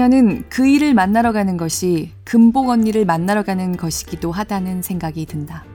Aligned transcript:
그녀는 0.00 0.44
그 0.48 0.66
일을 0.66 0.94
만나러 0.94 1.30
가는 1.30 1.58
것이 1.58 2.12
금복 2.24 2.70
언니를 2.70 3.04
만나러 3.04 3.42
가는 3.42 3.76
것이기도 3.76 4.32
하다는 4.32 4.80
생각이 4.80 5.26
든다. 5.26 5.66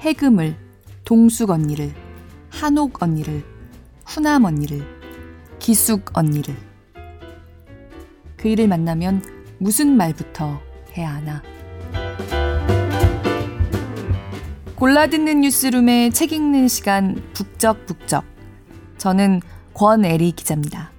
해금을, 0.00 0.56
동숙 1.04 1.50
언니를, 1.50 1.94
한옥 2.50 3.04
언니를, 3.04 3.44
후남 4.04 4.46
언니를, 4.46 4.84
기숙 5.60 6.18
언니를. 6.18 6.56
그 8.36 8.48
일을 8.48 8.66
만나면 8.66 9.22
무슨 9.58 9.96
말부터 9.96 10.60
해야 10.96 11.14
하나. 11.14 11.40
골라 14.74 15.06
듣는 15.06 15.42
뉴스룸의 15.42 16.10
책 16.10 16.32
읽는 16.32 16.66
시간 16.66 17.22
북적북적. 17.32 18.24
저는 18.98 19.40
권애리 19.72 20.32
기자입니다. 20.32 20.95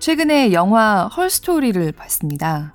최근에 0.00 0.54
영화 0.54 1.08
헐스토리를 1.08 1.92
봤습니다. 1.92 2.74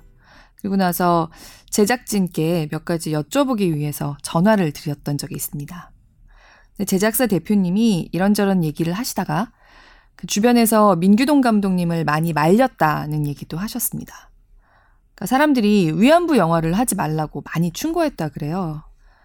그리고 0.60 0.76
나서 0.76 1.28
제작진께 1.70 2.68
몇 2.70 2.84
가지 2.84 3.10
여쭤보기 3.10 3.74
위해서 3.74 4.16
전화를 4.22 4.72
드렸던 4.72 5.18
적이 5.18 5.34
있습니다. 5.34 5.90
제작사 6.86 7.26
대표님이 7.26 8.10
이런저런 8.12 8.62
얘기를 8.62 8.92
하시다가 8.92 9.50
그 10.14 10.28
주변에서 10.28 10.94
민규동 10.96 11.40
감독님을 11.40 12.04
많이 12.04 12.32
말렸다는 12.32 13.26
얘기도 13.26 13.58
하셨습니다. 13.58 14.30
그러니까 15.16 15.26
사람들이 15.26 15.94
위안부 15.96 16.36
영화를 16.36 16.74
하지 16.74 16.94
말라고 16.94 17.42
많이 17.52 17.72
충고했다 17.72 18.28
그래요. 18.28 18.84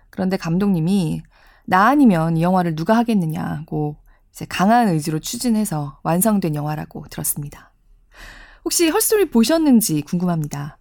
그런데 0.10 0.38
감독님이 0.38 1.22
나 1.66 1.86
아니면 1.86 2.36
이 2.36 2.42
영화를 2.42 2.76
누가 2.76 2.98
하겠느냐고 2.98 3.98
이제 4.32 4.46
강한 4.50 4.88
의지로 4.88 5.20
추진해서 5.20 6.00
완성된 6.02 6.56
영화라고 6.56 7.06
들었습니다. 7.12 7.71
혹시 8.64 8.90
헐스토리 8.90 9.30
보셨는지 9.30 10.02
궁금합니다. 10.02 10.78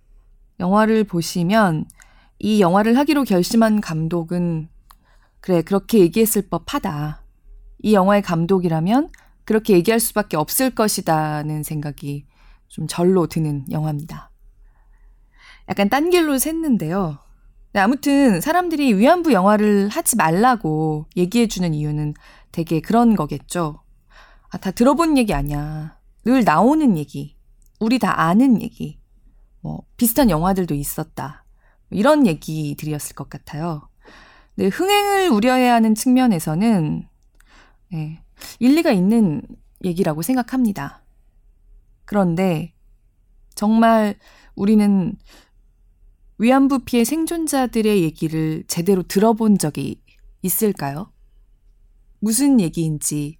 영화를 0.58 1.04
보시면 1.04 1.86
이 2.38 2.60
영화를 2.60 2.96
하기로 2.98 3.24
결심한 3.24 3.80
감독은 3.80 4.68
그래, 5.40 5.62
그렇게 5.62 5.98
얘기했을 5.98 6.48
법하다. 6.48 7.24
이 7.82 7.94
영화의 7.94 8.22
감독이라면 8.22 9.08
그렇게 9.44 9.74
얘기할 9.74 10.00
수밖에 10.00 10.36
없을 10.36 10.70
것이다는 10.70 11.62
생각이 11.62 12.26
좀 12.68 12.86
절로 12.86 13.26
드는 13.26 13.64
영화입니다. 13.70 14.30
약간 15.68 15.88
딴 15.88 16.10
길로 16.10 16.34
샜는데요. 16.34 17.18
네, 17.72 17.80
아무튼 17.80 18.40
사람들이 18.40 18.94
위안부 18.94 19.32
영화를 19.32 19.88
하지 19.88 20.16
말라고 20.16 21.06
얘기해주는 21.16 21.72
이유는 21.72 22.14
되게 22.52 22.80
그런 22.80 23.16
거겠죠. 23.16 23.82
아, 24.50 24.58
다 24.58 24.70
들어본 24.72 25.16
얘기 25.16 25.32
아니야. 25.32 25.96
늘 26.24 26.44
나오는 26.44 26.98
얘기. 26.98 27.36
우리 27.80 27.98
다 27.98 28.20
아는 28.20 28.62
얘기. 28.62 29.00
뭐, 29.62 29.82
비슷한 29.96 30.30
영화들도 30.30 30.74
있었다. 30.74 31.44
이런 31.90 32.26
얘기들이었을 32.26 33.16
것 33.16 33.28
같아요. 33.28 33.88
네, 34.54 34.68
흥행을 34.68 35.30
우려해야 35.30 35.74
하는 35.74 35.94
측면에서는, 35.94 37.08
네, 37.92 38.22
일리가 38.58 38.92
있는 38.92 39.42
얘기라고 39.84 40.22
생각합니다. 40.22 41.02
그런데, 42.04 42.74
정말 43.54 44.18
우리는 44.54 45.16
위안부 46.38 46.80
피해 46.84 47.04
생존자들의 47.04 48.02
얘기를 48.02 48.64
제대로 48.66 49.02
들어본 49.02 49.58
적이 49.58 50.02
있을까요? 50.42 51.12
무슨 52.18 52.60
얘기인지 52.60 53.38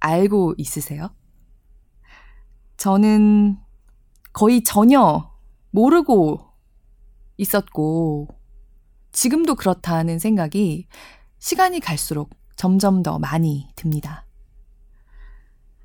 알고 0.00 0.54
있으세요? 0.58 1.14
저는 2.82 3.58
거의 4.32 4.64
전혀 4.64 5.30
모르고 5.70 6.40
있었고, 7.36 8.26
지금도 9.12 9.54
그렇다는 9.54 10.18
생각이 10.18 10.88
시간이 11.38 11.78
갈수록 11.78 12.30
점점 12.56 13.04
더 13.04 13.20
많이 13.20 13.68
듭니다. 13.76 14.26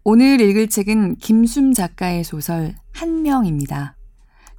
오늘 0.03 0.41
읽을 0.41 0.69
책은 0.69 1.17
김숨 1.17 1.71
작가의 1.71 2.23
소설 2.23 2.73
한 2.93 3.21
명입니다. 3.21 3.95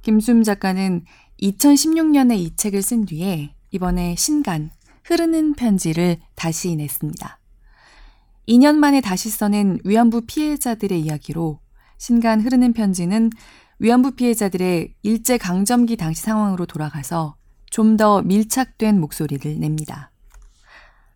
김숨 0.01 0.41
작가는 0.41 1.03
2016년에 1.41 2.37
이 2.37 2.55
책을 2.55 2.81
쓴 2.81 3.03
뒤에 3.03 3.53
이번에 3.71 4.15
신간, 4.15 4.71
흐르는 5.03 5.55
편지를 5.55 6.21
다시 6.35 6.73
냈습니다. 6.77 7.37
2년 8.47 8.75
만에 8.75 9.01
다시 9.01 9.29
써낸 9.29 9.77
위안부 9.83 10.21
피해자들의 10.21 11.01
이야기로 11.01 11.59
신간 11.99 12.41
흐르는 12.41 12.73
편지는 12.73 13.29
위안부 13.77 14.11
피해자들의 14.11 14.95
일제 15.03 15.37
강점기 15.37 15.97
당시 15.97 16.23
상황으로 16.23 16.65
돌아가서 16.65 17.35
좀 17.69 17.97
더 17.97 18.21
밀착된 18.23 18.99
목소리를 18.99 19.59
냅니다. 19.59 20.11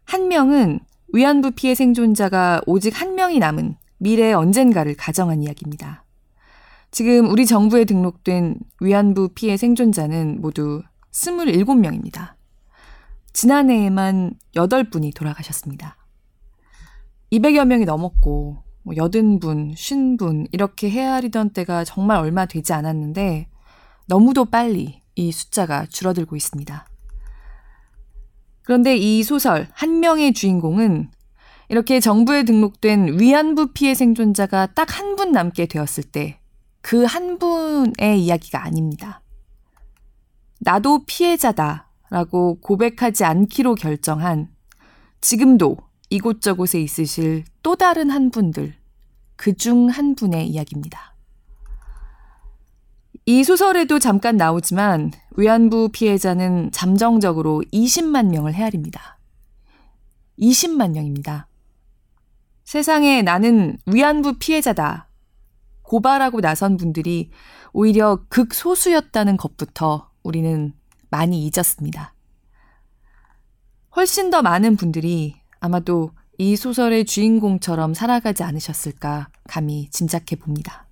한 0.06 0.28
명은 0.28 0.82
위안부 1.14 1.52
피해 1.52 1.74
생존자가 1.74 2.62
오직 2.68 3.00
한 3.00 3.16
명이 3.16 3.40
남은 3.40 3.76
미래 3.98 4.34
언젠가를 4.34 4.96
가정한 4.96 5.42
이야기입니다. 5.42 6.04
지금 6.92 7.30
우리 7.30 7.46
정부에 7.46 7.86
등록된 7.86 8.60
위안부 8.82 9.30
피해 9.36 9.56
생존자는 9.58 10.42
모두 10.42 10.84
27명입니다. 11.12 12.34
지난해에만 13.32 14.34
8분이 14.56 15.16
돌아가셨습니다. 15.16 15.98
200여 17.32 17.66
명이 17.66 17.86
넘었고 17.86 18.63
뭐 18.84 18.94
80분, 18.96 19.74
50분 19.74 20.48
이렇게 20.52 20.90
헤아리던 20.90 21.52
때가 21.52 21.84
정말 21.86 22.18
얼마 22.20 22.46
되지 22.46 22.74
않았는데 22.74 23.48
너무도 24.08 24.46
빨리 24.46 25.02
이 25.16 25.32
숫자가 25.32 25.86
줄어들고 25.86 26.36
있습니다. 26.36 26.86
그런데 28.64 28.96
이 28.98 29.24
소설 29.24 29.68
한 29.74 30.00
명의 30.00 30.34
주인공은 30.34 31.10
이렇게 31.70 32.00
정부에 32.00 32.44
등록된 32.44 33.20
위안부 33.20 33.74
피해 33.74 33.94
생존자가 33.94 34.68
딱 34.74 35.00
한 35.00 35.16
분 35.16 35.32
남게 35.32 35.66
되었을 35.68 36.04
때 36.04 36.40
그 36.82 37.06
한 37.06 37.40
분의 37.40 38.22
이야기가 38.24 38.64
아닙니다. 38.64 39.22
나도 40.60 41.06
피해자다 41.06 41.90
라고 42.10 42.60
고백하지 42.60 43.24
않기로 43.26 43.76
결정한 43.76 44.50
지금도 45.22 45.78
이곳저곳에 46.14 46.80
있으실 46.80 47.44
또 47.64 47.76
다른 47.76 48.12
한 48.12 48.30
분들, 48.30 48.76
그 49.36 49.56
중 49.56 49.90
한 49.90 50.14
분의 50.14 50.48
이야기입니다. 50.48 51.16
이 53.26 53.44
소설에도 53.44 53.98
잠깐 53.98 54.38
나오지만 54.38 55.12
위안부 55.38 55.90
피해자는 55.92 56.70
잠정적으로 56.72 57.64
20만 57.74 58.28
명을 58.28 58.54
헤아립니다. 58.54 59.18
20만 60.38 60.92
명입니다. 60.92 61.48
세상에 62.64 63.24
나는 63.24 63.80
위안부 63.88 64.38
피해자다. 64.38 65.08
고발하고 65.82 66.42
나선 66.42 66.78
분들이 66.78 67.32
오히려 67.72 68.24
극소수였다는 68.30 69.38
것부터 69.38 70.12
우리는 70.22 70.74
많이 71.10 71.48
잊었습니다. 71.48 72.14
훨씬 73.96 74.30
더 74.30 74.44
많은 74.44 74.76
분들이 74.76 75.43
아마도 75.64 76.12
이 76.38 76.58
소설의 76.58 77.06
주인공처럼 77.06 77.94
살아가지 77.94 78.44
않으셨을까 78.44 79.30
감히 79.48 79.88
짐작해 79.92 80.36
봅니다. 80.36 80.86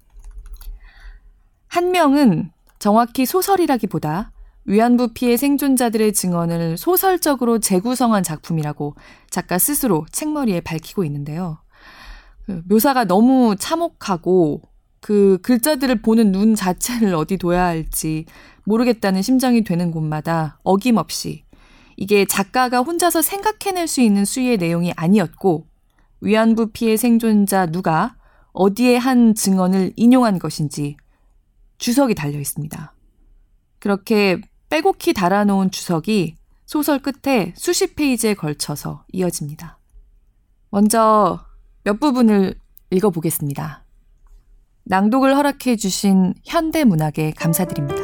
한 1.68 1.92
명은 1.92 2.52
정확히 2.80 3.26
소설이라기보다 3.26 4.32
위안부 4.64 5.10
피해 5.14 5.36
생존자들의 5.36 6.14
증언을 6.14 6.78
소설적으로 6.78 7.60
재구성한 7.60 8.24
작품이라고 8.24 8.96
작가 9.30 9.58
스스로 9.58 10.06
책머리에 10.10 10.62
밝히고 10.62 11.04
있는데요. 11.04 11.58
그 12.46 12.62
묘사가 12.70 13.04
너무 13.04 13.58
참혹하고 13.60 14.62
그 15.02 15.40
글자들을 15.42 16.02
보는 16.02 16.32
눈 16.32 16.56
자체를 16.56 17.14
어디 17.16 17.38
둬야 17.38 17.66
할지 17.66 18.24
모르겠다는 18.64 19.22
심정이 19.22 19.66
되는 19.66 19.92
곳마다 19.92 20.60
어김없이 20.64 21.44
이게 22.02 22.26
작가가 22.26 22.80
혼자서 22.80 23.22
생각해낼 23.22 23.86
수 23.86 24.02
있는 24.02 24.26
수위의 24.26 24.58
내용이 24.58 24.92
아니었고 24.96 25.68
위안부 26.22 26.72
피해 26.72 26.98
생존자 26.98 27.68
누가 27.68 28.16
어디에 28.54 28.98
한 28.98 29.36
증언을 29.36 29.94
인용한 29.96 30.40
것인지 30.40 30.98
주석이 31.78 32.16
달려 32.16 32.40
있습니다. 32.40 32.96
그렇게 33.78 34.42
빼곡히 34.70 35.14
달아놓은 35.14 35.70
주석이 35.70 36.38
소설 36.66 36.98
끝에 36.98 37.54
수십 37.56 37.96
페이지에 37.96 38.34
걸쳐서 38.34 39.06
이어집니다. 39.14 39.78
먼저 40.72 41.46
몇 41.84 42.00
부분을 42.00 42.56
읽어보겠습니다. 42.90 43.86
낭독을 44.86 45.36
허락해 45.36 45.76
주신 45.76 46.34
현대문학에 46.46 47.34
감사드립니다. 47.38 48.01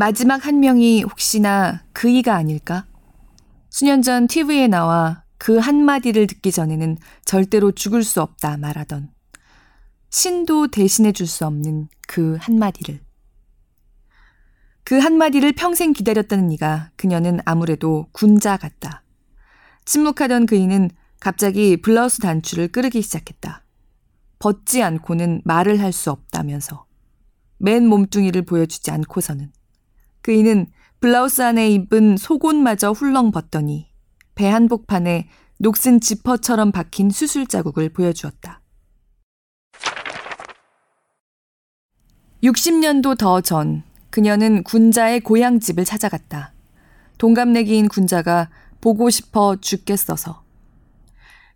마지막 0.00 0.46
한 0.46 0.60
명이 0.60 1.02
혹시나 1.02 1.84
그이가 1.92 2.34
아닐까? 2.34 2.86
수년 3.68 4.00
전 4.00 4.26
TV에 4.26 4.66
나와 4.66 5.24
그 5.36 5.58
한마디를 5.58 6.26
듣기 6.26 6.52
전에는 6.52 6.96
절대로 7.26 7.70
죽을 7.72 8.02
수 8.02 8.22
없다 8.22 8.56
말하던 8.56 9.10
신도 10.08 10.68
대신해 10.68 11.12
줄 11.12 11.26
수 11.26 11.44
없는 11.44 11.88
그 12.08 12.38
한마디를. 12.40 12.98
그 14.84 14.96
한마디를 14.96 15.52
평생 15.52 15.92
기다렸다는 15.92 16.50
이가 16.50 16.92
그녀는 16.96 17.40
아무래도 17.44 18.06
군자 18.12 18.56
같다. 18.56 19.02
침묵하던 19.84 20.46
그이는 20.46 20.88
갑자기 21.20 21.76
블라우스 21.76 22.20
단추를 22.20 22.68
끄르기 22.68 23.02
시작했다. 23.02 23.66
벗지 24.38 24.82
않고는 24.82 25.42
말을 25.44 25.78
할 25.78 25.92
수 25.92 26.10
없다면서. 26.10 26.86
맨 27.58 27.86
몸뚱이를 27.86 28.46
보여주지 28.46 28.90
않고서는. 28.92 29.52
그이는 30.22 30.66
블라우스 31.00 31.42
안에 31.42 31.70
입은 31.70 32.16
속옷마저 32.16 32.92
훌렁 32.92 33.30
벗더니 33.30 33.90
배 34.34 34.48
한복판에 34.48 35.28
녹슨 35.58 36.00
지퍼처럼 36.00 36.72
박힌 36.72 37.10
수술 37.10 37.46
자국을 37.46 37.90
보여주었다. 37.90 38.60
60년도 42.42 43.18
더 43.18 43.42
전, 43.42 43.82
그녀는 44.08 44.62
군자의 44.64 45.20
고향집을 45.20 45.84
찾아갔다. 45.84 46.54
동갑내기인 47.18 47.88
군자가 47.88 48.48
보고 48.80 49.10
싶어 49.10 49.56
죽겠어서. 49.60 50.42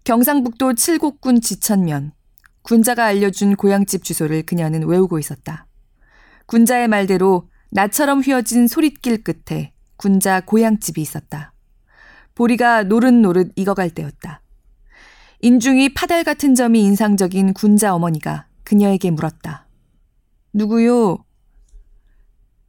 경상북도 0.05 0.75
칠곡군 0.75 1.41
지천면, 1.41 2.13
군자가 2.61 3.07
알려준 3.07 3.57
고향집 3.57 4.05
주소를 4.05 4.43
그녀는 4.43 4.87
외우고 4.87 5.19
있었다. 5.19 5.67
군자의 6.45 6.89
말대로 6.89 7.49
나처럼 7.75 8.21
휘어진 8.21 8.69
소릿길 8.69 9.25
끝에 9.25 9.73
군자 9.97 10.41
고향집이 10.41 11.00
있었다. 11.00 11.53
보리가 12.37 12.85
노릇노릇 12.85 13.55
익어갈 13.56 13.91
때였다. 13.91 14.43
인중이 15.41 15.93
파달 15.93 16.23
같은 16.23 16.55
점이 16.55 16.81
인상적인 16.85 17.53
군자 17.53 17.93
어머니가 17.93 18.47
그녀에게 18.62 19.11
물었다. 19.11 19.67
누구요? 20.53 21.25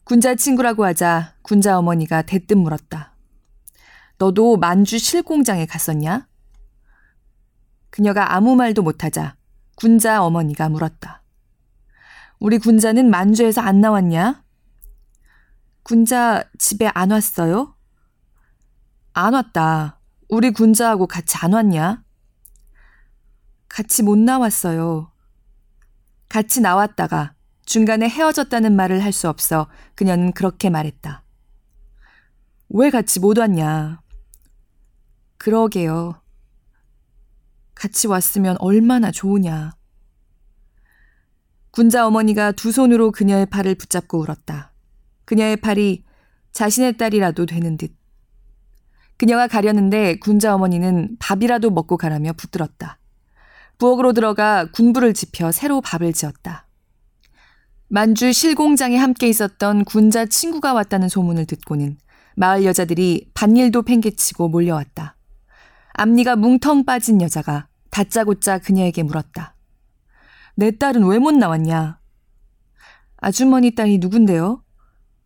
군자 0.06 0.34
친구라고 0.34 0.84
하자 0.86 1.36
군자 1.44 1.78
어머니가 1.78 2.24
대뜸 2.24 2.58
물었다. 2.58 3.16
너도 4.18 4.58
만주 4.58 4.98
실공장에 4.98 5.68
갔었냐? 5.68 6.28
그녀가 7.92 8.34
아무 8.34 8.56
말도 8.56 8.82
못하자 8.82 9.36
군자 9.76 10.24
어머니가 10.24 10.70
물었다. 10.70 11.22
우리 12.40 12.58
군자는 12.58 13.12
만주에서 13.12 13.62
안 13.62 13.82
나왔냐? 13.82 14.45
군자 15.86 16.44
집에 16.58 16.90
안 16.96 17.12
왔어요? 17.12 17.76
안 19.14 19.36
왔다. 19.36 20.00
우리 20.30 20.50
군자하고 20.50 21.06
같이 21.06 21.38
안 21.38 21.54
왔냐? 21.54 22.04
같이 23.70 24.02
못 24.02 24.18
나왔어요. 24.18 25.12
같이 26.28 26.60
나왔다가 26.62 27.36
중간에 27.68 28.10
헤어졌다는 28.10 28.76
말을 28.76 29.04
할 29.04 29.14
수 29.14 29.30
없어 29.30 29.68
그녀는 29.94 30.32
그렇게 30.32 30.72
말했다. 30.72 31.24
왜 32.70 32.90
같이 32.90 33.20
못 33.20 33.38
왔냐? 33.38 34.02
그러게요. 35.38 36.20
같이 37.76 38.08
왔으면 38.08 38.58
얼마나 38.60 39.12
좋으냐. 39.12 39.74
군자 41.70 42.08
어머니가 42.08 42.54
두 42.54 42.72
손으로 42.72 43.12
그녀의 43.12 43.46
팔을 43.46 43.76
붙잡고 43.76 44.18
울었다. 44.22 44.72
그녀의 45.26 45.58
팔이 45.58 46.04
자신의 46.52 46.98
딸이라도 46.98 47.46
되는 47.46 47.78
듯. 47.78 47.92
그녀가 49.18 49.48
가려는데 49.48 50.18
군자 50.20 50.54
어머니는 50.56 51.18
밥이라도 51.20 51.70
먹고 51.72 51.98
가라며 51.98 52.34
붙들었다. 52.34 53.00
부엌으로 53.78 54.14
들어가 54.14 54.66
군부를 54.72 55.14
지펴 55.14 55.52
새로 55.52 55.82
밥을 55.82 56.14
지었다. 56.14 56.68
만주 57.88 58.34
실공장에 58.34 58.98
함께 58.98 59.28
있었던 59.30 59.86
군자 59.86 60.26
친구가 60.26 60.74
왔다는 60.74 61.08
소문을 61.10 61.46
듣고는 61.46 61.98
마을 62.36 62.66
여자들이 62.66 63.30
밭일도 63.34 63.84
팽개치고 63.84 64.50
몰려왔다. 64.50 65.16
앞니가 65.94 66.36
뭉텅 66.36 66.84
빠진 66.84 67.22
여자가 67.22 67.68
다짜고짜 67.92 68.60
그녀에게 68.60 69.04
물었다. 69.04 69.56
내 70.56 70.72
딸은 70.72 71.06
왜 71.06 71.20
못 71.20 71.32
나왔냐? 71.34 72.00
아주머니 73.18 73.76
딸이 73.76 74.00
누군데요? 74.00 74.62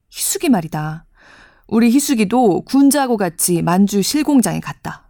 희숙이 0.09 0.49
말이다. 0.49 1.05
우리 1.67 1.91
희숙이도 1.91 2.61
군자하고 2.61 3.17
같이 3.17 3.61
만주 3.61 4.01
실공장에 4.01 4.59
갔다. 4.59 5.09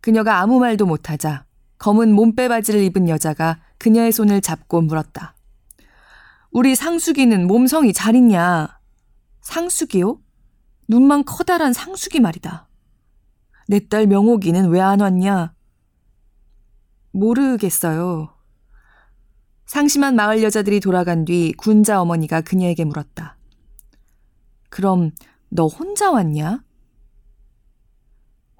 그녀가 0.00 0.40
아무 0.40 0.60
말도 0.60 0.86
못하자 0.86 1.44
검은 1.78 2.12
몸빼바지를 2.12 2.82
입은 2.84 3.08
여자가 3.08 3.58
그녀의 3.78 4.12
손을 4.12 4.40
잡고 4.40 4.82
물었다. 4.82 5.34
우리 6.52 6.74
상숙이는 6.74 7.46
몸성이 7.46 7.92
잘 7.92 8.14
있냐? 8.14 8.78
상숙이요? 9.42 10.18
눈만 10.88 11.24
커다란 11.24 11.72
상숙이 11.72 12.20
말이다. 12.20 12.68
내 13.68 13.80
딸 13.80 14.06
명옥이는 14.06 14.68
왜 14.70 14.80
안 14.80 15.00
왔냐? 15.00 15.52
모르겠어요. 17.10 18.32
상심한 19.66 20.14
마을 20.14 20.44
여자들이 20.44 20.78
돌아간 20.78 21.24
뒤 21.24 21.52
군자 21.56 22.00
어머니가 22.00 22.42
그녀에게 22.42 22.84
물었다. 22.84 23.36
그럼 24.76 25.10
너 25.48 25.68
혼자 25.68 26.10
왔냐? 26.10 26.62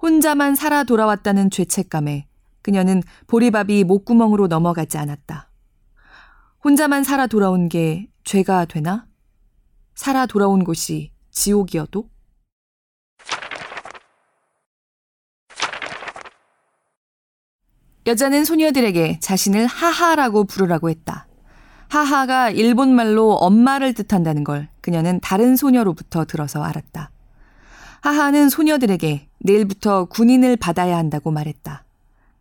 혼자만 0.01 0.55
살아 0.55 0.83
돌아왔다는 0.83 1.51
죄책감에 1.51 2.27
그녀는 2.63 3.03
보리밥이 3.27 3.83
목구멍으로 3.83 4.47
넘어가지 4.47 4.97
않았다. 4.97 5.51
혼자만 6.63 7.03
살아 7.03 7.27
돌아온 7.27 7.69
게 7.69 8.09
죄가 8.23 8.65
되나? 8.65 9.05
살아 9.93 10.25
돌아온 10.25 10.63
곳이 10.63 11.11
지옥이어도? 11.29 12.09
여자는 18.07 18.43
소녀들에게 18.43 19.19
자신을 19.19 19.67
하하라고 19.67 20.45
부르라고 20.45 20.89
했다. 20.89 21.27
하하가 21.89 22.49
일본말로 22.49 23.33
엄마를 23.33 23.93
뜻한다는 23.93 24.43
걸 24.43 24.67
그녀는 24.81 25.19
다른 25.21 25.55
소녀로부터 25.55 26.25
들어서 26.25 26.63
알았다. 26.63 27.11
하하는 28.01 28.49
소녀들에게 28.49 29.27
내일부터 29.39 30.05
군인을 30.05 30.57
받아야 30.57 30.97
한다고 30.97 31.31
말했다. 31.31 31.83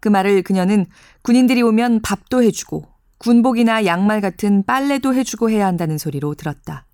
그 0.00 0.08
말을 0.08 0.42
그녀는 0.42 0.86
군인들이 1.22 1.62
오면 1.62 2.02
밥도 2.02 2.42
해주고 2.42 2.86
군복이나 3.18 3.86
양말 3.86 4.20
같은 4.20 4.62
빨래도 4.64 5.14
해주고 5.14 5.50
해야 5.50 5.66
한다는 5.66 5.98
소리로 5.98 6.34
들었다. 6.34 6.86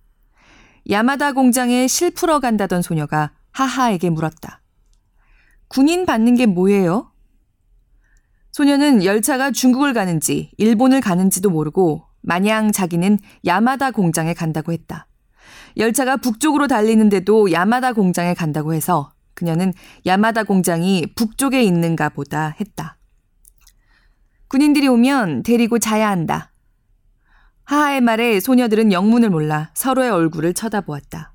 야마다 0.90 1.32
공장에 1.32 1.86
실 1.86 2.10
풀어 2.10 2.40
간다던 2.40 2.82
소녀가 2.82 3.32
하하에게 3.52 4.10
물었다. 4.10 4.60
군인 5.68 6.06
받는 6.06 6.34
게 6.36 6.46
뭐예요? 6.46 7.10
소녀는 8.52 9.04
열차가 9.04 9.50
중국을 9.50 9.94
가는지 9.94 10.50
일본을 10.58 11.00
가는지도 11.00 11.50
모르고 11.50 12.04
마냥 12.22 12.72
자기는 12.72 13.18
야마다 13.44 13.90
공장에 13.90 14.32
간다고 14.34 14.72
했다. 14.72 15.06
열차가 15.76 16.16
북쪽으로 16.16 16.66
달리는데도 16.66 17.52
야마다 17.52 17.92
공장에 17.92 18.34
간다고 18.34 18.74
해서 18.74 19.12
그녀는 19.34 19.72
야마다 20.06 20.44
공장이 20.44 21.06
북쪽에 21.14 21.62
있는가 21.62 22.10
보다 22.10 22.54
했다. 22.60 22.98
군인들이 24.48 24.86
오면 24.88 25.42
데리고 25.42 25.78
자야 25.78 26.10
한다. 26.10 26.52
하하의 27.64 28.00
말에 28.00 28.40
소녀들은 28.40 28.92
영문을 28.92 29.30
몰라 29.30 29.70
서로의 29.74 30.10
얼굴을 30.10 30.52
쳐다보았다. 30.54 31.32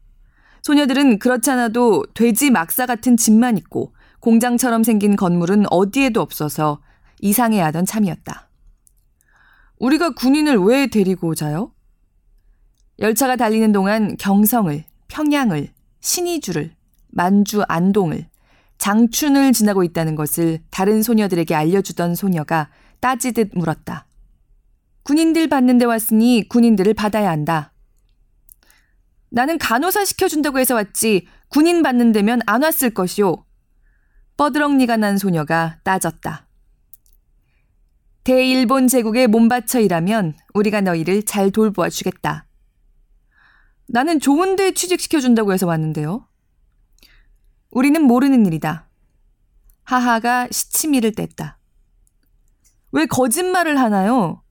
소녀들은 0.62 1.20
그렇지 1.20 1.50
않아도 1.51 2.03
돼지 2.13 2.51
막사 2.51 2.86
같은 2.86 3.17
집만 3.17 3.58
있고 3.58 3.94
공장처럼 4.20 4.84
생긴 4.84 5.15
건물은 5.15 5.65
어디에도 5.72 6.22
없어서 6.22 6.82
이상해하던 7.22 7.86
참이었다. 7.86 8.47
우리가 9.79 10.12
군인을 10.12 10.57
왜 10.57 10.88
데리고 10.88 11.29
오자요? 11.29 11.72
열차가 13.00 13.36
달리는 13.36 13.72
동안 13.72 14.17
경성을, 14.17 14.84
평양을, 15.07 15.69
신의주를, 16.01 16.75
만주 17.10 17.63
안동을, 17.67 18.27
장춘을 18.77 19.53
지나고 19.53 19.84
있다는 19.84 20.15
것을 20.15 20.60
다른 20.69 21.03
소녀들에게 21.03 21.53
알려주던 21.53 22.15
소녀가 22.15 22.69
따지듯 23.00 23.51
물었다. 23.53 24.07
군인들 25.03 25.48
받는 25.48 25.77
데 25.77 25.86
왔으니 25.86 26.48
군인들을 26.50 26.93
받아야 26.93 27.29
한다. 27.29 27.72
나는 29.29 29.57
간호사 29.57 30.05
시켜준다고 30.05 30.60
해서 30.60 30.75
왔지 30.75 31.27
군인 31.50 31.84
받는 31.84 32.12
데면 32.12 32.41
안 32.46 32.63
왔을 32.63 32.89
것이오. 32.89 33.46
뻐드렁니가 34.38 34.98
난 34.98 35.17
소녀가 35.17 35.79
따졌다. 35.84 36.47
대일본 38.27 38.89
제국에 38.89 39.25
몸바쳐 39.25 39.79
일하면 39.79 40.34
우리가 40.53 40.81
너희를 40.81 41.24
잘 41.24 41.50
돌보아 41.50 41.88
주겠다. 41.88 42.46
나는 43.88 44.19
좋은 44.19 44.57
데 44.57 44.74
취직시켜준다고 44.74 45.53
해서 45.53 45.65
왔는데요. 45.65 46.27
우리는 47.72 48.01
모르는 48.01 48.46
일이다. 48.46 48.89
하하가 49.84 50.50
시치미를 50.51 51.13
뗐다. 51.13 51.55
왜 52.91 53.05
거짓말을 53.05 53.79
하나요? 53.79 54.43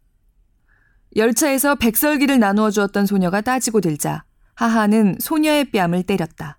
열차에서 1.14 1.74
백설기를 1.74 2.38
나누어 2.38 2.70
주었던 2.70 3.04
소녀가 3.04 3.42
따지고 3.42 3.82
들자 3.82 4.24
하하는 4.54 5.16
소녀의 5.20 5.70
뺨을 5.70 6.02
때렸다. 6.04 6.58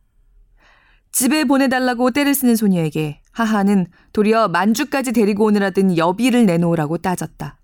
집에 1.12 1.46
보내달라고 1.46 2.12
때를 2.12 2.36
쓰는 2.36 2.56
소녀에게 2.56 3.24
하하는 3.44 3.86
도리어 4.14 4.48
만주까지 4.48 5.12
데리고 5.12 5.46
오느라든 5.46 5.96
여비를 5.96 6.46
내놓으라고 6.46 6.98
따졌다. 6.98 7.60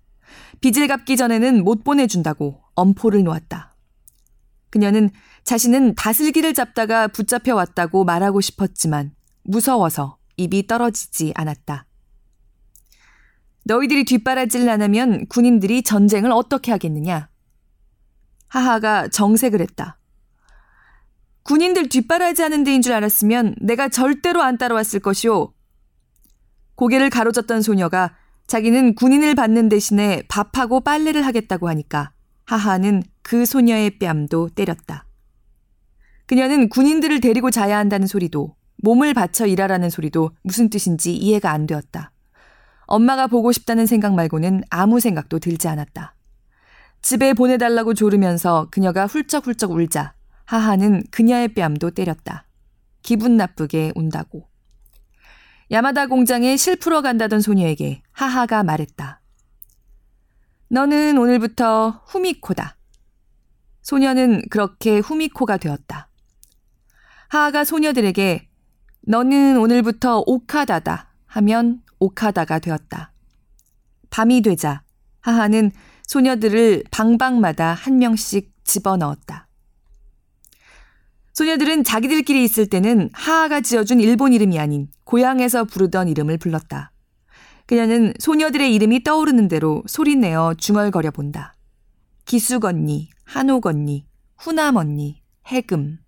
빚을 0.60 0.86
갚기 0.86 1.16
전에는 1.16 1.64
못 1.64 1.82
보내준다고 1.82 2.60
엄포를 2.74 3.24
놓았다. 3.24 3.74
그녀는 4.70 5.10
자신은 5.44 5.94
다슬기를 5.94 6.54
잡다가 6.54 7.08
붙잡혀 7.08 7.54
왔다고 7.54 8.04
말하고 8.04 8.40
싶었지만 8.40 9.12
무서워서 9.42 10.18
입이 10.36 10.66
떨어지지 10.66 11.32
않았다. 11.34 11.86
너희들이 13.64 14.04
뒷바라지를 14.04 14.68
안 14.68 14.82
하면 14.82 15.26
군인들이 15.26 15.82
전쟁을 15.82 16.30
어떻게 16.32 16.70
하겠느냐? 16.70 17.28
하하가 18.48 19.08
정색을 19.08 19.60
했다. 19.60 19.98
군인들 21.44 21.88
뒷바라지 21.88 22.42
하는 22.42 22.64
데인 22.64 22.80
줄 22.80 22.92
알았으면 22.92 23.56
내가 23.60 23.88
절대로 23.88 24.42
안 24.42 24.56
따라왔을 24.56 25.00
것이오. 25.00 25.53
고개를 26.76 27.10
가로졌던 27.10 27.62
소녀가 27.62 28.14
자기는 28.46 28.94
군인을 28.94 29.34
받는 29.34 29.68
대신에 29.68 30.22
밥하고 30.28 30.80
빨래를 30.80 31.24
하겠다고 31.24 31.68
하니까 31.68 32.12
하하는 32.44 33.02
그 33.22 33.46
소녀의 33.46 33.98
뺨도 33.98 34.50
때렸다. 34.50 35.06
그녀는 36.26 36.68
군인들을 36.68 37.20
데리고 37.20 37.50
자야 37.50 37.78
한다는 37.78 38.06
소리도 38.06 38.54
몸을 38.78 39.14
바쳐 39.14 39.46
일하라는 39.46 39.88
소리도 39.90 40.30
무슨 40.42 40.68
뜻인지 40.68 41.14
이해가 41.14 41.50
안 41.50 41.66
되었다. 41.66 42.10
엄마가 42.86 43.26
보고 43.28 43.50
싶다는 43.52 43.86
생각 43.86 44.14
말고는 44.14 44.62
아무 44.68 45.00
생각도 45.00 45.38
들지 45.38 45.68
않았다. 45.68 46.14
집에 47.00 47.32
보내달라고 47.32 47.94
조르면서 47.94 48.68
그녀가 48.70 49.06
훌쩍훌쩍 49.06 49.70
울자 49.70 50.14
하하는 50.44 51.02
그녀의 51.10 51.54
뺨도 51.54 51.90
때렸다. 51.90 52.46
기분 53.02 53.36
나쁘게 53.36 53.92
운다고. 53.94 54.48
야마다 55.70 56.06
공장에 56.06 56.56
실 56.56 56.76
풀어 56.76 57.02
간다던 57.02 57.40
소녀에게 57.40 58.02
하하가 58.12 58.62
말했다. 58.62 59.20
너는 60.68 61.18
오늘부터 61.18 62.02
후미코다. 62.06 62.76
소녀는 63.82 64.42
그렇게 64.50 64.98
후미코가 64.98 65.56
되었다. 65.56 66.08
하하가 67.28 67.64
소녀들에게 67.64 68.48
너는 69.06 69.58
오늘부터 69.58 70.22
오카다다 70.26 71.12
하면 71.26 71.82
오카다가 71.98 72.58
되었다. 72.58 73.12
밤이 74.10 74.42
되자 74.42 74.82
하하는 75.20 75.70
소녀들을 76.06 76.84
방방마다 76.90 77.74
한 77.74 77.98
명씩 77.98 78.52
집어넣었다. 78.64 79.48
소녀들은 81.34 81.82
자기들끼리 81.82 82.44
있을 82.44 82.66
때는 82.66 83.10
하하가 83.12 83.60
지어준 83.60 84.00
일본 84.00 84.32
이름이 84.32 84.56
아닌 84.58 84.86
고향에서 85.02 85.64
부르던 85.64 86.08
이름을 86.08 86.38
불렀다. 86.38 86.92
그녀는 87.66 88.14
소녀들의 88.20 88.72
이름이 88.72 89.02
떠오르는 89.02 89.48
대로 89.48 89.82
소리내어 89.86 90.54
중얼거려 90.54 91.10
본다. 91.10 91.54
기숙 92.24 92.64
언니, 92.64 93.10
한옥 93.24 93.66
언니, 93.66 94.06
후남 94.38 94.76
언니, 94.76 95.22
해금, 95.46 95.98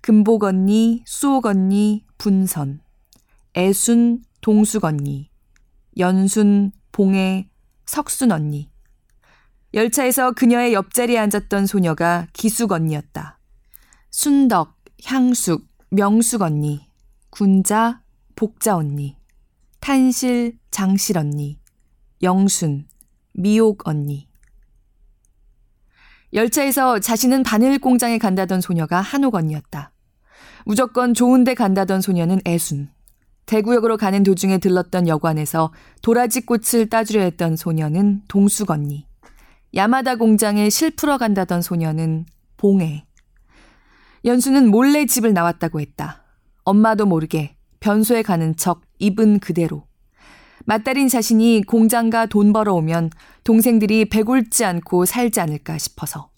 금복 0.00 0.44
언니, 0.44 1.02
수옥 1.06 1.46
언니, 1.46 2.04
분선, 2.16 2.80
애순, 3.56 4.22
동숙 4.42 4.84
언니, 4.84 5.28
연순, 5.98 6.70
봉해, 6.92 7.50
석순 7.84 8.30
언니. 8.30 8.70
열차에서 9.74 10.32
그녀의 10.32 10.72
옆자리에 10.72 11.18
앉았던 11.18 11.66
소녀가 11.66 12.28
기숙 12.32 12.70
언니였다. 12.70 13.39
순덕, 14.10 14.76
향숙, 15.04 15.68
명숙 15.90 16.42
언니, 16.42 16.88
군자, 17.30 18.02
복자 18.34 18.76
언니, 18.76 19.16
탄실, 19.78 20.58
장실 20.72 21.16
언니, 21.16 21.58
영순, 22.20 22.86
미옥 23.34 23.86
언니. 23.86 24.28
열차에서 26.32 26.98
자신은 26.98 27.44
바늘 27.44 27.78
공장에 27.78 28.18
간다던 28.18 28.60
소녀가 28.60 29.00
한옥 29.00 29.36
언니였다. 29.36 29.92
무조건 30.64 31.14
좋은데 31.14 31.54
간다던 31.54 32.00
소녀는 32.00 32.40
애순. 32.46 32.90
대구역으로 33.46 33.96
가는 33.96 34.22
도중에 34.22 34.58
들렀던 34.58 35.08
여관에서 35.08 35.72
도라지 36.02 36.42
꽃을 36.46 36.88
따주려 36.88 37.22
했던 37.22 37.56
소녀는 37.56 38.22
동숙 38.28 38.70
언니. 38.70 39.06
야마다 39.74 40.16
공장에 40.16 40.68
실 40.68 40.90
풀어 40.90 41.16
간다던 41.16 41.62
소녀는 41.62 42.26
봉해. 42.56 43.06
연수는 44.24 44.70
몰래 44.70 45.06
집을 45.06 45.32
나왔다고 45.32 45.80
했다. 45.80 46.22
엄마도 46.64 47.06
모르게 47.06 47.56
변소에 47.80 48.22
가는 48.22 48.54
척 48.56 48.82
입은 48.98 49.38
그대로. 49.40 49.86
맞달인 50.66 51.08
자신이 51.08 51.62
공장가 51.66 52.26
돈 52.26 52.52
벌어오면 52.52 53.10
동생들이 53.44 54.10
배골지 54.10 54.64
않고 54.64 55.06
살지 55.06 55.40
않을까 55.40 55.78
싶어서. 55.78 56.28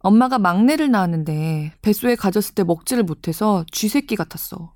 엄마가 0.00 0.40
막내를 0.40 0.90
낳았는데 0.90 1.74
뱃소에 1.82 2.16
가졌을 2.16 2.56
때 2.56 2.64
먹지를 2.64 3.04
못해서 3.04 3.64
쥐새끼 3.70 4.16
같았어. 4.16 4.74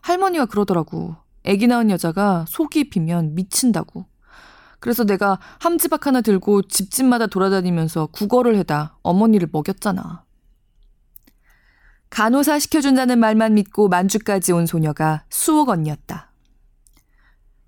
할머니가 0.00 0.46
그러더라고. 0.46 1.16
애기 1.44 1.66
낳은 1.66 1.90
여자가 1.90 2.46
속이 2.48 2.88
비면 2.88 3.34
미친다고. 3.34 4.06
그래서 4.80 5.04
내가 5.04 5.38
함지박 5.60 6.06
하나 6.06 6.22
들고 6.22 6.62
집집마다 6.62 7.26
돌아다니면서 7.26 8.06
국어를 8.06 8.56
해다 8.56 8.96
어머니를 9.02 9.48
먹였잖아. 9.52 10.24
간호사 12.12 12.58
시켜준다는 12.58 13.18
말만 13.20 13.54
믿고 13.54 13.88
만주까지 13.88 14.52
온 14.52 14.66
소녀가 14.66 15.24
수옥 15.30 15.70
언니였다. 15.70 16.30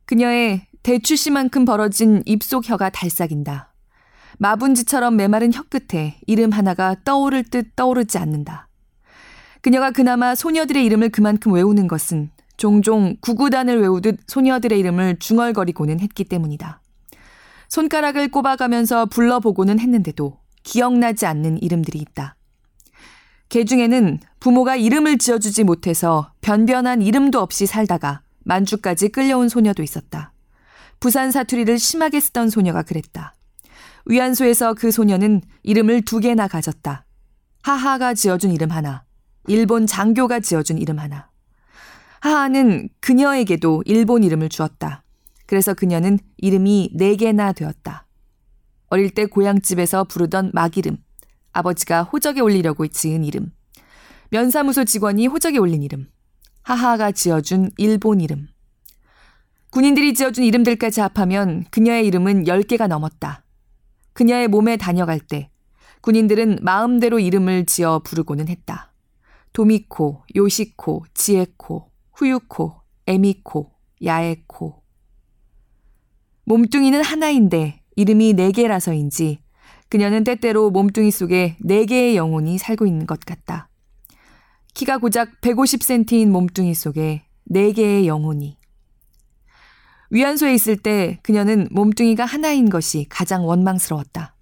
그녀의 0.05 0.67
대추씨만큼 0.83 1.65
벌어진 1.65 2.23
입속 2.27 2.69
혀가 2.69 2.91
달싹인다. 2.91 3.73
마분지처럼 4.37 5.17
메마른 5.17 5.51
혀 5.51 5.63
끝에 5.63 6.21
이름 6.27 6.51
하나가 6.51 6.95
떠오를 7.07 7.45
듯 7.45 7.75
떠오르지 7.75 8.19
않는다. 8.19 8.69
그녀가 9.63 9.91
그나마 9.91 10.35
소녀들의 10.35 10.85
이름을 10.85 11.09
그만큼 11.09 11.55
외우는 11.55 11.89
것은 11.89 12.31
종종 12.59 13.17
구구단을 13.23 13.81
외우듯 13.81 14.25
소녀들의 14.27 14.79
이름을 14.79 15.21
중얼거리고는 15.21 16.01
했기 16.01 16.23
때문이다. 16.23 16.83
손가락을 17.71 18.31
꼽아가면서 18.31 19.07
불러보고는 19.07 19.81
했는데도 19.81 20.39
기억나지 20.65 21.25
않는 21.25 21.63
이름들이 21.63 21.99
있다. 21.99 22.37
개 23.55 23.65
중에는 23.65 24.19
부모가 24.41 24.75
이름을 24.75 25.17
지어주지 25.19 25.63
못해서 25.63 26.33
변변한 26.41 27.03
이름도 27.03 27.39
없이 27.39 27.67
살다가 27.67 28.21
만주까지 28.43 29.11
끌려온 29.11 29.49
소녀도 29.49 29.85
있었다. 29.85 30.33
부산 30.99 31.31
사투리를 31.31 31.79
심하게 31.79 32.19
쓰던 32.19 32.51
소녀가 32.51 32.83
그랬다. 32.83 33.37
위안소에서 34.07 34.75
그 34.75 34.91
소녀는 34.91 35.41
이름을 35.63 36.03
두 36.03 36.19
개나 36.19 36.49
가졌다. 36.49 37.07
하하가 37.63 38.15
지어준 38.15 38.51
이름 38.51 38.73
하나, 38.73 39.05
일본 39.47 39.87
장교가 39.87 40.41
지어준 40.41 40.79
이름 40.79 40.99
하나. 40.99 41.31
하하는 42.23 42.89
그녀에게도 42.99 43.85
일본 43.87 44.25
이름을 44.25 44.49
주었다. 44.49 45.05
그래서 45.47 45.75
그녀는 45.75 46.19
이름이 46.39 46.91
네 46.95 47.15
개나 47.15 47.53
되었다. 47.53 48.09
어릴 48.89 49.11
때 49.11 49.27
고향집에서 49.27 50.03
부르던 50.03 50.51
막 50.55 50.77
이름, 50.77 50.97
아버지가 51.55 52.03
호적에 52.03 52.41
올리려고 52.41 52.87
지은 52.87 53.25
이름, 53.25 53.53
면사무소 54.31 54.85
직원이 54.85 55.27
호적에 55.27 55.59
올린 55.59 55.83
이름, 55.83 56.09
하하가 56.63 57.13
지어준 57.13 57.71
일본 57.79 58.21
이름. 58.21 58.49
군인들이 59.71 60.15
지어준 60.15 60.45
이름들까지 60.45 61.01
합하면 61.01 61.65
그녀의 61.71 62.07
이름은 62.07 62.45
10개가 62.45 62.87
넘었다. 62.87 63.45
그녀의 64.13 64.49
몸에 64.49 64.77
다녀갈 64.77 65.21
때 65.21 65.51
군인들은 66.01 66.59
마음대로 66.63 67.19
이름을 67.19 67.67
지어 67.67 68.01
부르고는 68.01 68.49
했다. 68.49 68.93
도미코, 69.53 70.25
요시코, 70.37 71.05
지에코, 71.15 71.91
후유코, 72.13 72.75
에미코, 73.07 73.73
야에코. 74.05 74.83
몸뚱이는 76.45 77.03
하나인데 77.03 77.81
이름이 77.97 78.35
네 78.35 78.53
개라서인지 78.53 79.44
그녀는 79.89 80.25
때때로 80.25 80.71
몸뚱이 80.71 81.11
속에 81.11 81.57
네 81.61 81.85
개의 81.85 82.17
영혼이 82.17 82.59
살고 82.59 82.87
있는 82.87 83.07
것 83.07 83.21
같다. 83.21 83.69
키가 84.75 84.99
고작 84.99 85.41
150cm인 85.41 86.29
몸뚱이 86.29 86.75
속에 86.75 87.25
네 87.45 87.73
개의 87.73 88.09
영혼이. 88.09 88.59
위안소에 90.11 90.55
있을 90.55 90.77
때 90.77 91.19
그녀는 91.23 91.69
몸뚱이가 91.71 92.25
하나인 92.25 92.71
것이 92.71 93.07
가장 93.09 93.47
원망스러웠다. 93.47 94.35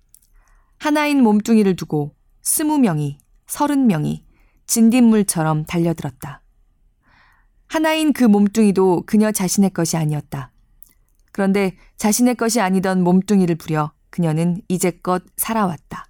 하나인 0.78 1.22
몸뚱이를 1.22 1.76
두고 1.76 2.14
스무 2.42 2.78
명이 2.78 3.18
서른 3.46 3.86
명이 3.86 4.24
진딧물처럼 4.66 5.64
달려들었다. 5.64 6.42
하나인 7.66 8.12
그 8.12 8.24
몸뚱이도 8.24 9.04
그녀 9.06 9.32
자신의 9.32 9.70
것이 9.70 9.96
아니었다. 9.96 10.50
그런데 11.30 11.76
자신의 11.96 12.34
것이 12.34 12.60
아니던 12.60 13.02
몸뚱이를 13.02 13.56
부려 13.56 13.92
그녀는 14.12 14.60
이제껏 14.68 15.22
살아왔다. 15.36 16.06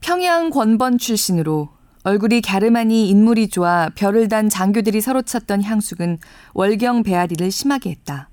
평양 0.00 0.50
권번 0.50 0.98
출신으로 0.98 1.70
얼굴이 2.04 2.42
갸름하니 2.42 3.08
인물이 3.08 3.48
좋아 3.48 3.88
별을 3.94 4.28
단 4.28 4.48
장교들이 4.48 5.00
서로 5.00 5.22
찾던 5.22 5.62
향숙은 5.62 6.18
월경 6.52 7.04
배앓이를 7.04 7.50
심하게 7.50 7.90
했다. 7.90 8.28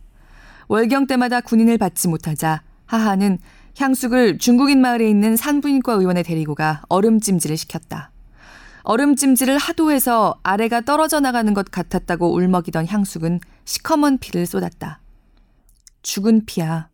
월경 0.67 1.07
때마다 1.07 1.39
군인을 1.39 1.77
받지 1.77 2.07
못하자 2.07 2.63
하하는 2.85 3.37
향숙을 3.77 4.39
중국인 4.39 4.81
마을에 4.81 5.09
있는 5.09 5.37
산부인과 5.37 5.93
의원에 5.93 6.23
데리고 6.23 6.55
가 6.55 6.81
얼음찜질을 6.89 7.55
시켰다. 7.55 8.11
얼음 8.91 9.15
찜질을 9.15 9.59
하도 9.59 9.91
해서 9.91 10.39
아래가 10.41 10.81
떨어져 10.81 11.19
나가는 11.19 11.53
것 11.53 11.69
같았다고 11.69 12.33
울먹이던 12.33 12.87
향숙은 12.87 13.39
시커먼 13.63 14.17
피를 14.17 14.47
쏟았다. 14.47 14.99
죽은 16.01 16.47
피야. 16.47 16.89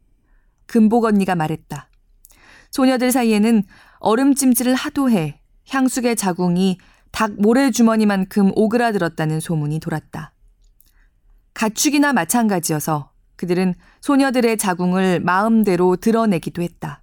금복 0.66 1.06
언니가 1.06 1.36
말했다. 1.36 1.90
소녀들 2.72 3.14
사이에는 3.14 3.64
얼음 4.00 4.36
찜질을 4.36 4.76
하도 4.76 5.10
해 5.10 5.40
향숙의 5.70 6.18
자궁이 6.18 6.80
닭 7.14 7.40
모래주머니만큼 7.40 8.52
오그라들었다는 8.56 9.40
소문이 9.40 9.80
돌았다. 9.80 10.34
가축이나 11.54 12.12
마찬가지여서 12.12 13.12
그들은 13.38 13.74
소녀들의 14.02 14.58
자궁을 14.58 15.22
마음대로 15.22 15.96
드러내기도 15.96 16.62
했다. 16.62 17.02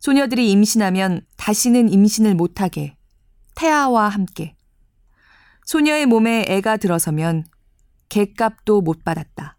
소녀들이 0.00 0.50
임신하면 0.50 1.22
다시는 1.38 1.88
임신을 1.88 2.34
못하게 2.34 2.98
태아와 3.54 4.08
함께 4.08 4.56
소녀의 5.64 6.06
몸에 6.06 6.44
애가 6.48 6.76
들어서면 6.78 7.44
객값도 8.08 8.80
못 8.82 9.04
받았다. 9.04 9.56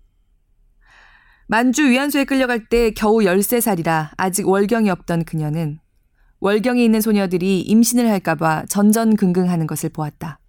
만주 1.48 1.90
위안소에 1.90 2.26
끌려갈 2.26 2.68
때 2.68 2.92
겨우 2.92 3.20
13살이라 3.20 4.12
아직 4.18 4.48
월경이 4.48 4.90
없던 4.90 5.26
그녀는 5.26 5.80
월경이 6.40 6.84
있는 6.84 7.00
소녀들이 7.00 7.62
임신을 7.62 8.10
할까봐 8.10 8.66
전전긍긍하는 8.68 9.66
것을 9.66 9.90
보았다. 9.90 10.40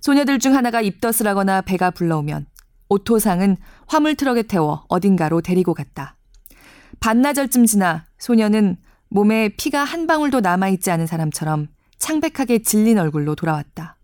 소녀들 0.00 0.38
중 0.38 0.54
하나가 0.54 0.80
입덧을 0.80 1.26
하거나 1.26 1.62
배가 1.62 1.90
불러오면 1.90 2.46
오토상은 2.88 3.56
화물 3.86 4.14
트럭에 4.14 4.44
태워 4.44 4.84
어딘가로 4.88 5.40
데리고 5.40 5.74
갔다. 5.74 6.16
반나절쯤 7.00 7.66
지나 7.66 8.06
소녀는 8.18 8.76
몸에 9.08 9.50
피가 9.56 9.82
한 9.84 10.06
방울도 10.06 10.40
남아있지 10.40 10.90
않은 10.90 11.06
사람처럼 11.06 11.68
창백하게 11.98 12.62
질린 12.62 12.98
얼굴로 12.98 13.34
돌아왔다. 13.34 13.96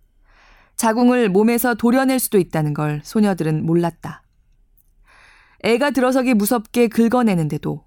자궁을 0.76 1.28
몸에서 1.28 1.74
도려낼 1.74 2.18
수도 2.18 2.38
있다는 2.38 2.74
걸 2.74 3.00
소녀들은 3.04 3.64
몰랐다. 3.64 4.22
애가 5.64 5.90
들어서기 5.92 6.34
무섭게 6.34 6.88
긁어내는데도 6.88 7.84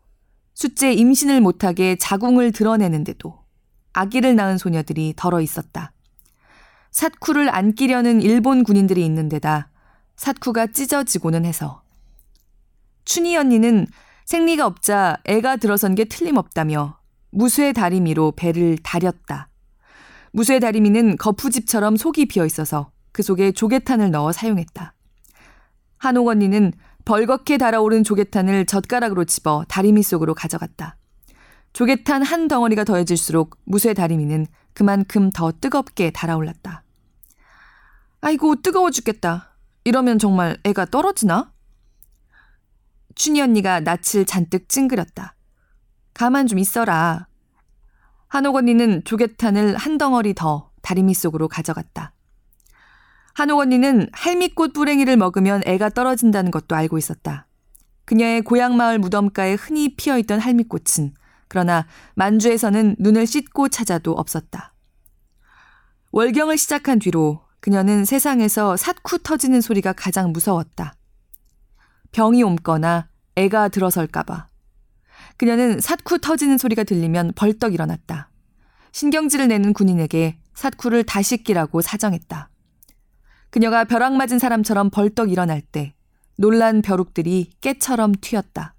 숫째 0.53 0.93
임신을 0.93 1.41
못하게 1.41 1.97
자궁을 1.97 2.53
드러내는데도 2.53 3.43
아기를 3.91 4.35
낳은 4.35 4.57
소녀들이 4.57 5.13
덜어 5.17 5.41
있었다. 5.41 5.91
사쿠를 6.91 7.53
안기려는 7.53 8.21
일본 8.21 8.63
군인들이 8.63 9.03
있는 9.03 9.27
데다 9.27 9.69
사쿠가 10.15 10.67
찢어지고는 10.67 11.43
해서 11.43 11.83
춘희 13.03 13.35
언니는 13.35 13.87
생리가 14.23 14.65
없자 14.65 15.17
애가 15.25 15.57
들어선 15.57 15.95
게 15.95 16.05
틀림없다며 16.05 16.97
무쇠 17.31 17.73
다리미로 17.73 18.31
배를 18.37 18.77
다렸다. 18.81 19.49
무쇠 20.35 20.59
다리미는 20.59 21.15
거푸집처럼 21.15 21.95
속이 21.95 22.25
비어 22.25 22.45
있어서 22.45 22.91
그 23.13 23.23
속에 23.23 23.53
조개탄을 23.53 24.11
넣어 24.11 24.33
사용했다. 24.33 24.93
한옥 25.97 26.27
언니는 26.27 26.73
벌겋게 27.05 27.57
달아오른 27.57 28.03
조개탄을 28.03 28.65
젓가락으로 28.65 29.23
집어 29.23 29.63
다리미 29.69 30.03
속으로 30.03 30.33
가져갔다. 30.33 30.97
조개탄 31.71 32.21
한 32.21 32.49
덩어리가 32.49 32.83
더해질수록 32.83 33.61
무쇠 33.63 33.93
다리미는 33.93 34.47
그만큼 34.73 35.29
더 35.29 35.53
뜨겁게 35.53 36.11
달아올랐다. 36.11 36.83
아이고, 38.19 38.61
뜨거워 38.61 38.91
죽겠다. 38.91 39.55
이러면 39.85 40.19
정말 40.19 40.57
애가 40.65 40.87
떨어지나? 40.87 41.53
춘희 43.15 43.39
언니가 43.39 43.79
낯을 43.79 44.25
잔뜩 44.25 44.67
찡그렸다. 44.67 45.33
가만 46.13 46.47
좀 46.47 46.59
있어라. 46.59 47.27
한옥 48.35 48.57
언니는 48.57 49.01
조개탄을 49.05 49.77
한 49.77 49.97
덩어리 49.97 50.33
더 50.33 50.69
다리미 50.81 51.13
속으로 51.13 51.47
가져갔다. 51.47 52.11
한옥 53.33 53.59
언니는 53.59 54.09
할미꽃 54.11 54.73
뿌랭이를 54.73 55.15
먹으면 55.15 55.61
애가 55.65 55.91
떨어진다는 55.91 56.51
것도 56.51 56.75
알고 56.75 56.97
있었다. 56.97 57.47
그녀의 58.03 58.41
고향 58.41 58.75
마을 58.75 58.99
무덤가에 58.99 59.53
흔히 59.53 59.95
피어 59.95 60.17
있던 60.17 60.41
할미꽃은 60.41 61.13
그러나 61.47 61.87
만주에서는 62.15 62.97
눈을 62.99 63.25
씻고 63.25 63.69
찾아도 63.69 64.11
없었다. 64.11 64.73
월경을 66.11 66.57
시작한 66.57 66.99
뒤로 66.99 67.41
그녀는 67.61 68.03
세상에서 68.03 68.75
삿쿠 68.75 69.19
터지는 69.19 69.61
소리가 69.61 69.93
가장 69.93 70.33
무서웠다. 70.33 70.95
병이 72.11 72.43
옮거나 72.43 73.07
애가 73.37 73.69
들어설까봐. 73.69 74.49
그녀는 75.37 75.79
삿쿠 75.79 76.19
터지는 76.19 76.57
소리가 76.57 76.83
들리면 76.83 77.33
벌떡 77.35 77.73
일어났다. 77.73 78.29
신경질을 78.91 79.49
내는 79.49 79.73
군인에게 79.73 80.37
삿쿠를 80.53 81.03
다시 81.03 81.43
끼라고 81.43 81.81
사정했다. 81.81 82.49
그녀가 83.49 83.83
벼락 83.83 84.13
맞은 84.15 84.39
사람처럼 84.39 84.89
벌떡 84.89 85.31
일어날 85.31 85.61
때 85.61 85.93
놀란 86.37 86.81
벼룩들이 86.81 87.51
깨처럼 87.61 88.13
튀었다. 88.19 88.73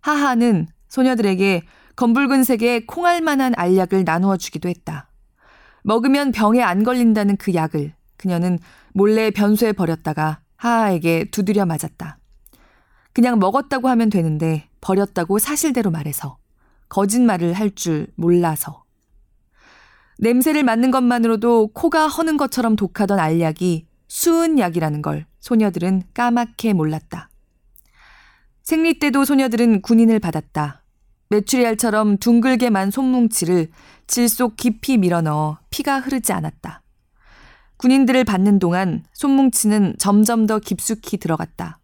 하하는 0.00 0.66
소녀들에게 0.88 1.62
검붉은 1.96 2.44
색의 2.44 2.86
콩알만한 2.86 3.54
알약을 3.56 4.04
나누어 4.04 4.36
주기도 4.36 4.68
했다. 4.68 5.10
먹으면 5.82 6.32
병에 6.32 6.62
안 6.62 6.84
걸린다는 6.84 7.36
그 7.36 7.54
약을 7.54 7.94
그녀는 8.16 8.58
몰래 8.92 9.30
변소에 9.30 9.72
버렸다가 9.72 10.40
하하에게 10.56 11.26
두드려 11.30 11.66
맞았다. 11.66 12.18
그냥 13.12 13.38
먹었다고 13.38 13.88
하면 13.88 14.10
되는데 14.10 14.67
버렸다고 14.80 15.38
사실대로 15.38 15.90
말해서 15.90 16.38
거짓말을 16.88 17.52
할 17.52 17.70
줄 17.74 18.08
몰라서. 18.16 18.84
냄새를 20.18 20.64
맡는 20.64 20.90
것만으로도 20.90 21.68
코가 21.74 22.08
허는 22.08 22.36
것처럼 22.36 22.76
독하던 22.76 23.18
알약이 23.20 23.86
수은 24.08 24.58
약이라는 24.58 25.02
걸 25.02 25.26
소녀들은 25.40 26.02
까맣게 26.14 26.72
몰랐다. 26.72 27.30
생리 28.62 28.98
때도 28.98 29.24
소녀들은 29.24 29.82
군인을 29.82 30.18
받았다. 30.18 30.82
메추리알처럼 31.30 32.18
둥글게만 32.18 32.90
손뭉치를 32.90 33.70
질속 34.06 34.56
깊이 34.56 34.96
밀어넣어 34.96 35.58
피가 35.70 36.00
흐르지 36.00 36.32
않았다. 36.32 36.82
군인들을 37.76 38.24
받는 38.24 38.58
동안 38.58 39.04
손뭉치는 39.12 39.96
점점 39.98 40.46
더 40.46 40.58
깊숙이 40.58 41.18
들어갔다. 41.18 41.78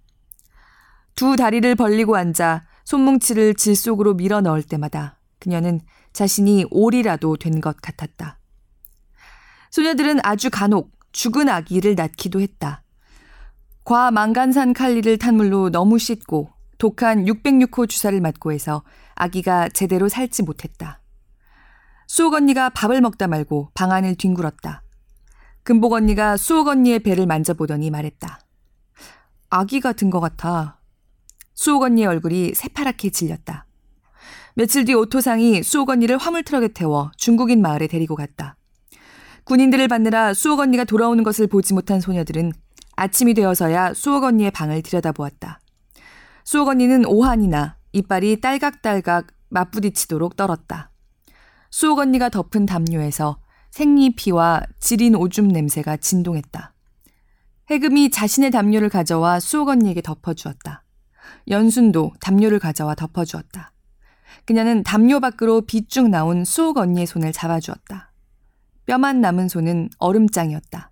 두 1.15 1.37
다리를 1.37 1.73
벌리고 1.77 2.17
앉아 2.17 2.63
손뭉치를 2.85 3.55
질 3.55 3.75
속으로 3.77 4.15
밀어 4.15 4.41
넣을 4.41 4.63
때마다 4.63 5.19
그녀는 5.39 5.81
자신이 6.13 6.67
오리라도 6.71 7.37
된 7.37 7.61
것 7.61 7.77
같았다. 7.81 8.39
소녀들은 9.71 10.21
아주 10.23 10.51
간혹 10.51 10.93
죽은 11.13 11.49
아기를 11.49 11.95
낳기도 11.97 12.41
했다. 12.41 12.83
과망간산 13.85 14.73
칼리를 14.73 15.19
탄 15.19 15.37
물로 15.37 15.71
너무 15.71 15.99
씻고 15.99 16.51
독한 16.79 17.25
606호 17.25 17.89
주사를 17.89 18.19
맞고 18.21 18.53
해서 18.53 18.83
아기가 19.15 19.69
제대로 19.69 20.09
살지 20.09 20.43
못했다. 20.43 21.01
수옥 22.07 22.35
언니가 22.35 22.71
밥을 22.71 23.01
먹다 23.01 23.27
말고 23.27 23.71
방 23.75 23.93
안을 23.93 24.15
뒹굴었다. 24.17 24.83
금복 25.63 25.93
언니가 25.93 26.37
수옥 26.37 26.69
언니의 26.69 27.01
배를 27.01 27.27
만져보더니 27.27 27.91
말했다. 27.91 28.41
아기 29.51 29.81
같은 29.81 30.11
것 30.11 30.21
같아. 30.21 30.81
수옥 31.55 31.83
언니의 31.83 32.07
얼굴이 32.07 32.53
새파랗게 32.55 33.11
질렸다. 33.11 33.67
며칠 34.55 34.85
뒤 34.85 34.95
오토상이 34.95 35.63
수옥 35.63 35.91
언니를 35.91 36.17
화물 36.17 36.43
트럭에 36.43 36.69
태워 36.69 37.11
중국인 37.17 37.63
마을에 37.63 37.87
데리고 37.87 38.15
갔다. 38.15 38.57
군인들을 39.45 39.89
받느라 39.89 40.35
수옥 40.35 40.61
언니가 40.61 40.85
돌아오는 40.85 41.23
것을 41.25 41.47
보지 41.47 41.75
못한 41.75 42.01
소녀들은 42.01 42.53
아침이 42.97 43.35
되어서야 43.35 43.95
수옥 43.95 44.25
언니의 44.25 44.51
방을 44.51 44.83
들여다보았다. 44.83 45.61
수옥 46.45 46.69
언니는 46.69 47.07
오한이나 47.07 47.77
이빨이 47.93 48.41
딸각딸각 48.41 49.29
맞부딪히도록 49.49 50.37
떨었다. 50.37 50.91
수옥 51.71 51.99
언니가 51.99 52.29
덮은 52.29 52.67
담요에서 52.67 53.39
생리피와 53.71 54.63
지린 54.79 55.17
오줌 55.17 55.49
냄새가 55.49 55.97
진동했다. 55.97 56.75
해금이 57.71 58.11
자신의 58.11 58.51
담요를 58.53 58.89
가져와 58.89 59.41
수옥 59.41 59.69
언니에게 59.71 60.01
덮어주었다. 60.03 60.84
연순도 61.49 62.13
담요를 62.21 62.59
가져와 62.59 62.95
덮어주었다. 62.95 63.73
그녀는 64.45 64.83
담요 64.83 65.21
밖으로 65.21 65.63
빗쭉 65.63 66.09
나온 66.11 66.45
수옥 66.45 66.79
언니의 66.79 67.07
손을 67.07 67.33
잡아주었다. 67.33 68.13
뼈만 68.87 69.21
남은 69.21 69.49
손은 69.49 69.91
얼음장이었다. 69.99 70.91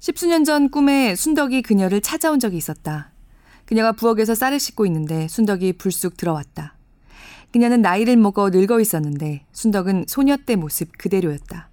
십수년 0.00 0.44
전 0.44 0.68
꿈에 0.68 1.16
순덕이 1.16 1.62
그녀를 1.62 2.02
찾아온 2.02 2.38
적이 2.38 2.58
있었다. 2.58 3.12
그녀가 3.64 3.92
부엌에서 3.92 4.34
쌀을 4.34 4.60
씻고 4.60 4.84
있는데 4.86 5.28
순덕이 5.28 5.74
불쑥 5.74 6.18
들어왔다. 6.18 6.76
그녀는 7.52 7.80
나이를 7.80 8.16
먹어 8.16 8.50
늙어 8.50 8.80
있었는데 8.80 9.46
순덕은 9.52 10.04
소녀 10.08 10.36
때 10.36 10.56
모습 10.56 10.98
그대로였다. 10.98 11.70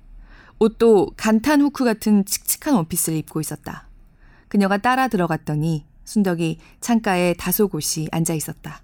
옷도 0.62 1.10
간탄 1.18 1.60
후크 1.60 1.84
같은 1.84 2.24
칙칙한 2.24 2.76
원피스를 2.76 3.18
입고 3.18 3.42
있었다. 3.42 3.90
그녀가 4.48 4.78
따라 4.78 5.08
들어갔더니 5.08 5.88
순덕이 6.04 6.60
창가에 6.82 7.34
다소 7.34 7.68
곳이 7.68 8.08
앉아 8.12 8.36
있었다. 8.36 8.84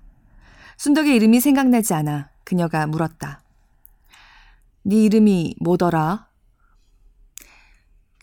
순덕의 0.78 1.16
이름이 1.16 1.40
생각나지 1.40 1.94
않아 1.94 2.32
그녀가 2.44 2.88
물었다. 2.88 3.44
네 4.82 5.04
이름이 5.04 5.58
뭐더라? 5.60 6.30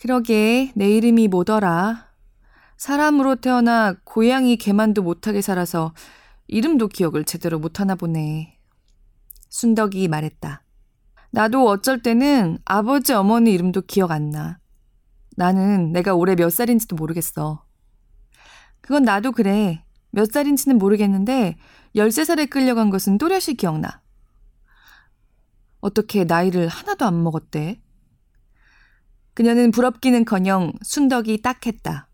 그러게 0.00 0.72
내 0.74 0.90
이름이 0.90 1.28
뭐더라? 1.28 2.08
사람으로 2.76 3.36
태어나 3.36 3.94
고양이 4.02 4.56
개만도 4.56 5.04
못하게 5.04 5.42
살아서 5.42 5.94
이름도 6.48 6.88
기억을 6.88 7.22
제대로 7.24 7.60
못하나 7.60 7.94
보네. 7.94 8.58
순덕이 9.48 10.08
말했다. 10.08 10.63
나도 11.34 11.68
어쩔 11.68 12.00
때는 12.00 12.58
아버지 12.64 13.12
어머니 13.12 13.52
이름도 13.52 13.82
기억 13.88 14.12
안 14.12 14.30
나. 14.30 14.60
나는 15.36 15.90
내가 15.90 16.14
올해 16.14 16.36
몇 16.36 16.48
살인지도 16.50 16.94
모르겠어. 16.94 17.64
그건 18.80 19.02
나도 19.02 19.32
그래. 19.32 19.84
몇 20.12 20.30
살인지는 20.30 20.78
모르겠는데 20.78 21.56
13살에 21.96 22.48
끌려간 22.48 22.88
것은 22.88 23.18
또렷이 23.18 23.54
기억나. 23.56 24.00
어떻게 25.80 26.22
나이를 26.22 26.68
하나도 26.68 27.04
안 27.04 27.20
먹었대? 27.24 27.82
그녀는 29.34 29.72
부럽기는커녕 29.72 30.74
순덕이 30.82 31.42
딱했다. 31.42 32.06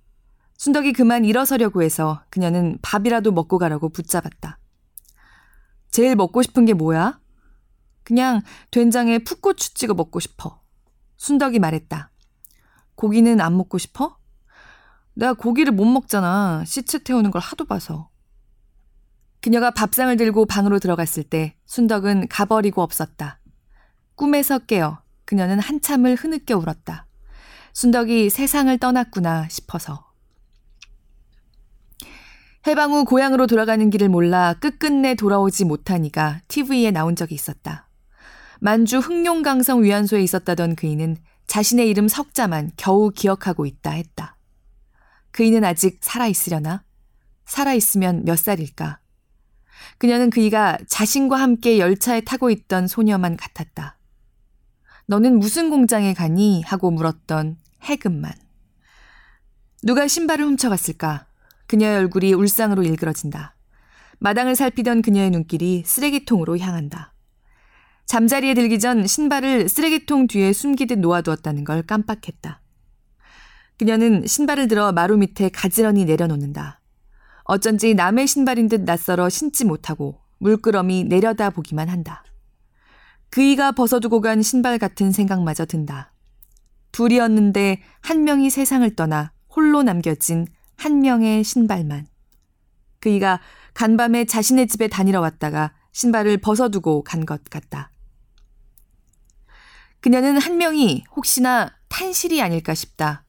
순덕이 0.57 0.95
그만 0.95 1.27
일어서려고 1.27 1.83
해서 1.83 2.25
그녀는 2.31 2.79
밥이라도 2.81 3.33
먹고 3.33 3.59
가라고 3.59 3.91
붙잡았다. 3.91 4.59
제일 5.91 6.17
먹고 6.17 6.41
싶은 6.41 6.65
게 6.65 6.73
뭐야? 6.73 7.20
그냥 8.11 8.43
된장에 8.73 9.21
풋고추 9.21 9.75
찍어 9.75 9.95
먹고 9.95 10.19
싶어. 10.19 10.61
순덕이 11.17 11.61
말했다. 11.61 12.11
고기는 12.97 13.41
안 13.41 13.57
먹고 13.57 13.79
싶어? 13.79 14.17
내가 15.15 15.35
고기를 15.35 15.73
못 15.73 15.85
먹잖아. 15.85 16.65
시체 16.67 16.99
태우는 16.99 17.31
걸 17.31 17.41
하도 17.41 17.65
봐서. 17.67 18.11
그녀가 19.41 19.71
밥상을 19.71 20.17
들고 20.17 20.47
방으로 20.47 20.81
들어갔을 20.81 21.23
때 21.23 21.55
순덕은 21.67 22.27
가버리고 22.27 22.83
없었다. 22.83 23.39
꿈에서 24.17 24.59
깨어 24.59 25.03
그녀는 25.25 25.61
한참을 25.61 26.17
흐느껴 26.17 26.57
울었다. 26.57 27.07
순덕이 27.75 28.29
세상을 28.29 28.77
떠났구나 28.79 29.49
싶어서. 29.49 30.11
해방 32.67 32.91
후 32.91 33.05
고향으로 33.05 33.47
돌아가는 33.47 33.89
길을 33.89 34.09
몰라 34.09 34.55
끝끝내 34.55 35.15
돌아오지 35.15 35.65
못하니까 35.65 36.41
TV에 36.49 36.91
나온 36.91 37.15
적이 37.15 37.37
있었다. 37.37 37.87
만주 38.61 38.99
흑룡강성 38.99 39.83
위안소에 39.83 40.23
있었다던 40.23 40.77
그이는 40.77 41.17
자신의 41.47 41.89
이름 41.89 42.09
석자만 42.09 42.73
겨우 42.77 43.11
기억하고 43.11 43.65
있다 43.65 43.91
했다. 43.91 44.37
그이는 45.31 45.65
아직 45.65 45.99
살아있으려나? 46.03 46.85
살아있으면 47.47 48.25
몇 48.25 48.39
살일까? 48.39 49.01
그녀는 49.97 50.29
그이가 50.29 50.79
자신과 50.87 51.41
함께 51.41 51.79
열차에 51.79 52.21
타고 52.21 52.51
있던 52.51 52.87
소녀만 52.87 53.37
같았다. 53.37 53.99
너는 55.07 55.39
무슨 55.39 55.71
공장에 55.71 56.13
가니? 56.13 56.63
하고 56.63 56.91
물었던 56.91 57.57
해금만. 57.83 58.33
누가 59.83 60.07
신발을 60.07 60.45
훔쳐갔을까? 60.45 61.27
그녀의 61.67 61.97
얼굴이 61.97 62.35
울상으로 62.35 62.83
일그러진다. 62.83 63.57
마당을 64.19 64.55
살피던 64.55 65.01
그녀의 65.01 65.31
눈길이 65.31 65.83
쓰레기통으로 65.87 66.59
향한다. 66.59 67.15
잠자리에 68.11 68.55
들기 68.55 68.81
전 68.81 69.07
신발을 69.07 69.69
쓰레기통 69.69 70.27
뒤에 70.27 70.53
숨기듯 70.53 70.99
놓아두었다는 70.99 71.63
걸 71.63 71.83
깜빡했다. 71.83 72.61
그녀는 73.79 74.27
신발을 74.27 74.67
들어 74.67 74.91
마루 74.91 75.17
밑에 75.17 75.49
가지런히 75.49 76.05
내려놓는다. 76.07 76.81
어쩐지 77.45 77.95
남의 77.95 78.27
신발인 78.27 78.69
듯 78.69 78.81
낯설어 78.81 79.29
신지 79.29 79.65
못하고 79.65 80.19
물끄러미 80.39 81.05
내려다 81.05 81.51
보기만 81.51 81.89
한다. 81.89 82.25
그이가 83.29 83.71
벗어두고 83.71 84.21
간 84.21 84.43
신발 84.43 84.79
같은 84.79 85.13
생각마저 85.13 85.65
든다. 85.65 86.13
둘이었는데 86.91 87.81
한 88.01 88.25
명이 88.25 88.51
세상을 88.51 88.93
떠나 88.97 89.31
홀로 89.55 89.85
남겨진 89.85 90.49
한 90.77 90.99
명의 90.99 91.45
신발만. 91.45 92.09
그이가 92.99 93.39
간밤에 93.75 94.25
자신의 94.25 94.67
집에 94.67 94.89
다니러 94.89 95.21
왔다가 95.21 95.75
신발을 95.93 96.39
벗어두고 96.39 97.05
간 97.05 97.25
것 97.25 97.45
같다. 97.45 97.93
그녀는 100.01 100.39
한 100.39 100.57
명이 100.57 101.05
혹시나 101.15 101.71
탄실이 101.89 102.41
아닐까 102.43 102.75
싶다. 102.75 103.25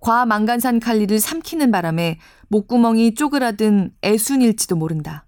과망간산 0.00 0.80
칼리를 0.80 1.18
삼키는 1.18 1.70
바람에 1.70 2.18
목구멍이 2.48 3.14
쪼그라든 3.14 3.92
애순일지도 4.02 4.76
모른다. 4.76 5.26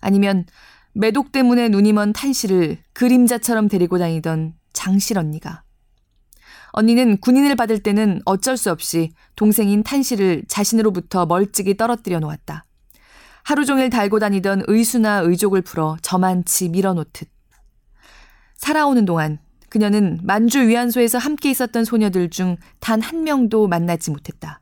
아니면 0.00 0.46
매독 0.92 1.32
때문에 1.32 1.68
눈이 1.68 1.92
먼 1.92 2.12
탄실을 2.12 2.78
그림자처럼 2.92 3.68
데리고 3.68 3.98
다니던 3.98 4.54
장실 4.72 5.18
언니가. 5.18 5.62
언니는 6.72 7.18
군인을 7.18 7.54
받을 7.54 7.78
때는 7.80 8.20
어쩔 8.24 8.56
수 8.56 8.70
없이 8.70 9.12
동생인 9.36 9.84
탄실을 9.84 10.44
자신으로부터 10.48 11.26
멀찍이 11.26 11.76
떨어뜨려 11.76 12.18
놓았다. 12.18 12.64
하루 13.44 13.64
종일 13.64 13.90
달고 13.90 14.18
다니던 14.18 14.64
의수나 14.66 15.18
의족을 15.20 15.62
풀어 15.62 15.96
저만치 16.02 16.70
밀어놓듯. 16.70 17.28
살아오는 18.56 19.04
동안 19.04 19.38
그녀는 19.78 20.20
만주 20.22 20.68
위안소에서 20.68 21.18
함께 21.18 21.50
있었던 21.50 21.84
소녀들 21.84 22.30
중 22.30 22.58
단 22.78 23.00
한 23.00 23.24
명도 23.24 23.66
만나지 23.66 24.12
못했다. 24.12 24.60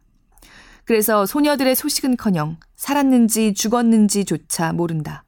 그래서 0.86 1.26
소녀들의 1.26 1.76
소식은커녕 1.76 2.56
살았는지 2.76 3.52
죽었는지조차 3.52 4.72
모른다. 4.72 5.26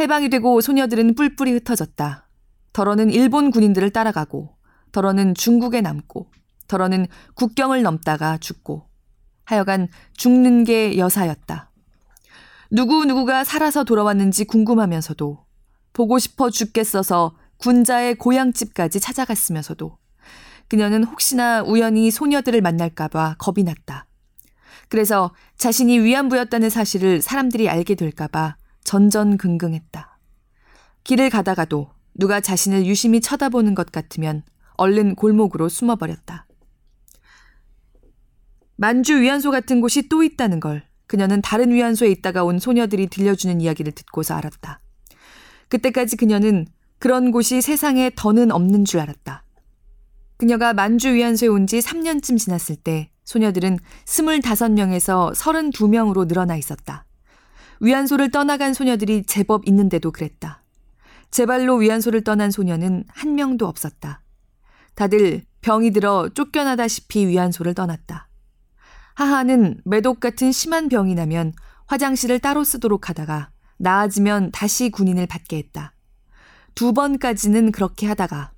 해방이 0.00 0.30
되고 0.30 0.62
소녀들은 0.62 1.16
뿔뿔이 1.16 1.52
흩어졌다. 1.52 2.30
더러는 2.72 3.10
일본 3.10 3.50
군인들을 3.50 3.90
따라가고, 3.90 4.56
더러는 4.90 5.34
중국에 5.34 5.82
남고, 5.82 6.30
더러는 6.66 7.08
국경을 7.34 7.82
넘다가 7.82 8.38
죽고, 8.38 8.88
하여간 9.44 9.88
죽는 10.16 10.64
게 10.64 10.96
여사였다. 10.96 11.70
누구누구가 12.70 13.44
살아서 13.44 13.84
돌아왔는지 13.84 14.46
궁금하면서도, 14.46 15.44
보고 15.92 16.18
싶어 16.18 16.48
죽겠어서 16.48 17.36
군자의 17.58 18.16
고향집까지 18.16 19.00
찾아갔으면서도 19.00 19.98
그녀는 20.68 21.04
혹시나 21.04 21.62
우연히 21.62 22.10
소녀들을 22.10 22.60
만날까봐 22.60 23.36
겁이 23.38 23.64
났다. 23.64 24.06
그래서 24.88 25.34
자신이 25.56 25.98
위안부였다는 26.00 26.70
사실을 26.70 27.22
사람들이 27.22 27.68
알게 27.68 27.94
될까봐 27.94 28.56
전전긍긍했다. 28.84 30.18
길을 31.04 31.30
가다가도 31.30 31.90
누가 32.14 32.40
자신을 32.40 32.86
유심히 32.86 33.20
쳐다보는 33.20 33.74
것 33.74 33.92
같으면 33.92 34.42
얼른 34.76 35.14
골목으로 35.14 35.68
숨어버렸다. 35.68 36.46
만주 38.76 39.20
위안소 39.20 39.50
같은 39.50 39.80
곳이 39.80 40.08
또 40.08 40.22
있다는 40.22 40.60
걸 40.60 40.84
그녀는 41.06 41.40
다른 41.40 41.72
위안소에 41.72 42.10
있다가 42.10 42.44
온 42.44 42.58
소녀들이 42.58 43.06
들려주는 43.06 43.60
이야기를 43.60 43.92
듣고서 43.92 44.34
알았다. 44.34 44.80
그때까지 45.68 46.16
그녀는 46.16 46.66
그런 46.98 47.30
곳이 47.30 47.60
세상에 47.60 48.10
더는 48.16 48.50
없는 48.50 48.84
줄 48.84 49.00
알았다. 49.00 49.44
그녀가 50.38 50.72
만주 50.72 51.14
위안소에 51.14 51.48
온 51.48 51.66
지 51.66 51.78
3년쯤 51.78 52.38
지났을 52.38 52.76
때 52.76 53.10
소녀들은 53.24 53.78
25명에서 54.04 55.34
32명으로 55.34 56.26
늘어나 56.28 56.56
있었다. 56.56 57.06
위안소를 57.80 58.30
떠나간 58.30 58.72
소녀들이 58.72 59.24
제법 59.24 59.66
있는데도 59.68 60.10
그랬다. 60.10 60.62
제발로 61.30 61.76
위안소를 61.76 62.22
떠난 62.24 62.50
소녀는 62.50 63.04
한 63.08 63.34
명도 63.34 63.66
없었다. 63.66 64.22
다들 64.94 65.42
병이 65.60 65.90
들어 65.90 66.28
쫓겨나다시피 66.32 67.26
위안소를 67.26 67.74
떠났다. 67.74 68.28
하하는 69.14 69.80
매독 69.84 70.20
같은 70.20 70.52
심한 70.52 70.88
병이 70.88 71.14
나면 71.14 71.52
화장실을 71.86 72.38
따로 72.38 72.64
쓰도록 72.64 73.08
하다가 73.08 73.50
나아지면 73.78 74.52
다시 74.52 74.90
군인을 74.90 75.26
받게 75.26 75.56
했다. 75.58 75.92
두 76.76 76.92
번까지는 76.92 77.72
그렇게 77.72 78.06
하다가 78.06 78.52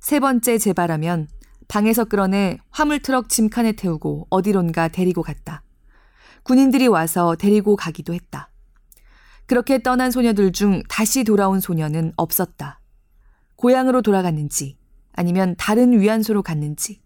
세 0.00 0.18
번째 0.18 0.56
재발하면 0.56 1.28
방에서 1.68 2.06
끌어내 2.06 2.56
화물트럭 2.70 3.28
짐칸에 3.28 3.72
태우고 3.72 4.28
어디론가 4.30 4.88
데리고 4.88 5.22
갔다. 5.22 5.62
군인들이 6.42 6.86
와서 6.86 7.36
데리고 7.36 7.76
가기도 7.76 8.14
했다. 8.14 8.50
그렇게 9.44 9.82
떠난 9.82 10.10
소녀들 10.10 10.52
중 10.52 10.82
다시 10.88 11.22
돌아온 11.22 11.60
소녀는 11.60 12.14
없었다. 12.16 12.80
고향으로 13.56 14.00
돌아갔는지 14.00 14.78
아니면 15.12 15.54
다른 15.58 16.00
위안소로 16.00 16.42
갔는지 16.42 17.02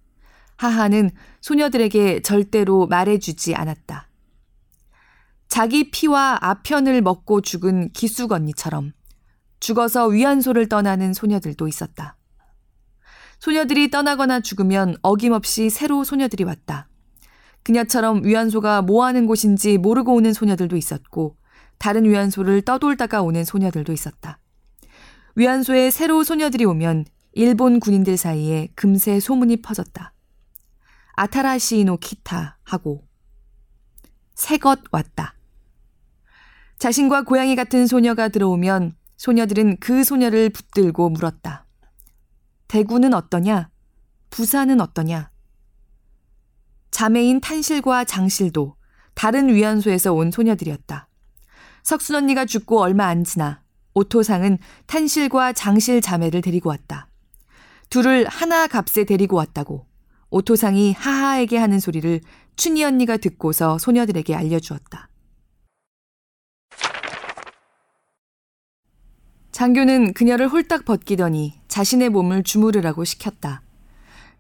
하하는 0.57 1.11
소녀들에게 1.41 2.23
절대로 2.23 2.87
말해주지 2.87 3.57
않았다. 3.57 4.09
자기 5.49 5.91
피와 5.91 6.39
아편을 6.41 7.03
먹고 7.03 7.41
죽은 7.41 7.91
기숙 7.91 8.31
언니처럼 8.31 8.93
죽어서 9.61 10.07
위안소를 10.07 10.69
떠나는 10.69 11.15
소녀들도 11.15 11.69
있었다. 11.69 12.17
소녀들이 13.39 13.91
떠나거나 13.91 14.41
죽으면 14.41 14.97
어김없이 15.03 15.71
새로 15.71 16.05
소녀들이 16.05 16.45
왔다. 16.45 16.89
그녀처럼 17.63 18.25
위안소가 18.25 18.83
뭐 18.83 19.05
하는 19.05 19.27
곳인지 19.27 19.79
모르고 19.79 20.15
오는 20.15 20.33
소녀들도 20.33 20.77
있었고, 20.77 21.37
다른 21.79 22.05
위안소를 22.05 22.63
떠돌다가 22.63 23.23
오는 23.23 23.45
소녀들도 23.45 23.93
있었다. 23.93 24.39
위안소에 25.37 25.91
새로 25.91 26.23
소녀들이 26.23 26.65
오면 26.65 27.07
일본 27.33 27.81
군인들 27.81 28.17
사이에 28.17 28.69
금세 28.75 29.19
소문이 29.19 29.63
퍼졌다. 29.63 30.13
아타라시노 31.17 31.97
키타 31.99 32.59
하고 32.63 33.05
새것 34.35 34.81
왔다. 34.91 35.35
자신과 36.79 37.23
고양이 37.23 37.57
같은 37.57 37.87
소녀가 37.87 38.29
들어오면 38.29 38.95
소녀들은 39.25 39.79
그 39.81 40.05
소녀를 40.05 40.51
붙들고 40.51 41.09
물었다. 41.09 41.65
대구는 42.69 43.15
어떠냐? 43.15 43.71
부산은 44.29 44.83
어떠냐? 44.83 45.31
자매인 46.91 47.41
탄실과 47.41 48.05
장실도 48.05 48.77
다른 49.15 49.49
위안소에서 49.49 50.13
온 50.13 50.31
소녀들이었다. 50.31 51.09
석순 51.85 52.17
언니가 52.17 52.45
죽고 52.45 52.83
얼마 52.83 53.07
안 53.07 53.25
지나 53.25 53.63
오토상은 53.95 54.59
탄실과 54.85 55.55
장실 55.55 56.03
자매를 56.03 56.43
데리고 56.43 56.69
왔다. 56.69 57.09
둘을 57.89 58.27
하나 58.29 58.67
값에 58.67 59.05
데리고 59.05 59.37
왔다고 59.37 59.87
오토상이 60.29 60.93
하하에게 60.93 61.57
하는 61.57 61.81
소리를 61.81 62.21
춘희 62.57 62.85
언니가 62.85 63.17
듣고서 63.17 63.79
소녀들에게 63.79 64.35
알려주었다. 64.35 65.09
장교는 69.55 70.15
그녀를 70.15 70.49
홀딱 70.49 70.85
벗기더니 70.85 71.61
자신의 71.69 72.09
몸을 72.09 72.43
주무르라고 72.43 73.05
시켰다. 73.05 73.63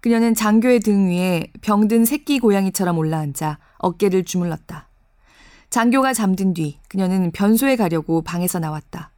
그녀는 0.00 0.34
장교의 0.34 0.80
등 0.80 1.08
위에 1.08 1.52
병든 1.62 2.04
새끼 2.04 2.40
고양이처럼 2.40 2.98
올라앉아 2.98 3.60
어깨를 3.78 4.24
주물렀다. 4.24 4.88
장교가 5.70 6.14
잠든 6.14 6.52
뒤 6.52 6.80
그녀는 6.88 7.30
변소에 7.30 7.76
가려고 7.76 8.22
방에서 8.22 8.58
나왔다. 8.58 9.12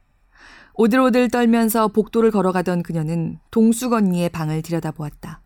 오들오들 0.75 1.29
떨면서 1.29 1.87
복도를 1.87 2.29
걸어가던 2.29 2.83
그녀는 2.83 3.39
동숙 3.49 3.93
언니의 3.93 4.29
방을 4.29 4.61
들여다보았다. 4.61 5.41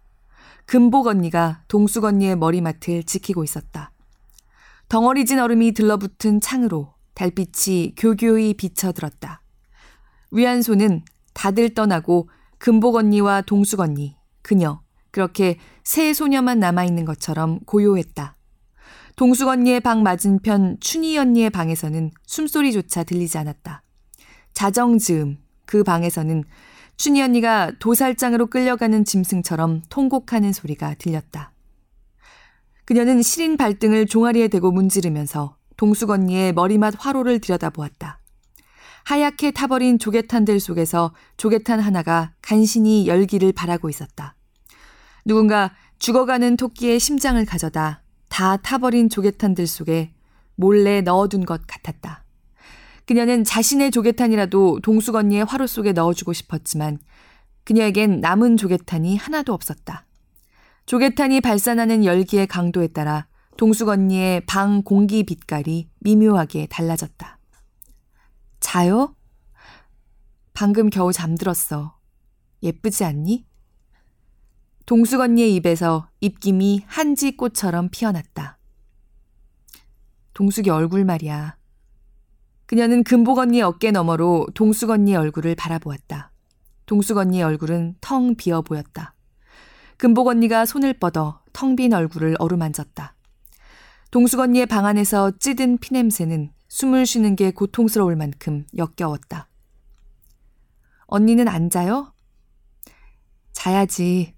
금복 0.65 1.07
언니가 1.07 1.63
동숙 1.69 2.03
언니의 2.03 2.35
머리맡을 2.35 3.03
지키고 3.05 3.45
있었다. 3.45 3.93
덩어리진 4.89 5.39
얼음이 5.39 5.71
들러붙은 5.71 6.41
창으로 6.41 6.93
달빛이 7.13 7.93
교교히 7.95 8.53
비쳐들었다. 8.53 9.40
위안소는 10.31 11.03
다들 11.33 11.73
떠나고 11.73 12.29
금복 12.57 12.95
언니와 12.95 13.41
동숙 13.41 13.79
언니, 13.79 14.15
그녀, 14.41 14.81
그렇게 15.11 15.57
세 15.83 16.13
소녀만 16.13 16.59
남아있는 16.59 17.05
것처럼 17.05 17.59
고요했다. 17.65 18.37
동숙 19.15 19.49
언니의 19.49 19.81
방 19.81 20.03
맞은편 20.03 20.77
춘희 20.79 21.17
언니의 21.17 21.49
방에서는 21.49 22.11
숨소리조차 22.25 23.03
들리지 23.03 23.37
않았다. 23.37 23.83
자정즈음 24.53 25.37
그 25.65 25.83
방에서는 25.83 26.43
춘희 26.97 27.21
언니가 27.21 27.71
도살장으로 27.79 28.47
끌려가는 28.47 29.05
짐승처럼 29.05 29.81
통곡하는 29.89 30.53
소리가 30.53 30.95
들렸다. 30.95 31.51
그녀는 32.85 33.21
시린 33.21 33.57
발등을 33.57 34.05
종아리에 34.05 34.47
대고 34.47 34.71
문지르면서 34.71 35.57
동숙 35.77 36.09
언니의 36.09 36.53
머리맡 36.53 36.93
화로를 36.97 37.39
들여다보았다. 37.39 38.20
하얗게 39.03 39.51
타버린 39.51 39.99
조개탄들 39.99 40.59
속에서 40.59 41.13
조개탄 41.37 41.79
하나가 41.79 42.33
간신히 42.41 43.07
열기를 43.07 43.51
바라고 43.51 43.89
있었다. 43.89 44.35
누군가 45.25 45.71
죽어가는 45.99 46.57
토끼의 46.57 46.99
심장을 46.99 47.43
가져다 47.45 48.03
다 48.29 48.57
타버린 48.57 49.09
조개탄들 49.09 49.67
속에 49.67 50.13
몰래 50.55 51.01
넣어둔 51.01 51.45
것 51.45 51.61
같았다. 51.67 52.23
그녀는 53.05 53.43
자신의 53.43 53.91
조개탄이라도 53.91 54.79
동숙 54.81 55.15
언니의 55.15 55.43
화로 55.43 55.67
속에 55.67 55.91
넣어주고 55.91 56.33
싶었지만 56.33 56.99
그녀에겐 57.63 58.21
남은 58.21 58.57
조개탄이 58.57 59.17
하나도 59.17 59.53
없었다. 59.53 60.05
조개탄이 60.85 61.41
발산하는 61.41 62.05
열기의 62.05 62.47
강도에 62.47 62.87
따라 62.87 63.27
동숙 63.57 63.89
언니의 63.89 64.45
방 64.45 64.81
공기 64.81 65.23
빛깔이 65.23 65.89
미묘하게 65.99 66.67
달라졌다. 66.67 67.37
자요? 68.61 69.15
방금 70.53 70.89
겨우 70.89 71.11
잠들었어. 71.11 71.97
예쁘지 72.63 73.03
않니? 73.03 73.45
동숙 74.85 75.19
언니의 75.19 75.53
입에서 75.55 76.09
입김이 76.21 76.83
한지 76.85 77.35
꽃처럼 77.35 77.89
피어났다. 77.89 78.57
동숙이 80.33 80.69
얼굴 80.69 81.03
말이야. 81.03 81.57
그녀는 82.65 83.03
금복 83.03 83.39
언니의 83.39 83.63
어깨 83.63 83.91
너머로 83.91 84.47
동숙 84.53 84.91
언니의 84.91 85.17
얼굴을 85.17 85.55
바라보았다. 85.55 86.31
동숙 86.85 87.17
언니의 87.17 87.43
얼굴은 87.43 87.95
텅 87.99 88.35
비어 88.35 88.61
보였다. 88.61 89.15
금복 89.97 90.27
언니가 90.27 90.65
손을 90.65 90.93
뻗어 90.93 91.41
텅 91.51 91.75
빈 91.75 91.93
얼굴을 91.93 92.35
어루만졌다. 92.39 93.15
동숙 94.11 94.39
언니의 94.39 94.65
방 94.65 94.85
안에서 94.85 95.31
찌든 95.39 95.77
피냄새는 95.77 96.51
숨을 96.71 97.05
쉬는 97.05 97.35
게 97.35 97.51
고통스러울 97.51 98.15
만큼 98.15 98.65
역겨웠다. 98.77 99.49
언니는 101.07 101.49
안 101.49 101.69
자요? 101.69 102.13
자야지. 103.51 104.33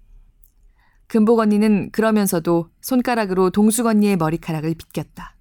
금복 1.06 1.38
언니는 1.38 1.92
그러면서도 1.92 2.70
손가락으로 2.80 3.50
동숙 3.50 3.86
언니의 3.86 4.16
머리카락을 4.16 4.74
빗겼다. 4.74 5.36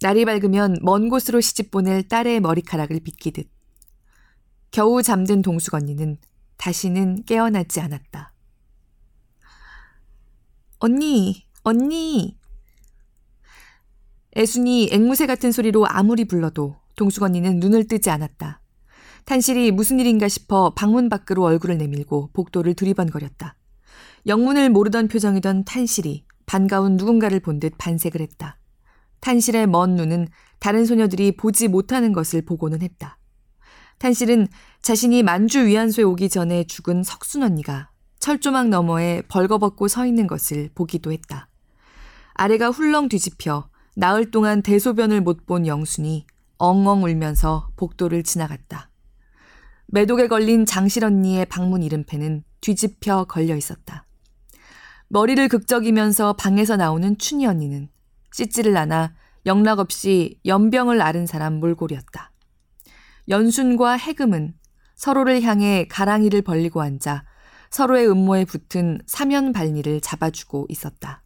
날이 0.00 0.24
밝으면 0.24 0.76
먼 0.80 1.08
곳으로 1.08 1.40
시집 1.40 1.72
보낼 1.72 2.06
딸의 2.06 2.38
머리카락을 2.38 3.00
빗기듯. 3.00 3.50
겨우 4.70 5.02
잠든 5.02 5.42
동숙 5.42 5.74
언니는 5.74 6.18
다시는 6.56 7.24
깨어나지 7.24 7.80
않았다. 7.80 8.32
언니, 10.78 11.48
언니! 11.64 12.41
애순이 14.36 14.88
앵무새 14.92 15.26
같은 15.26 15.52
소리로 15.52 15.86
아무리 15.86 16.24
불러도 16.24 16.76
동숙 16.96 17.22
언니는 17.22 17.60
눈을 17.60 17.86
뜨지 17.86 18.10
않았다. 18.10 18.60
탄실이 19.24 19.70
무슨 19.72 20.00
일인가 20.00 20.28
싶어 20.28 20.72
방문 20.74 21.08
밖으로 21.08 21.44
얼굴을 21.44 21.78
내밀고 21.78 22.30
복도를 22.32 22.74
두리번거렸다. 22.74 23.56
영문을 24.26 24.70
모르던 24.70 25.08
표정이던 25.08 25.64
탄실이 25.64 26.24
반가운 26.46 26.96
누군가를 26.96 27.40
본 27.40 27.60
듯 27.60 27.74
반색을 27.78 28.20
했다. 28.20 28.58
탄실의 29.20 29.66
먼 29.68 29.94
눈은 29.94 30.28
다른 30.58 30.84
소녀들이 30.84 31.36
보지 31.36 31.68
못하는 31.68 32.12
것을 32.12 32.42
보고는 32.42 32.82
했다. 32.82 33.18
탄실은 33.98 34.48
자신이 34.80 35.22
만주 35.22 35.66
위안소에 35.66 36.04
오기 36.04 36.28
전에 36.28 36.64
죽은 36.64 37.04
석순 37.04 37.42
언니가 37.42 37.90
철조망 38.18 38.70
너머에 38.70 39.22
벌거벗고 39.28 39.86
서 39.88 40.06
있는 40.06 40.26
것을 40.26 40.70
보기도 40.74 41.12
했다. 41.12 41.48
아래가 42.34 42.70
훌렁 42.70 43.08
뒤집혀 43.08 43.68
나흘 43.94 44.30
동안 44.30 44.62
대소변을 44.62 45.20
못 45.20 45.44
본 45.44 45.66
영순이 45.66 46.26
엉엉 46.58 47.02
울면서 47.04 47.68
복도를 47.76 48.22
지나갔다. 48.22 48.88
매독에 49.86 50.28
걸린 50.28 50.64
장실 50.64 51.04
언니의 51.04 51.46
방문 51.46 51.82
이름패는 51.82 52.44
뒤집혀 52.60 53.24
걸려 53.24 53.54
있었다. 53.54 54.06
머리를 55.08 55.46
극적이면서 55.48 56.34
방에서 56.34 56.76
나오는 56.76 57.18
춘희 57.18 57.44
언니는 57.44 57.90
씻지를 58.32 58.76
않아 58.78 59.14
영락 59.44 59.78
없이 59.80 60.38
연병을 60.46 61.02
앓은 61.02 61.26
사람 61.26 61.54
몰골이었다. 61.54 62.32
연순과 63.28 63.92
해금은 63.94 64.54
서로를 64.94 65.42
향해 65.42 65.86
가랑이를 65.90 66.40
벌리고 66.42 66.80
앉아 66.80 67.24
서로의 67.70 68.08
음모에 68.08 68.44
붙은 68.46 69.00
사면 69.06 69.52
발리를 69.52 70.00
잡아주고 70.00 70.66
있었다. 70.70 71.21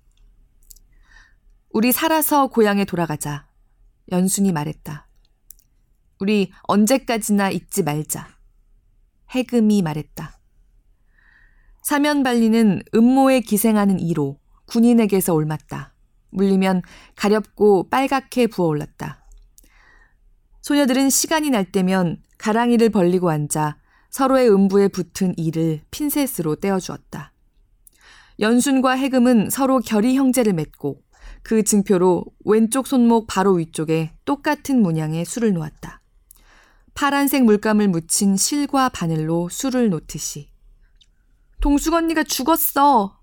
우리 1.76 1.92
살아서 1.92 2.46
고향에 2.46 2.86
돌아가자. 2.86 3.46
연순이 4.10 4.50
말했다. 4.50 5.06
우리 6.20 6.50
언제까지나 6.62 7.50
잊지 7.50 7.82
말자. 7.82 8.28
해금이 9.28 9.82
말했다. 9.82 10.38
사면발리는 11.82 12.80
음모에 12.94 13.40
기생하는 13.40 14.00
이로 14.00 14.38
군인에게서 14.64 15.34
올맞다. 15.34 15.92
물리면 16.30 16.80
가렵고 17.14 17.90
빨갛게 17.90 18.46
부어올랐다. 18.46 19.26
소녀들은 20.62 21.10
시간이 21.10 21.50
날 21.50 21.70
때면 21.70 22.22
가랑이를 22.38 22.88
벌리고 22.88 23.28
앉아 23.28 23.76
서로의 24.08 24.50
음부에 24.50 24.88
붙은 24.88 25.34
이를 25.36 25.82
핀셋으로 25.90 26.56
떼어주었다. 26.56 27.34
연순과 28.40 28.92
해금은 28.92 29.50
서로 29.50 29.80
결의 29.80 30.16
형제를 30.16 30.54
맺고 30.54 31.02
그 31.46 31.62
증표로 31.62 32.24
왼쪽 32.44 32.88
손목 32.88 33.28
바로 33.28 33.52
위쪽에 33.52 34.10
똑같은 34.24 34.82
문양의 34.82 35.24
술을 35.24 35.52
놓았다. 35.52 36.00
파란색 36.94 37.44
물감을 37.44 37.86
묻힌 37.86 38.36
실과 38.36 38.88
바늘로 38.88 39.48
술을 39.48 39.90
놓듯이. 39.90 40.50
동숙 41.60 41.94
언니가 41.94 42.24
죽었어! 42.24 43.20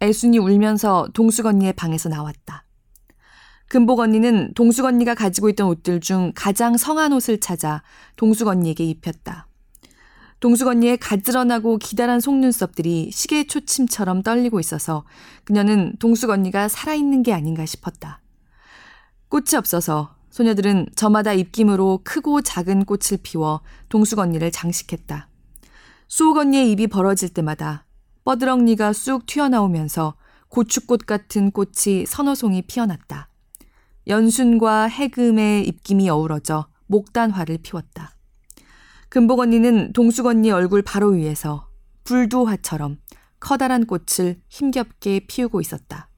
애순이 0.00 0.38
울면서 0.38 1.08
동숙 1.12 1.44
언니의 1.44 1.74
방에서 1.74 2.08
나왔다. 2.08 2.64
금복 3.68 3.98
언니는 3.98 4.54
동숙 4.54 4.86
언니가 4.86 5.14
가지고 5.14 5.50
있던 5.50 5.68
옷들 5.68 6.00
중 6.00 6.32
가장 6.34 6.78
성한 6.78 7.12
옷을 7.12 7.38
찾아 7.38 7.82
동숙 8.16 8.48
언니에게 8.48 8.82
입혔다. 8.82 9.46
동숙 10.42 10.66
언니의 10.66 10.96
가지런하고 10.96 11.78
기다란 11.78 12.18
속눈썹들이 12.18 13.12
시계 13.12 13.44
초침처럼 13.44 14.24
떨리고 14.24 14.58
있어서 14.58 15.04
그녀는 15.44 15.94
동숙 16.00 16.30
언니가 16.30 16.66
살아있는 16.66 17.22
게 17.22 17.32
아닌가 17.32 17.64
싶었다. 17.64 18.20
꽃이 19.28 19.54
없어서 19.56 20.16
소녀들은 20.30 20.88
저마다 20.96 21.32
입김으로 21.32 22.00
크고 22.02 22.42
작은 22.42 22.86
꽃을 22.86 23.20
피워 23.22 23.60
동숙 23.88 24.18
언니를 24.18 24.50
장식했다. 24.50 25.28
수옥 26.08 26.38
언니의 26.38 26.72
입이 26.72 26.88
벌어질 26.88 27.28
때마다 27.28 27.86
뻐드렁니가 28.24 28.92
쑥 28.94 29.26
튀어나오면서 29.26 30.16
고추꽃 30.48 31.06
같은 31.06 31.52
꽃이 31.52 32.04
서너 32.04 32.34
송이 32.34 32.62
피어났다. 32.62 33.28
연순과 34.08 34.86
해금의 34.86 35.68
입김이 35.68 36.10
어우러져 36.10 36.66
목단화를 36.88 37.58
피웠다. 37.62 38.16
금복 39.12 39.40
언니는 39.40 39.92
동숙 39.92 40.24
언니 40.24 40.50
얼굴 40.50 40.80
바로 40.80 41.08
위에서 41.08 41.68
불두화처럼 42.04 42.98
커다란 43.40 43.84
꽃을 43.84 44.40
힘겹게 44.48 45.26
피우고 45.26 45.60
있었다. 45.60 46.08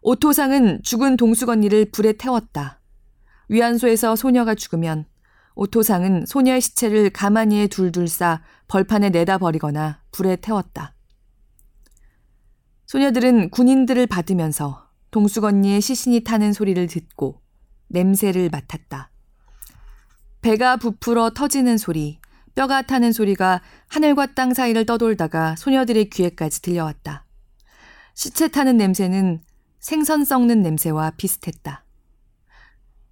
오토상은 0.00 0.82
죽은 0.82 1.18
동숙 1.18 1.50
언니를 1.50 1.90
불에 1.90 2.14
태웠다. 2.14 2.80
위안소에서 3.50 4.16
소녀가 4.16 4.54
죽으면 4.54 5.04
오토상은 5.56 6.24
소녀의 6.24 6.62
시체를 6.62 7.10
가만히에 7.10 7.66
둘둘 7.66 8.08
싸 8.08 8.42
벌판에 8.66 9.10
내다 9.10 9.36
버리거나 9.36 10.00
불에 10.12 10.36
태웠다. 10.36 10.94
소녀들은 12.86 13.50
군인들을 13.50 14.06
받으면서 14.06 14.88
동숙 15.10 15.44
언니의 15.44 15.82
시신이 15.82 16.20
타는 16.20 16.54
소리를 16.54 16.86
듣고 16.86 17.42
냄새를 17.88 18.48
맡았다. 18.48 19.10
배가 20.46 20.76
부풀어 20.76 21.30
터지는 21.30 21.76
소리, 21.76 22.20
뼈가 22.54 22.80
타는 22.80 23.10
소리가 23.10 23.62
하늘과 23.88 24.34
땅 24.34 24.54
사이를 24.54 24.86
떠돌다가 24.86 25.56
소녀들의 25.56 26.08
귀에까지 26.08 26.62
들려왔다. 26.62 27.24
시체 28.14 28.46
타는 28.46 28.76
냄새는 28.76 29.40
생선 29.80 30.24
썩는 30.24 30.62
냄새와 30.62 31.14
비슷했다. 31.16 31.84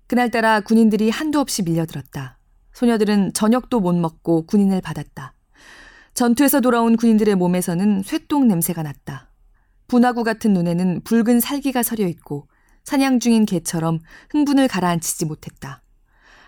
그날따라 0.06 0.60
군인들이 0.60 1.10
한두 1.10 1.40
없이 1.40 1.64
밀려들었다. 1.64 2.38
소녀들은 2.72 3.32
저녁도 3.32 3.80
못 3.80 3.96
먹고 3.96 4.46
군인을 4.46 4.80
받았다. 4.80 5.34
전투에서 6.14 6.60
돌아온 6.60 6.96
군인들의 6.96 7.34
몸에서는 7.34 8.04
쇠똥 8.04 8.46
냄새가 8.46 8.84
났다. 8.84 9.28
분화구 9.88 10.22
같은 10.22 10.52
눈에는 10.52 11.00
붉은 11.02 11.40
살기가 11.40 11.82
서려 11.82 12.06
있고 12.06 12.46
사냥 12.84 13.18
중인 13.18 13.44
개처럼 13.44 13.98
흥분을 14.30 14.68
가라앉히지 14.68 15.24
못했다. 15.24 15.83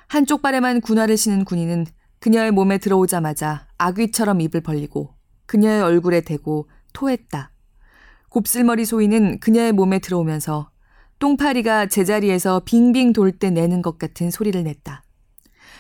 한쪽 0.09 0.41
발에만 0.41 0.81
군화를 0.81 1.17
신은 1.17 1.45
군인은 1.45 1.87
그녀의 2.21 2.53
몸에 2.53 2.79
들어오자마자 2.79 3.67
아귀처럼 3.79 4.41
입을 4.41 4.61
벌리고 4.61 5.15
그녀의 5.47 5.83
얼굴에 5.83 6.21
대고 6.23 6.69
토했다. 6.93 7.53
곱슬머리 8.31 8.85
소인은 8.85 9.41
그녀의 9.41 9.73
몸에 9.73 9.99
들어오면서 9.99 10.71
똥파리가 11.19 11.87
제자리에서 11.87 12.61
빙빙 12.65 13.13
돌 13.13 13.33
때 13.33 13.51
내는 13.51 13.83
것 13.83 13.99
같은 13.99 14.31
소리를 14.31 14.63
냈다. 14.63 15.03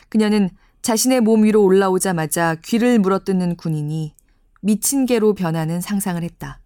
그녀는 0.09 0.51
자신의 0.83 1.21
몸 1.21 1.45
위로 1.45 1.63
올라오자마자 1.63 2.57
귀를 2.65 2.99
물어뜯는 2.99 3.57
군인이 3.57 4.15
미친 4.63 5.07
개로 5.07 5.35
변하는 5.35 5.81
상상을 5.81 6.23
했다. 6.23 6.61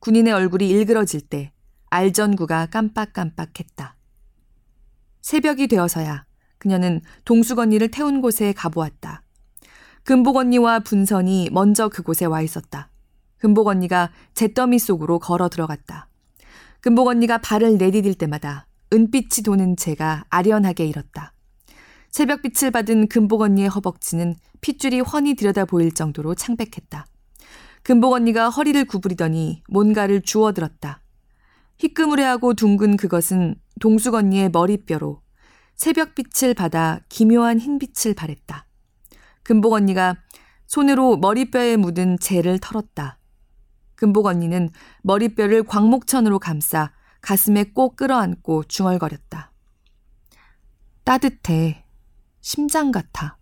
군인의 0.00 0.32
얼굴이 0.32 0.68
일그러질 0.68 1.22
때 1.28 1.52
알전구가 1.90 2.66
깜빡깜빡했다. 2.66 3.96
새벽이 5.20 5.68
되어서야 5.68 6.26
그녀는 6.64 7.02
동숙 7.26 7.58
언니를 7.58 7.90
태운 7.90 8.22
곳에 8.22 8.54
가보았다. 8.54 9.20
금복 10.02 10.36
언니와 10.36 10.80
분선이 10.80 11.50
먼저 11.52 11.90
그곳에 11.90 12.24
와 12.24 12.40
있었다. 12.40 12.88
금복 13.36 13.66
언니가 13.66 14.10
잿더미 14.32 14.78
속으로 14.78 15.18
걸어 15.18 15.50
들어갔다. 15.50 16.08
금복 16.80 17.08
언니가 17.08 17.36
발을 17.36 17.76
내디딜 17.76 18.14
때마다 18.14 18.66
은빛이 18.94 19.42
도는 19.44 19.76
재가 19.76 20.24
아련하게 20.30 20.86
일었다. 20.86 21.34
새벽빛을 22.08 22.70
받은 22.70 23.08
금복 23.08 23.42
언니의 23.42 23.68
허벅지는 23.68 24.34
핏줄이 24.62 25.00
훤히 25.00 25.34
들여다 25.34 25.66
보일 25.66 25.92
정도로 25.92 26.34
창백했다. 26.34 27.06
금복 27.82 28.14
언니가 28.14 28.48
허리를 28.48 28.82
구부리더니 28.86 29.62
뭔가를 29.68 30.22
주워들었다. 30.22 31.02
희끄무레하고 31.76 32.54
둥근 32.54 32.96
그것은 32.96 33.56
동숙 33.80 34.14
언니의 34.14 34.48
머리뼈로 34.48 35.23
새벽빛을 35.76 36.54
받아 36.54 37.00
기묘한 37.08 37.58
흰빛을 37.58 38.14
발했다. 38.14 38.66
금복 39.42 39.72
언니가 39.72 40.16
손으로 40.66 41.16
머리뼈에 41.18 41.76
묻은 41.76 42.18
재를 42.18 42.58
털었다. 42.58 43.18
금복 43.94 44.26
언니는 44.26 44.70
머리뼈를 45.02 45.64
광목천으로 45.64 46.38
감싸 46.38 46.92
가슴에 47.20 47.64
꼭 47.64 47.96
끌어안고 47.96 48.64
중얼거렸다. 48.64 49.52
따뜻해. 51.04 51.84
심장 52.40 52.90
같아. 52.90 53.38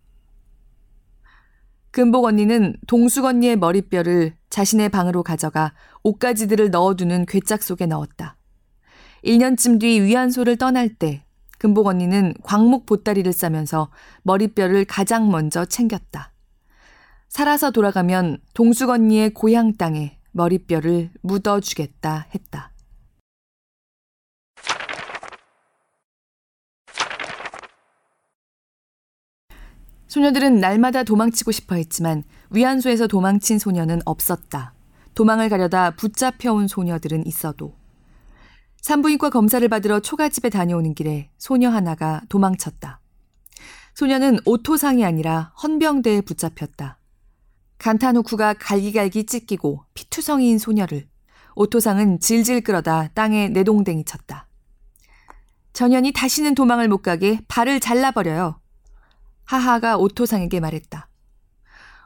금복 1.90 2.24
언니는 2.24 2.76
동숙 2.86 3.24
언니의 3.24 3.56
머리뼈를 3.56 4.36
자신의 4.50 4.88
방으로 4.88 5.22
가져가 5.22 5.74
옷가지들을 6.02 6.70
넣어두는 6.70 7.26
괴짝 7.26 7.62
속에 7.62 7.86
넣었다. 7.86 8.36
1년쯤 9.24 9.80
뒤 9.80 10.00
위안소를 10.00 10.56
떠날 10.56 10.94
때 10.94 11.24
금복 11.62 11.86
언니는 11.86 12.34
광목 12.42 12.86
보따리를 12.86 13.32
싸면서 13.32 13.88
머리뼈를 14.24 14.84
가장 14.84 15.30
먼저 15.30 15.64
챙겼다. 15.64 16.32
살아서 17.28 17.70
돌아가면 17.70 18.38
동숙 18.52 18.90
언니의 18.90 19.30
고향 19.32 19.76
땅에 19.76 20.18
머리뼈를 20.32 21.12
묻어주겠다 21.22 22.26
했다. 22.34 22.72
소녀들은 30.08 30.58
날마다 30.58 31.04
도망치고 31.04 31.52
싶어 31.52 31.76
했지만 31.76 32.24
위안소에서 32.50 33.06
도망친 33.06 33.60
소녀는 33.60 34.00
없었다. 34.04 34.74
도망을 35.14 35.48
가려다 35.48 35.92
붙잡혀온 35.92 36.66
소녀들은 36.66 37.24
있어도 37.28 37.81
산부인과 38.82 39.30
검사를 39.30 39.66
받으러 39.68 40.00
초가집에 40.00 40.50
다녀오는 40.50 40.94
길에 40.94 41.30
소녀 41.38 41.70
하나가 41.70 42.20
도망쳤다. 42.28 43.00
소녀는 43.94 44.40
오토상이 44.44 45.04
아니라 45.04 45.52
헌병대에 45.62 46.22
붙잡혔다. 46.22 46.98
간타노쿠가 47.78 48.54
갈기갈기 48.54 49.26
찢기고 49.26 49.84
피투성이인 49.94 50.58
소녀를 50.58 51.06
오토상은 51.54 52.18
질질 52.18 52.62
끌어다 52.62 53.08
땅에 53.14 53.48
내동댕이 53.48 54.04
쳤다. 54.04 54.48
전현이 55.74 56.12
다시는 56.12 56.56
도망을 56.56 56.88
못 56.88 57.02
가게 57.02 57.40
발을 57.46 57.78
잘라버려요. 57.78 58.60
하하가 59.44 59.96
오토상에게 59.96 60.58
말했다. 60.58 61.08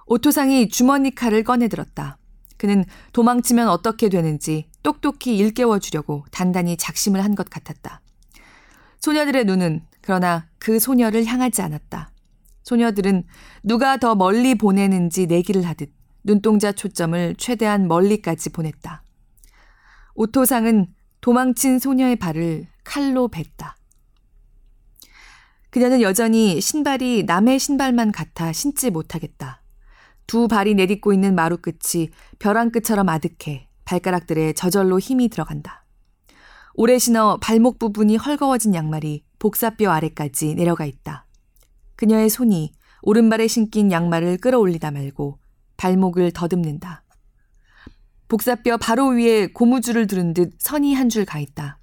오토상이 0.06 0.68
주머니 0.68 1.14
칼을 1.14 1.42
꺼내들었다. 1.42 2.18
그는 2.58 2.84
도망치면 3.12 3.68
어떻게 3.68 4.08
되는지 4.08 4.68
똑똑히 4.86 5.36
일깨워 5.36 5.80
주려고 5.80 6.24
단단히 6.30 6.76
작심을 6.76 7.24
한 7.24 7.34
것 7.34 7.50
같았다. 7.50 8.00
소녀들의 9.00 9.44
눈은 9.44 9.84
그러나 10.00 10.46
그 10.60 10.78
소녀를 10.78 11.24
향하지 11.24 11.60
않았다. 11.60 12.12
소녀들은 12.62 13.24
누가 13.64 13.96
더 13.96 14.14
멀리 14.14 14.54
보내는지 14.54 15.26
내기를 15.26 15.66
하듯 15.66 15.90
눈동자 16.22 16.70
초점을 16.70 17.34
최대한 17.36 17.88
멀리까지 17.88 18.50
보냈다. 18.50 19.02
오토상은 20.14 20.86
도망친 21.20 21.80
소녀의 21.80 22.14
발을 22.16 22.68
칼로 22.84 23.26
뱄다. 23.26 23.76
그녀는 25.70 26.00
여전히 26.00 26.60
신발이 26.60 27.24
남의 27.24 27.58
신발만 27.58 28.12
같아 28.12 28.52
신지 28.52 28.90
못하겠다. 28.90 29.62
두 30.28 30.46
발이 30.46 30.74
내딛고 30.76 31.12
있는 31.12 31.34
마루 31.34 31.56
끝이 31.58 32.10
벼랑 32.38 32.70
끝처럼 32.70 33.08
아득해 33.08 33.66
발가락들에 33.86 34.52
저절로 34.52 34.98
힘이 34.98 35.28
들어간다. 35.28 35.84
오래 36.74 36.98
신어 36.98 37.38
발목 37.40 37.78
부분이 37.78 38.16
헐거워진 38.18 38.74
양말이 38.74 39.24
복사뼈 39.38 39.90
아래까지 39.90 40.54
내려가 40.54 40.84
있다. 40.84 41.26
그녀의 41.96 42.28
손이 42.28 42.72
오른발에 43.02 43.46
신긴 43.48 43.90
양말을 43.90 44.38
끌어올리다 44.38 44.90
말고 44.90 45.38
발목을 45.78 46.32
더듬는다. 46.32 47.02
복사뼈 48.28 48.76
바로 48.78 49.08
위에 49.08 49.46
고무줄을 49.46 50.06
두른 50.06 50.34
듯 50.34 50.54
선이 50.58 50.94
한 50.94 51.08
줄 51.08 51.24
가 51.24 51.38
있다. 51.38 51.78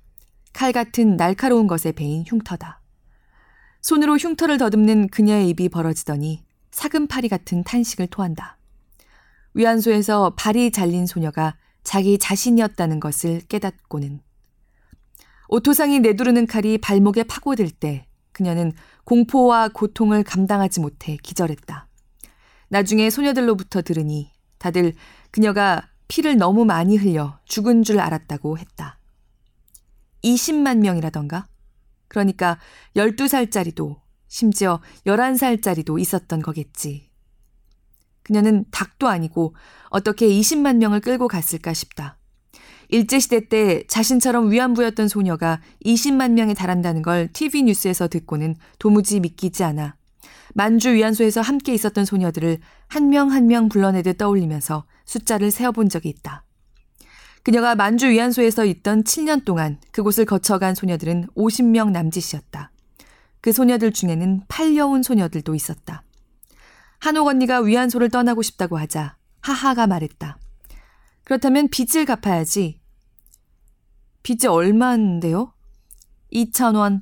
칼 0.51 0.71
같은 0.71 1.17
날카로운 1.17 1.65
것에 1.65 1.93
베인 1.93 2.23
흉터다. 2.27 2.81
손으로 3.81 4.17
흉터를 4.17 4.57
더듬는 4.59 5.07
그녀의 5.07 5.49
입이 5.49 5.69
벌어지더니 5.69 6.43
사금파리 6.71 7.29
같은 7.29 7.63
탄식을 7.63 8.07
토한다. 8.07 8.57
위안소에서 9.55 10.35
발이 10.35 10.71
잘린 10.71 11.05
소녀가 11.07 11.55
자기 11.83 12.17
자신이었다는 12.17 12.99
것을 12.99 13.41
깨닫고는 13.47 14.21
오토상이 15.49 15.99
내두르는 15.99 16.47
칼이 16.47 16.77
발목에 16.77 17.23
파고들 17.23 17.69
때 17.69 18.07
그녀는 18.31 18.71
공포와 19.03 19.69
고통을 19.69 20.23
감당하지 20.23 20.79
못해 20.79 21.17
기절했다. 21.21 21.87
나중에 22.69 23.09
소녀들로부터 23.09 23.81
들으니 23.83 24.31
다들 24.57 24.93
그녀가 25.29 25.87
피를 26.07 26.37
너무 26.37 26.65
많이 26.65 26.97
흘려 26.97 27.39
죽은 27.45 27.83
줄 27.83 27.99
알았다고 27.99 28.57
했다. 28.57 28.97
20만 30.23 30.77
명이라던가? 30.79 31.47
그러니까 32.07 32.57
12살짜리도 32.95 33.99
심지어 34.27 34.79
11살짜리도 35.05 35.99
있었던 35.99 36.41
거겠지. 36.41 37.12
그녀는 38.23 38.65
닭도 38.71 39.07
아니고 39.07 39.55
어떻게 39.89 40.27
20만 40.27 40.77
명을 40.77 41.01
끌고 41.01 41.27
갔을까 41.27 41.73
싶다. 41.73 42.17
일제시대 42.89 43.47
때 43.47 43.83
자신처럼 43.87 44.51
위안부였던 44.51 45.07
소녀가 45.07 45.59
20만 45.85 46.31
명에 46.31 46.53
달한다는 46.53 47.01
걸 47.01 47.27
TV 47.31 47.63
뉴스에서 47.63 48.07
듣고는 48.07 48.55
도무지 48.79 49.19
믿기지 49.19 49.63
않아. 49.63 49.95
만주 50.53 50.93
위안소에서 50.93 51.41
함께 51.41 51.73
있었던 51.73 52.05
소녀들을 52.05 52.59
한 52.87 53.09
명 53.09 53.31
한명 53.31 53.69
불러내듯 53.69 54.17
떠올리면서 54.17 54.85
숫자를 55.05 55.49
세어본 55.49 55.89
적이 55.89 56.09
있다. 56.09 56.43
그녀가 57.41 57.75
만주 57.75 58.09
위안소에서 58.09 58.63
있던 58.65 59.03
7년 59.03 59.43
동안 59.43 59.79
그곳을 59.91 60.25
거쳐간 60.25 60.75
소녀들은 60.75 61.27
50명 61.35 61.91
남짓이었다. 61.91 62.71
그 63.41 63.51
소녀들 63.51 63.91
중에는 63.91 64.43
팔려온 64.47 65.03
소녀들도 65.03 65.53
있었다. 65.55 66.03
한옥 67.03 67.27
언니가 67.27 67.59
위안소를 67.59 68.07
떠나고 68.07 68.41
싶다고 68.43 68.77
하자 68.77 69.17
하하가 69.41 69.87
말했다. 69.87 70.37
그렇다면 71.25 71.67
빚을 71.67 72.05
갚아야지. 72.05 72.79
빚이 74.23 74.47
얼마인데요? 74.47 75.53
2천 76.31 76.77
원. 76.77 77.01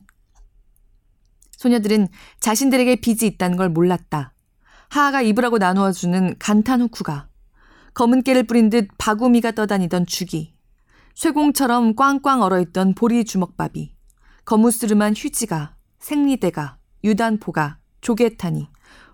소녀들은 1.52 2.08
자신들에게 2.40 2.96
빚이 2.96 3.28
있다는 3.28 3.58
걸 3.58 3.70
몰랐다. 3.70 4.34
하하가 4.90 5.22
입으라고 5.22 5.60
나누어주는 5.60 6.40
간탄 6.40 6.82
후쿠가 6.82 7.30
검은 7.94 8.24
깨를 8.24 8.48
뿌린 8.48 8.72
듯 8.72 8.88
바구미가 8.98 9.52
떠다니던 9.52 10.08
죽이, 10.08 10.56
쇠공처럼 11.14 11.96
꽝꽝 11.96 12.42
얼어있던 12.42 12.96
보리 12.96 13.24
주먹밥이, 13.24 13.94
거무스름한 14.46 15.14
휴지가, 15.16 15.76
생리대가, 16.00 16.80
유단포가, 17.04 17.78
조개탄이, 18.02 18.68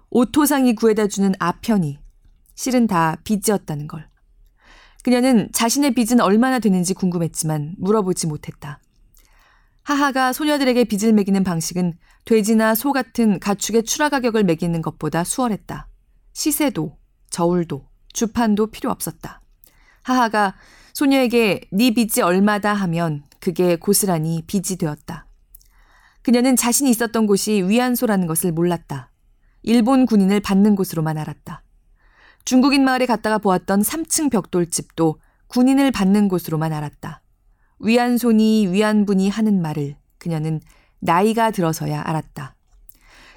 오토상이 0.09 0.75
구해다 0.75 1.07
주는 1.07 1.33
아편이, 1.39 1.99
실은 2.55 2.87
다 2.87 3.17
빚이었다는 3.23 3.87
걸. 3.87 4.07
그녀는 5.03 5.49
자신의 5.53 5.93
빚은 5.93 6.19
얼마나 6.21 6.59
되는지 6.59 6.93
궁금했지만 6.93 7.75
물어보지 7.77 8.27
못했다. 8.27 8.81
하하가 9.83 10.33
소녀들에게 10.33 10.83
빚을 10.85 11.13
매기는 11.13 11.43
방식은 11.43 11.93
돼지나 12.25 12.75
소 12.75 12.91
같은 12.91 13.39
가축의 13.39 13.83
출하 13.83 14.09
가격을 14.09 14.43
매기는 14.43 14.81
것보다 14.81 15.23
수월했다. 15.23 15.87
시세도, 16.33 16.97
저울도, 17.29 17.87
주판도 18.11 18.67
필요 18.67 18.91
없었다. 18.91 19.41
하하가 20.03 20.55
소녀에게 20.93 21.61
네 21.71 21.91
빚이 21.91 22.21
얼마다 22.21 22.73
하면 22.73 23.23
그게 23.39 23.75
고스란히 23.75 24.43
빚이 24.45 24.77
되었다. 24.77 25.27
그녀는 26.21 26.55
자신이 26.57 26.89
있었던 26.89 27.27
곳이 27.27 27.63
위안소라는 27.63 28.27
것을 28.27 28.51
몰랐다. 28.51 29.06
일본 29.67 30.05
군인을 30.05 30.39
받는 30.39 30.77
곳으로만 30.77 31.17
알았다. 31.17 31.61
중국인 32.45 32.85
마을에 32.85 33.05
갔다가 33.05 33.37
보았던 33.37 33.81
3층 33.81 34.31
벽돌집도 34.31 35.19
군인을 35.47 35.91
받는 35.91 36.29
곳으로만 36.29 36.71
알았다. 36.71 37.21
위안소니 37.79 38.67
위안분이 38.67 39.27
하는 39.27 39.61
말을 39.61 39.97
그녀는 40.19 40.61
나이가 40.99 41.51
들어서야 41.51 42.01
알았다. 42.05 42.55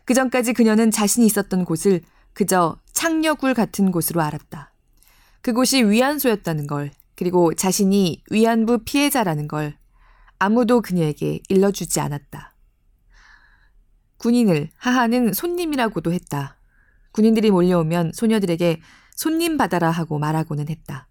그 0.04 0.14
전까지 0.14 0.52
그녀는 0.52 0.92
자신이 0.92 1.26
있었던 1.26 1.64
곳을 1.64 2.00
그저 2.32 2.76
창녀굴 2.92 3.52
같은 3.52 3.90
곳으로 3.90 4.20
알았다. 4.20 4.72
그곳이 5.42 5.82
위안소였다는 5.82 6.68
걸, 6.68 6.92
그리고 7.16 7.54
자신이 7.54 8.22
위안부 8.30 8.84
피해자라는 8.84 9.48
걸 9.48 9.76
아무도 10.38 10.80
그녀에게 10.80 11.40
일러주지 11.48 11.98
않았다. 11.98 12.49
군인을 14.20 14.68
하하는 14.76 15.32
손님이라고도 15.32 16.12
했다. 16.12 16.58
군인들이 17.12 17.50
몰려오면 17.50 18.12
소녀들에게 18.14 18.80
손님 19.16 19.56
받아라 19.56 19.90
하고 19.90 20.18
말하고는 20.18 20.68
했다. 20.68 21.08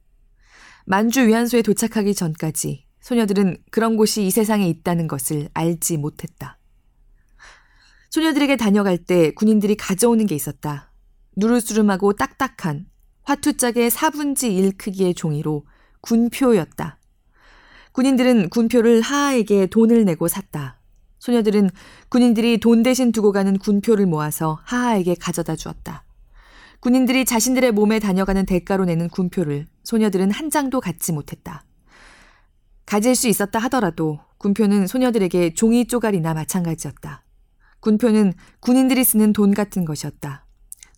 만주 0.86 1.28
위안소에 1.28 1.64
도착하기 1.64 2.14
전까지 2.14 2.86
소녀들은 3.02 3.58
그런 3.72 3.98
곳이 3.98 4.26
이 4.26 4.32
세상에 4.32 4.68
있다는 4.68 5.08
것을 5.08 5.50
알지 5.54 5.98
못했다. 5.98 6.60
소녀들에게 8.12 8.56
다녀갈 8.58 9.00
때 9.00 9.32
군인들이 9.32 9.76
가져오는 9.76 10.26
게 10.26 10.36
있었다. 10.36 10.92
누르스름하고 11.36 12.14
딱딱한 12.14 12.86
화투짝의 13.24 13.90
4분지 13.90 14.52
1 14.56 14.78
크기의 14.78 15.16
종이로 15.16 15.66
군표였다. 16.02 17.00
군인들은 17.92 18.50
군표를 18.50 19.02
하하에게 19.02 19.68
돈을 19.68 20.06
내고 20.06 20.28
샀다. 20.28 20.79
소녀들은 21.20 21.70
군인들이 22.10 22.60
돈 22.60 22.84
대신 22.84 23.12
두고 23.12 23.32
가는 23.32 23.58
군표를 23.58 24.06
모아서 24.06 24.60
하하에게 24.64 25.16
가져다 25.16 25.56
주었다. 25.56 26.04
군인들이 26.80 27.26
자신들의 27.26 27.74
몸에 27.74 28.00
다녀가는 28.00 28.46
대가로 28.46 28.86
내는 28.86 29.10
군표를 29.10 29.68
소녀들은 29.84 30.32
한 30.32 30.50
장도 30.50 30.80
갖지 30.80 31.12
못했다. 31.12 31.66
가질 32.86 33.16
수 33.16 33.28
있었다 33.28 33.60
하더라도 33.60 34.20
군표는 34.38 34.88
소녀들에게 34.88 35.54
종이 35.54 35.86
쪼가리나 35.86 36.34
마찬가지였다. 36.34 37.24
군표는 37.82 38.34
군인들이 38.62 39.04
쓰는 39.04 39.34
돈 39.34 39.54
같은 39.54 39.86
것이었다. 39.86 40.46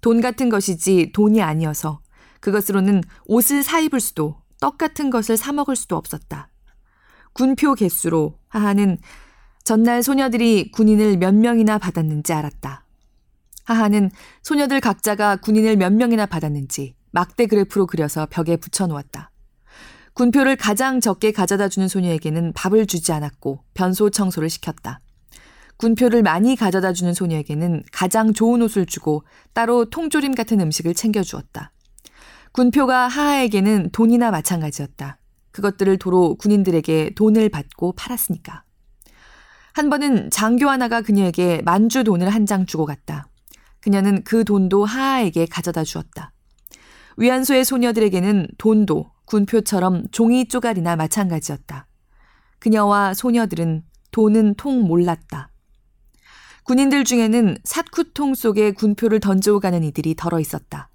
돈 0.01 0.22
같은 0.22 0.49
것이지 0.49 1.11
돈이 1.13 1.41
아니어서 1.41 2.01
그것으로는 2.39 3.03
옷을 3.26 3.63
사 3.63 3.80
입을 3.80 3.99
수도 3.99 4.41
떡 4.59 4.78
같은 4.78 5.09
것을 5.09 5.38
사 5.38 5.51
먹을 5.51 5.76
수도 5.76 5.95
없었다. 5.95 6.49
군표 7.34 7.76
개수로 7.76 8.38
하하는 8.49 8.97
전날 9.64 10.03
소녀들이 10.03 10.72
군인을 10.72 11.18
몇 11.18 11.36
명이나 11.36 11.78
받았는지 11.78 12.34
알았다. 12.34 12.86
하하는 13.66 14.09
소녀들 14.41 14.80
각자가 14.80 15.38
군인을 15.38 15.78
몇 15.78 15.93
명이나 15.93 16.26
받았는지 16.26 16.95
막대 17.12 17.45
그래프로 17.45 17.88
그려서 17.88 18.28
벽에 18.30 18.57
붙여 18.57 18.88
놓았다. 18.88 19.32
군표를 20.14 20.55
가장 20.57 20.99
적게 20.99 21.32
가져다 21.32 21.70
주는 21.70 21.88
소녀에게는 21.88 22.53
밥을 22.53 22.86
주지 22.86 23.12
않았고 23.12 23.64
변소 23.74 24.09
청소를 24.09 24.49
시켰다. 24.49 24.99
군표를 25.78 26.22
많이 26.22 26.55
가져다 26.55 26.93
주는 26.93 27.14
소녀에게는 27.14 27.84
가장 27.91 28.34
좋은 28.34 28.62
옷을 28.62 28.86
주고 28.86 29.24
따로 29.53 29.89
통조림 29.89 30.36
같은 30.36 30.59
음식을 30.59 30.93
챙겨 30.93 31.24
주었다. 31.24 31.72
군표가 32.51 33.07
하하에게는 33.07 33.89
돈이나 33.91 34.32
마찬가지였다. 34.32 35.18
그것들을 35.51 35.97
도로 35.97 36.36
군인들에게 36.36 37.12
돈을 37.16 37.49
받고 37.49 37.93
팔았으니까. 37.93 38.64
한 39.74 39.89
번은 39.89 40.30
장교 40.32 40.69
하나가 40.69 41.01
그녀에게 41.01 41.61
만주 41.63 42.03
돈을 42.03 42.30
한 42.30 42.45
장 42.45 42.65
주고 42.65 42.86
갔다. 42.86 43.28
그녀는 43.80 44.24
그 44.24 44.43
돈도 44.43 44.84
하하에게 44.86 45.45
가져다 45.45 45.84
주었다. 45.84 46.34
위안소의 47.17 47.65
소녀들에게는 47.65 48.47
돈도 48.57 49.11
군표처럼 49.26 50.05
종이 50.11 50.47
쪼가리나 50.47 50.95
마찬가지였다. 50.95 51.88
그녀와 52.59 53.13
소녀들은 53.13 53.84
돈은 54.11 54.55
통 54.55 54.82
몰랐다. 54.82 55.49
군인들 56.63 57.05
중에는 57.05 57.57
삿쿠통 57.63 58.36
속에 58.36 58.72
군표를 58.72 59.19
던져가는 59.19 59.84
이들이 59.84 60.15
덜어 60.15 60.39
있었다. 60.39 60.89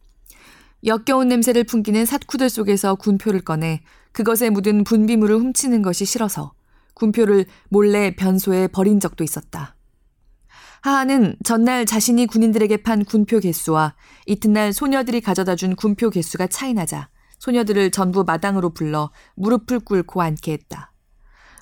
역겨운 0.85 1.29
냄새를 1.29 1.65
풍기는 1.65 2.05
삿쿠들 2.05 2.51
속에서 2.51 2.95
군표를 2.97 3.41
꺼내 3.41 3.83
그것에 4.13 4.51
묻은 4.51 4.85
분비물을 4.85 5.35
훔치는 5.37 5.83
것이 5.83 6.05
싫어서 6.05 6.53
군표를 6.97 7.45
몰래 7.69 8.17
변소에 8.17 8.69
버린 8.69 8.99
적도 9.01 9.23
있었다. 9.23 9.77
하하는 10.81 11.37
전날 11.45 11.85
자신이 11.85 12.27
군인들에게 12.27 12.79
판 12.79 13.05
군표 13.05 13.41
개수와 13.41 13.95
이튿날 14.27 14.73
소녀들이 14.73 15.21
가져다 15.21 15.57
준 15.57 15.77
군표 15.77 16.11
개수가 16.11 16.47
차이나자 16.47 17.09
소녀들을 17.39 17.91
전부 17.91 18.25
마당으로 18.25 18.71
불러 18.71 19.11
무릎을 19.37 19.81
꿇고 19.81 20.23
앉게 20.23 20.53
했다. 20.53 20.93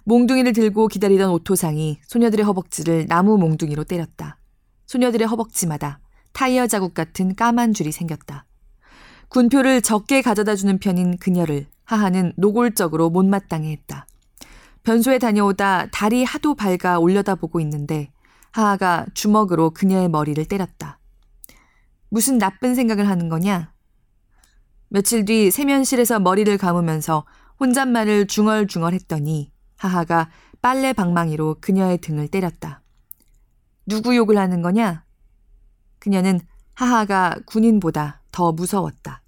몽둥이를 0.04 0.52
들고 0.52 0.88
기다리던 0.88 1.30
오토상이 1.30 1.98
소녀들의 2.06 2.44
허벅지를 2.44 3.06
나무 3.06 3.38
몽둥이로 3.38 3.84
때렸다. 3.84 4.38
소녀들의 4.86 5.26
허벅지마다 5.26 6.00
타이어 6.32 6.66
자국 6.66 6.94
같은 6.94 7.34
까만 7.34 7.72
줄이 7.72 7.90
생겼다. 7.90 8.46
군표를 9.28 9.80
적게 9.82 10.20
가져다 10.20 10.54
주는 10.54 10.78
편인 10.78 11.16
그녀를 11.16 11.66
하하는 11.84 12.32
노골적으로 12.36 13.10
못마땅해 13.10 13.70
했다. 13.72 14.06
변소에 14.84 15.18
다녀오다 15.18 15.86
달이 15.86 16.24
하도 16.24 16.54
밝아 16.54 16.98
올려다보고 16.98 17.58
있는데 17.60 18.12
하하가 18.52 19.06
주먹으로 19.14 19.70
그녀의 19.70 20.08
머리를 20.10 20.44
때렸다. 20.44 20.98
무슨 22.10 22.38
나쁜 22.38 22.74
생각을 22.74 23.08
하는 23.08 23.28
거냐? 23.28 23.72
며칠 24.88 25.24
뒤 25.24 25.50
세면실에서 25.50 26.20
머리를 26.20 26.56
감으면서 26.58 27.24
혼잣말을 27.58 28.26
중얼중얼 28.28 28.92
했더니 28.92 29.50
하하가 29.76 30.30
빨래 30.62 30.92
방망이로 30.92 31.56
그녀의 31.60 31.98
등을 31.98 32.28
때렸다. 32.28 32.82
누구 33.86 34.14
욕을 34.14 34.38
하는 34.38 34.62
거냐? 34.62 35.04
그녀는 35.98 36.40
하하가 36.74 37.36
군인보다 37.46 38.22
더 38.30 38.52
무서웠다. 38.52 39.23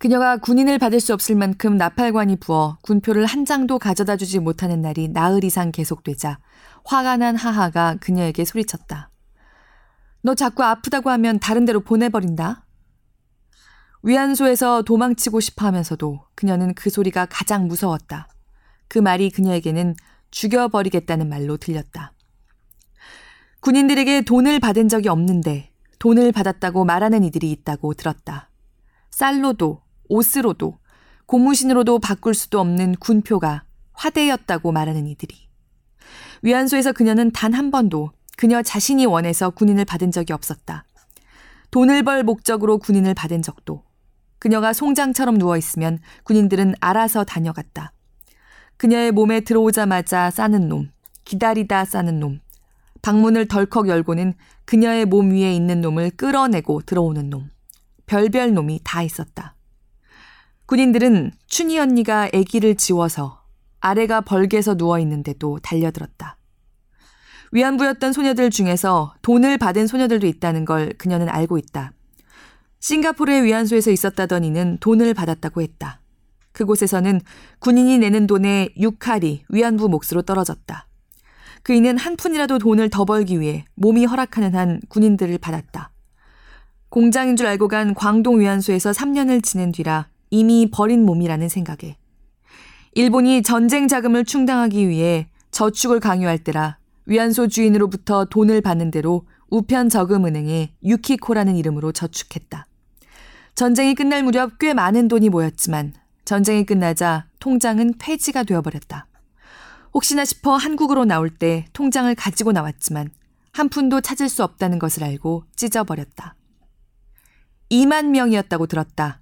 그녀가 0.00 0.38
군인을 0.38 0.78
받을 0.78 0.98
수 0.98 1.12
없을 1.12 1.36
만큼 1.36 1.76
나팔관이 1.76 2.36
부어 2.36 2.78
군표를 2.80 3.26
한 3.26 3.44
장도 3.44 3.78
가져다 3.78 4.16
주지 4.16 4.38
못하는 4.38 4.80
날이 4.80 5.08
나흘 5.08 5.44
이상 5.44 5.70
계속되자 5.70 6.38
화가 6.86 7.18
난 7.18 7.36
하하가 7.36 7.96
그녀에게 8.00 8.46
소리쳤다. 8.46 9.10
너 10.22 10.34
자꾸 10.34 10.64
아프다고 10.64 11.10
하면 11.10 11.38
다른 11.38 11.66
데로 11.66 11.80
보내버린다. 11.80 12.64
위안소에서 14.02 14.80
도망치고 14.84 15.40
싶어 15.40 15.66
하면서도 15.66 16.24
그녀는 16.34 16.72
그 16.72 16.88
소리가 16.88 17.26
가장 17.26 17.68
무서웠다. 17.68 18.26
그 18.88 18.98
말이 18.98 19.28
그녀에게는 19.28 19.96
죽여버리겠다는 20.30 21.28
말로 21.28 21.58
들렸다. 21.58 22.14
군인들에게 23.60 24.22
돈을 24.22 24.60
받은 24.60 24.88
적이 24.88 25.10
없는데 25.10 25.70
돈을 25.98 26.32
받았다고 26.32 26.86
말하는 26.86 27.22
이들이 27.22 27.50
있다고 27.50 27.92
들었다. 27.92 28.48
쌀로도 29.10 29.82
옷으로도 30.10 30.78
고무신으로도 31.26 32.00
바꿀 32.00 32.34
수도 32.34 32.60
없는 32.60 32.96
군표가 32.96 33.62
화대였다고 33.92 34.72
말하는 34.72 35.06
이들이. 35.06 35.34
위안소에서 36.42 36.92
그녀는 36.92 37.30
단 37.30 37.54
한 37.54 37.70
번도 37.70 38.10
그녀 38.36 38.62
자신이 38.62 39.06
원해서 39.06 39.50
군인을 39.50 39.84
받은 39.84 40.10
적이 40.10 40.32
없었다. 40.32 40.84
돈을 41.70 42.02
벌 42.02 42.24
목적으로 42.24 42.78
군인을 42.78 43.14
받은 43.14 43.42
적도. 43.42 43.84
그녀가 44.38 44.72
송장처럼 44.72 45.38
누워 45.38 45.56
있으면 45.56 45.98
군인들은 46.24 46.74
알아서 46.80 47.24
다녀갔다. 47.24 47.92
그녀의 48.78 49.12
몸에 49.12 49.40
들어오자마자 49.40 50.30
싸는 50.30 50.68
놈, 50.68 50.90
기다리다 51.24 51.84
싸는 51.84 52.18
놈, 52.18 52.40
방문을 53.02 53.46
덜컥 53.46 53.88
열고는 53.88 54.34
그녀의 54.64 55.04
몸 55.04 55.30
위에 55.32 55.54
있는 55.54 55.82
놈을 55.82 56.10
끌어내고 56.12 56.82
들어오는 56.86 57.28
놈, 57.28 57.50
별별 58.06 58.54
놈이 58.54 58.80
다 58.82 59.02
있었다. 59.02 59.54
군인들은 60.70 61.32
춘희 61.48 61.80
언니가 61.80 62.28
아기를 62.32 62.76
지워서 62.76 63.42
아래가 63.80 64.20
벌게서 64.20 64.76
누워 64.76 65.00
있는데도 65.00 65.58
달려들었다. 65.58 66.36
위안부였던 67.50 68.12
소녀들 68.12 68.50
중에서 68.50 69.12
돈을 69.22 69.58
받은 69.58 69.88
소녀들도 69.88 70.28
있다는 70.28 70.64
걸 70.64 70.92
그녀는 70.96 71.28
알고 71.28 71.58
있다. 71.58 71.90
싱가포르의 72.78 73.42
위안소에서 73.42 73.90
있었다던 73.90 74.44
이는 74.44 74.78
돈을 74.78 75.12
받았다고 75.12 75.60
했다. 75.60 76.00
그곳에서는 76.52 77.20
군인이 77.58 77.98
내는 77.98 78.28
돈의 78.28 78.74
6할이 78.78 79.40
위안부 79.48 79.88
몫으로 79.88 80.22
떨어졌다. 80.22 80.86
그이는 81.64 81.98
한 81.98 82.14
푼이라도 82.14 82.60
돈을 82.60 82.90
더 82.90 83.04
벌기 83.04 83.40
위해 83.40 83.64
몸이 83.74 84.04
허락하는 84.04 84.54
한 84.54 84.80
군인들을 84.88 85.36
받았다. 85.38 85.90
공장인 86.90 87.34
줄 87.34 87.48
알고 87.48 87.66
간 87.66 87.92
광동 87.92 88.38
위안소에서 88.38 88.92
3년을 88.92 89.42
지낸 89.42 89.72
뒤라 89.72 90.06
이미 90.30 90.70
버린 90.70 91.04
몸이라는 91.04 91.48
생각에 91.48 91.96
일본이 92.92 93.42
전쟁 93.42 93.88
자금을 93.88 94.24
충당하기 94.24 94.88
위해 94.88 95.28
저축을 95.50 96.00
강요할 96.00 96.38
때라 96.38 96.78
위안소 97.06 97.48
주인으로부터 97.48 98.24
돈을 98.26 98.60
받는 98.60 98.90
대로 98.90 99.26
우편 99.50 99.88
저금은행에 99.88 100.74
유키코라는 100.84 101.56
이름으로 101.56 101.92
저축했다. 101.92 102.66
전쟁이 103.56 103.94
끝날 103.94 104.22
무렵 104.22 104.58
꽤 104.58 104.74
많은 104.74 105.08
돈이 105.08 105.28
모였지만 105.28 105.92
전쟁이 106.24 106.64
끝나자 106.64 107.26
통장은 107.40 107.94
폐지가 107.98 108.44
되어버렸다. 108.44 109.06
혹시나 109.92 110.24
싶어 110.24 110.56
한국으로 110.56 111.04
나올 111.04 111.30
때 111.30 111.66
통장을 111.72 112.14
가지고 112.14 112.52
나왔지만 112.52 113.10
한 113.52 113.68
푼도 113.68 114.00
찾을 114.00 114.28
수 114.28 114.44
없다는 114.44 114.78
것을 114.78 115.02
알고 115.02 115.44
찢어버렸다. 115.56 116.36
2만 117.72 118.06
명이었다고 118.10 118.66
들었다. 118.66 119.20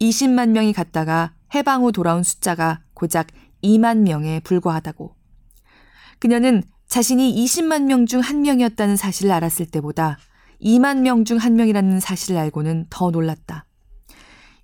20만 0.00 0.50
명이 0.50 0.72
갔다가 0.72 1.32
해방 1.54 1.82
후 1.82 1.92
돌아온 1.92 2.22
숫자가 2.22 2.80
고작 2.94 3.28
2만 3.62 3.98
명에 3.98 4.40
불과하다고. 4.40 5.14
그녀는 6.18 6.62
자신이 6.88 7.34
20만 7.44 7.84
명 7.84 8.06
중 8.06 8.20
한 8.20 8.42
명이었다는 8.42 8.96
사실을 8.96 9.30
알았을 9.32 9.66
때보다 9.66 10.18
2만 10.62 11.00
명 11.00 11.24
중 11.24 11.38
한 11.38 11.54
명이라는 11.56 12.00
사실을 12.00 12.38
알고는 12.40 12.86
더 12.90 13.10
놀랐다. 13.10 13.66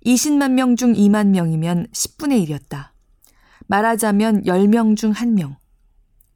20만 0.05 0.51
명 0.51 0.75
중 0.75 0.93
2만 0.93 1.27
명이면 1.27 1.87
10분의 1.93 2.47
1이었다. 2.47 2.89
말하자면 3.67 4.43
10명 4.43 4.95
중 4.95 5.13
1명. 5.13 5.55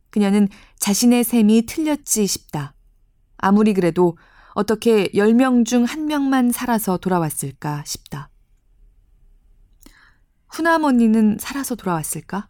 그녀는 0.10 0.48
자신의 0.80 1.24
셈이 1.24 1.66
틀렸지 1.68 2.26
싶다. 2.26 2.74
아무리 3.38 3.74
그래도 3.74 4.18
어떻게 4.54 5.08
10명 5.10 5.66
중 5.66 5.86
1명만 5.86 6.52
살아서 6.52 6.98
돌아왔을까 6.98 7.84
싶다. 7.86 8.29
후남 10.50 10.84
언니는 10.84 11.38
살아서 11.40 11.76
돌아왔을까? 11.76 12.48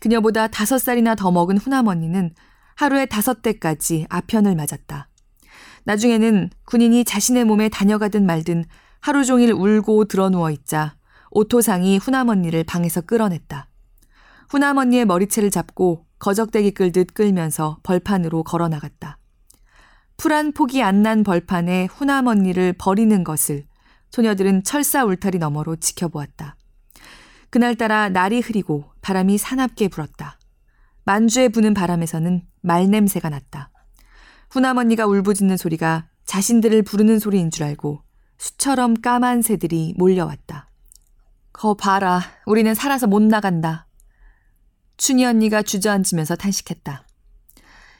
그녀보다 0.00 0.48
다섯 0.48 0.78
살이나 0.78 1.14
더 1.14 1.30
먹은 1.30 1.58
후남 1.58 1.88
언니는 1.88 2.34
하루에 2.76 3.06
다섯 3.06 3.42
대까지 3.42 4.06
아편을 4.08 4.54
맞았다. 4.54 5.08
나중에는 5.84 6.50
군인이 6.64 7.04
자신의 7.04 7.44
몸에 7.44 7.68
다녀가든 7.68 8.26
말든 8.26 8.64
하루 9.00 9.24
종일 9.24 9.52
울고 9.52 10.04
드러누워 10.06 10.50
있자 10.50 10.96
오토상이 11.30 11.98
후남 11.98 12.28
언니를 12.28 12.64
방에서 12.64 13.00
끌어냈다. 13.00 13.68
후남 14.50 14.78
언니의 14.78 15.04
머리채를 15.04 15.50
잡고 15.50 16.06
거적대기 16.18 16.72
끌듯 16.72 17.14
끌면서 17.14 17.78
벌판으로 17.82 18.42
걸어 18.44 18.68
나갔다. 18.68 19.18
풀한 20.16 20.52
폭이 20.52 20.82
안 20.82 21.02
난 21.02 21.22
벌판에 21.22 21.86
후남 21.90 22.26
언니를 22.26 22.72
버리는 22.72 23.22
것을 23.24 23.66
소녀들은 24.10 24.64
철사 24.64 25.04
울타리 25.04 25.38
너머로 25.38 25.76
지켜보았다. 25.76 26.56
그날따라 27.50 28.08
날이 28.10 28.40
흐리고 28.40 28.84
바람이 29.00 29.38
사납게 29.38 29.88
불었다. 29.88 30.38
만주에 31.04 31.48
부는 31.48 31.74
바람에서는 31.74 32.42
말냄새가 32.60 33.30
났다. 33.30 33.70
후남 34.50 34.76
언니가 34.78 35.06
울부짖는 35.06 35.56
소리가 35.56 36.08
자신들을 36.24 36.82
부르는 36.82 37.18
소리인 37.18 37.50
줄 37.50 37.64
알고 37.64 38.02
수처럼 38.36 38.94
까만 39.00 39.42
새들이 39.42 39.94
몰려왔다. 39.96 40.68
거 41.52 41.74
봐라. 41.74 42.20
우리는 42.46 42.74
살아서 42.74 43.06
못 43.06 43.22
나간다. 43.22 43.86
춘희 44.96 45.24
언니가 45.24 45.62
주저앉으면서 45.62 46.36
탄식했다. 46.36 47.06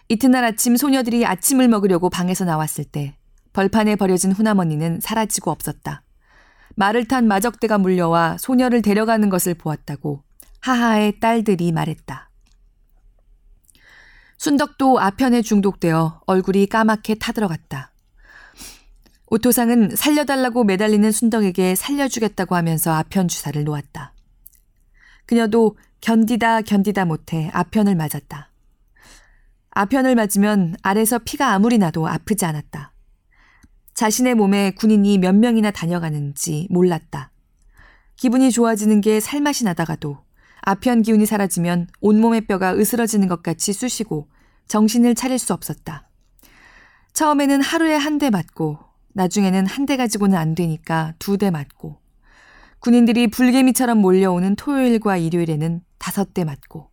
이튿날 0.09 0.44
아침 0.44 0.76
소녀들이 0.76 1.26
아침을 1.26 1.68
먹으려고 1.68 2.11
방에서 2.11 2.44
나왔을 2.44 2.84
때 2.84 3.16
벌판에 3.53 3.96
버려진 3.96 4.32
후남 4.32 4.59
언니는 4.59 5.01
사라지고 5.01 5.51
없었다. 5.51 6.03
말을 6.79 7.07
탄 7.07 7.26
마적대가 7.26 7.76
물려와 7.76 8.37
소녀를 8.39 8.83
데려가는 8.83 9.29
것을 9.31 9.55
보았다고 9.55 10.22
하하의 10.61 11.18
딸들이 11.18 11.72
말했다. 11.72 12.31
순덕도 14.37 15.01
아편에 15.01 15.43
중독되어 15.43 16.20
얼굴이 16.26 16.68
까맣게 16.68 17.16
타들어갔다. 17.16 17.91
오토상은 19.26 19.97
살려달라고 19.97 20.62
매달리는 20.62 21.11
순덕에게 21.11 21.74
살려주겠다고 21.74 22.55
하면서 22.55 22.93
아편 22.93 23.26
주사를 23.26 23.62
놓았다. 23.64 24.14
그녀도 25.26 25.76
견디다 26.01 26.62
견디다 26.62 27.07
못해 27.07 27.51
아편을 27.53 27.97
맞았다. 27.97 28.53
아편을 29.70 30.14
맞으면 30.14 30.76
아래서 30.83 31.18
피가 31.18 31.53
아무리 31.55 31.76
나도 31.76 32.07
아프지 32.07 32.45
않았다. 32.45 32.93
자신의 33.99 34.36
몸에 34.36 34.70
군인이 34.70 35.18
몇 35.18 35.34
명이나 35.34 35.72
다녀가는지 35.72 36.68
몰랐다. 36.70 37.32
기분이 38.14 38.53
좋아지는 38.53 39.01
게 39.01 39.18
살맛이 39.18 39.64
나다가도 39.64 40.18
아편 40.61 41.03
기운이 41.03 41.26
사라지면 41.26 41.88
온몸의 42.01 42.42
뼈가 42.42 42.76
으스러지는 42.76 43.26
것 43.26 43.42
같이 43.42 43.72
쑤시고 43.72 44.28
정신을 44.68 45.16
차릴 45.16 45.40
수 45.40 45.53
없었다. 45.53 46.09
처음에는 47.12 47.61
하루에 47.61 47.96
한 47.96 48.18
대 48.18 48.30
맞고 48.30 48.78
나중에는 49.14 49.66
한 49.66 49.84
대 49.84 49.96
가지고는 49.96 50.38
안 50.38 50.55
되니까 50.55 51.14
두 51.18 51.36
대 51.36 51.51
맞고 51.51 52.01
군인들이 52.78 53.26
불개미처럼 53.26 53.99
몰려오는 53.99 54.55
토요일과 54.55 55.16
일요일에는 55.16 55.80
다섯 55.99 56.32
대 56.34 56.44
맞고 56.44 56.88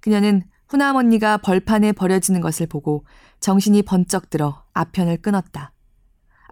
그녀는 0.00 0.42
후남 0.66 0.96
언니가 0.96 1.36
벌판에 1.36 1.92
버려지는 1.92 2.40
것을 2.40 2.66
보고 2.66 3.06
정신이 3.38 3.82
번쩍 3.82 4.30
들어 4.30 4.64
아편을 4.72 5.18
끊었다. 5.18 5.71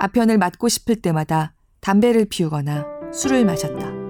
아편을 0.01 0.39
맞고 0.39 0.69
싶을 0.71 0.97
때마다 0.97 1.53
담배를 1.81 2.25
피우거나 2.25 2.87
술을 3.13 3.45
마셨다. 3.45 4.01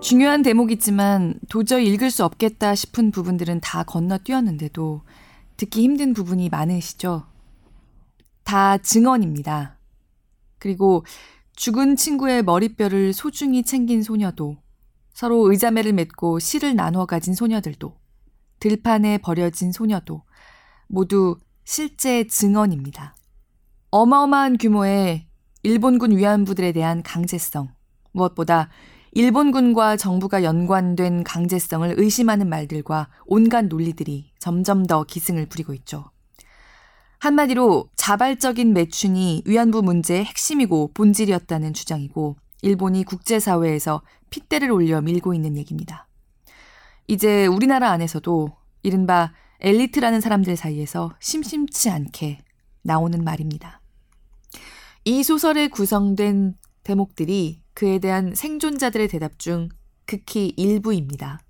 중요한 0.00 0.42
대목이지만 0.42 1.40
도저히 1.48 1.86
읽을 1.86 2.10
수 2.10 2.24
없겠다 2.24 2.74
싶은 2.74 3.12
부분들은 3.12 3.60
다 3.60 3.84
건너뛰었는데도 3.84 5.02
듣기 5.56 5.82
힘든 5.82 6.12
부분이 6.12 6.48
많으시죠? 6.48 7.26
다 8.42 8.78
증언입니다. 8.78 9.76
그리고 10.58 11.04
죽은 11.56 11.96
친구의 11.96 12.42
머리뼈를 12.42 13.14
소중히 13.14 13.62
챙긴 13.62 14.02
소녀도 14.02 14.58
서로 15.14 15.50
의자매를 15.50 15.94
맺고 15.94 16.38
시를 16.38 16.76
나누어 16.76 17.06
가진 17.06 17.34
소녀들도 17.34 17.96
들판에 18.60 19.18
버려진 19.18 19.72
소녀도 19.72 20.22
모두 20.86 21.38
실제 21.64 22.26
증언입니다. 22.26 23.16
어마어마한 23.90 24.58
규모의 24.58 25.28
일본군 25.62 26.16
위안부들에 26.16 26.72
대한 26.72 27.02
강제성, 27.02 27.72
무엇보다 28.12 28.68
일본군과 29.12 29.96
정부가 29.96 30.44
연관된 30.44 31.24
강제성을 31.24 31.94
의심하는 31.96 32.50
말들과 32.50 33.08
온갖 33.24 33.64
논리들이 33.64 34.32
점점 34.38 34.84
더 34.84 35.04
기승을 35.04 35.46
부리고 35.46 35.72
있죠. 35.72 36.10
한마디로 37.26 37.88
자발적인 37.96 38.72
매춘이 38.72 39.42
위안부 39.46 39.82
문제의 39.82 40.24
핵심이고 40.24 40.92
본질이었다는 40.94 41.74
주장이고 41.74 42.36
일본이 42.62 43.02
국제사회에서 43.02 44.02
핏대를 44.30 44.70
올려 44.70 45.00
밀고 45.00 45.34
있는 45.34 45.56
얘기입니다. 45.56 46.06
이제 47.08 47.46
우리나라 47.46 47.90
안에서도 47.90 48.56
이른바 48.84 49.32
엘리트라는 49.58 50.20
사람들 50.20 50.54
사이에서 50.54 51.10
심심치 51.18 51.90
않게 51.90 52.38
나오는 52.82 53.24
말입니다. 53.24 53.80
이 55.04 55.24
소설에 55.24 55.66
구성된 55.66 56.54
대목들이 56.84 57.60
그에 57.74 57.98
대한 57.98 58.36
생존자들의 58.36 59.08
대답 59.08 59.40
중 59.40 59.68
극히 60.04 60.52
일부입니다. 60.56 61.40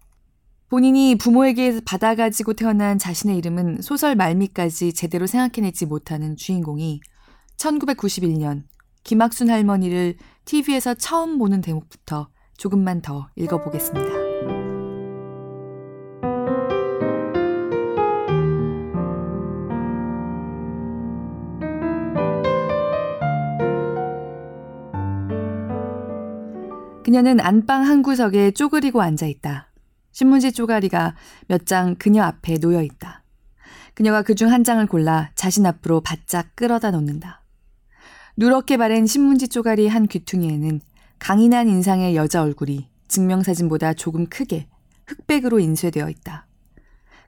본인이 0.69 1.14
부모에게 1.14 1.81
받아가지고 1.85 2.55
태어난 2.55 2.99
자신의 2.99 3.37
이름은 3.39 3.83
소설 3.83 4.17
말미까지 4.17 4.93
제대로 4.93 5.27
생각해내지 5.27 5.87
못하는 5.87 6.37
주인공이 6.37 7.01
1991년 7.57 8.64
김학순 9.05 9.49
할머니를 9.49 10.17
TV에서 10.45 10.95
처음 10.95 11.39
보는 11.39 11.61
대목부터 11.61 12.29
조금만 12.57 13.01
더 13.01 13.29
읽어보겠습니다. 13.37 14.27
그녀는 27.05 27.39
안방 27.39 27.85
한 27.87 28.03
구석에 28.03 28.51
쪼그리고 28.51 29.01
앉아 29.01 29.27
있다. 29.27 29.71
신문지 30.17 30.53
쪼가리가 30.53 31.14
몇 31.47 31.67
장 31.67 31.95
그녀 31.95 32.23
앞에 32.23 32.57
놓여 32.57 32.83
있다. 32.83 33.23
그녀가 33.93 34.23
그 34.23 34.35
중 34.35 34.51
한 34.51 34.64
장을 34.64 34.85
골라 34.87 35.31
자신 35.35 35.67
앞으로 35.67 36.01
바짝 36.01 36.57
끌어다 36.57 36.91
놓는다. 36.91 37.43
누렇게 38.39 38.79
바랜 38.79 39.07
신문지 39.07 39.49
쪼가리 39.49 39.89
한 39.89 40.07
귀퉁이에는 40.07 40.81
강인한 41.19 41.69
인상의 41.69 42.17
여자 42.17 42.43
얼굴이 42.43 42.89
증명사진보다 43.09 43.93
조금 43.93 44.25
크게 44.27 44.69
흑백으로 45.07 45.59
인쇄되어 45.59 46.09
있다. 46.09 46.47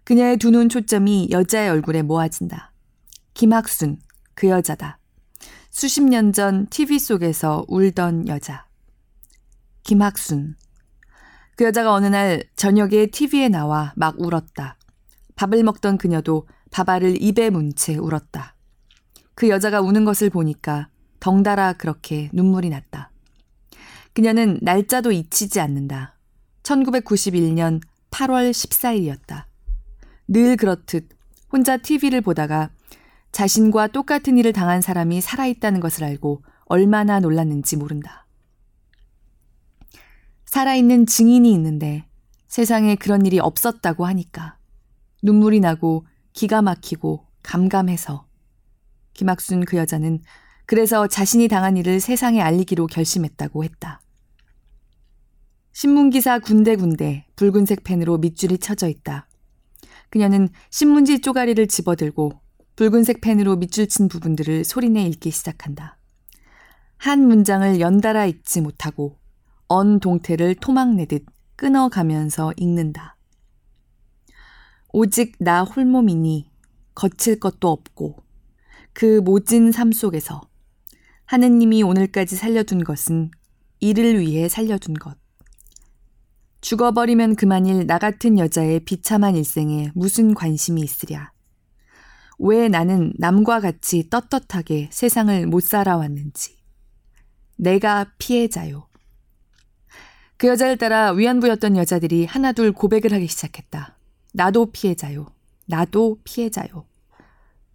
그녀의 0.05 0.39
두 0.39 0.51
눈 0.51 0.71
초점이 0.71 1.29
여자의 1.31 1.69
얼굴에 1.69 2.01
모아진다. 2.01 2.73
김학순, 3.35 3.99
그 4.35 4.49
여자다. 4.49 4.99
수십 5.71 6.03
년 6.05 6.33
전 6.33 6.67
TV 6.71 6.99
속에서 6.99 7.67
울던 7.69 8.29
여자. 8.29 8.67
김학순. 9.83 10.57
그 11.59 11.65
여자가 11.65 11.93
어느 11.93 12.07
날 12.07 12.45
저녁에 12.55 13.07
TV에 13.07 13.49
나와 13.49 13.93
막 13.97 14.15
울었다. 14.21 14.77
밥을 15.35 15.65
먹던 15.65 15.99
그녀도 15.99 16.47
밥알을 16.71 17.21
입에 17.21 17.51
문 17.51 17.75
채 17.75 17.97
울었다. 17.97 18.55
그 19.35 19.49
여자가 19.49 19.81
우는 19.81 20.05
것을 20.05 20.31
보니까 20.31 20.89
덩달아 21.19 21.73
그렇게 21.73 22.31
눈물이 22.33 22.71
났다. 22.71 23.11
그녀는 24.13 24.61
날짜도 24.63 25.11
잊히지 25.11 25.59
않는다. 25.59 26.17
1991년 26.63 27.81
8월 28.13 28.53
14일이었다. 28.53 29.47
늘 30.29 30.57
그렇듯 30.57 31.09
혼자 31.51 31.77
TV를 31.77 32.21
보다가 32.21 32.71
자신과 33.33 33.89
똑같은 33.89 34.39
일을 34.39 34.53
당한 34.53 34.81
사람이 34.81 35.21
살아있다는 35.21 35.81
것을 35.81 36.05
알고 36.05 36.45
얼마나 36.67 37.19
놀랐는지 37.19 37.77
모른다. 37.77 38.28
살아있는 40.59 41.07
증인이 41.07 41.53
있는데 41.53 42.05
세상에 42.49 42.97
그런 42.97 43.25
일이 43.25 43.39
없었다고 43.39 44.07
하니까 44.07 44.59
눈물이 45.23 45.61
나고 45.61 46.05
기가 46.33 46.63
막히고 46.63 47.25
감감해서 47.45 48.27
김학순 49.15 49.67
그 49.67 49.77
여자는 49.77 50.21
그래서 50.67 51.07
자신이 51.07 51.47
당한 51.47 51.77
일을 51.77 52.01
세상에 52.01 52.41
알리기로 52.41 52.89
결심했다고 52.89 53.63
했다. 53.63 54.01
신문기사 55.75 56.41
군데군데 56.41 57.27
붉은색 57.37 57.85
펜으로 57.85 58.19
밑줄이 58.19 58.59
쳐져 58.59 58.89
있다. 58.89 59.29
그녀는 60.11 60.49
신문지 60.71 61.21
쪼가리를 61.21 61.69
집어들고 61.69 62.33
붉은색 62.75 63.21
펜으로 63.21 63.55
밑줄 63.55 63.87
친 63.87 64.09
부분들을 64.09 64.65
소리내 64.65 65.05
읽기 65.05 65.31
시작한다. 65.31 65.99
한 66.97 67.29
문장을 67.29 67.79
연달아 67.79 68.27
읽지 68.27 68.61
못하고 68.61 69.19
언 69.69 70.01
동태를 70.01 70.55
토막내듯 70.57 71.27
끊어가면서 71.57 72.53
읽는다. 72.57 73.17
오직 74.93 75.37
나 75.39 75.63
홀몸이니 75.63 76.51
거칠 76.95 77.39
것도 77.39 77.69
없고 77.69 78.17
그 78.95 79.21
모진 79.21 79.71
삶 79.71 79.93
속에서 79.93 80.41
하느님이 81.27 81.83
오늘까지 81.83 82.37
살려둔 82.37 82.83
것은 82.83 83.31
이를 83.81 84.19
위해 84.19 84.49
살려둔 84.49 84.95
것. 84.95 85.17
죽어버리면 86.63 87.37
그만일 87.37 87.87
나 87.87 87.99
같은 87.99 88.39
여자의 88.39 88.81
비참한 88.81 89.37
일생에 89.37 89.93
무슨 89.95 90.35
관심이 90.35 90.81
있으랴. 90.81 91.31
왜 92.39 92.69
나는 92.69 93.13
남과 93.19 93.61
같이 93.61 94.09
떳떳하게 94.09 94.89
세상을 94.91 95.47
못 95.47 95.63
살아왔는지. 95.63 96.57
내가 97.57 98.13
피해자요. 98.19 98.88
그 100.39 100.47
여자를 100.47 100.77
따라 100.77 101.11
위안부였던 101.11 101.77
여자들이 101.77 102.25
하나둘 102.25 102.71
고백을 102.73 103.13
하기 103.13 103.27
시작했다. 103.27 103.99
나도 104.33 104.71
피해자요. 104.71 105.27
나도 105.67 106.21
피해자요. 106.23 106.87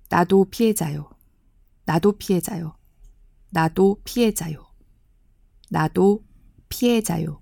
나도 0.10 0.46
피해자요. 0.46 1.10
나도 1.86 2.14
피해자요. 2.14 2.76
나도 3.50 3.98
피해자요. 4.06 4.66
나도 5.70 6.24
피해자요. 6.70 7.42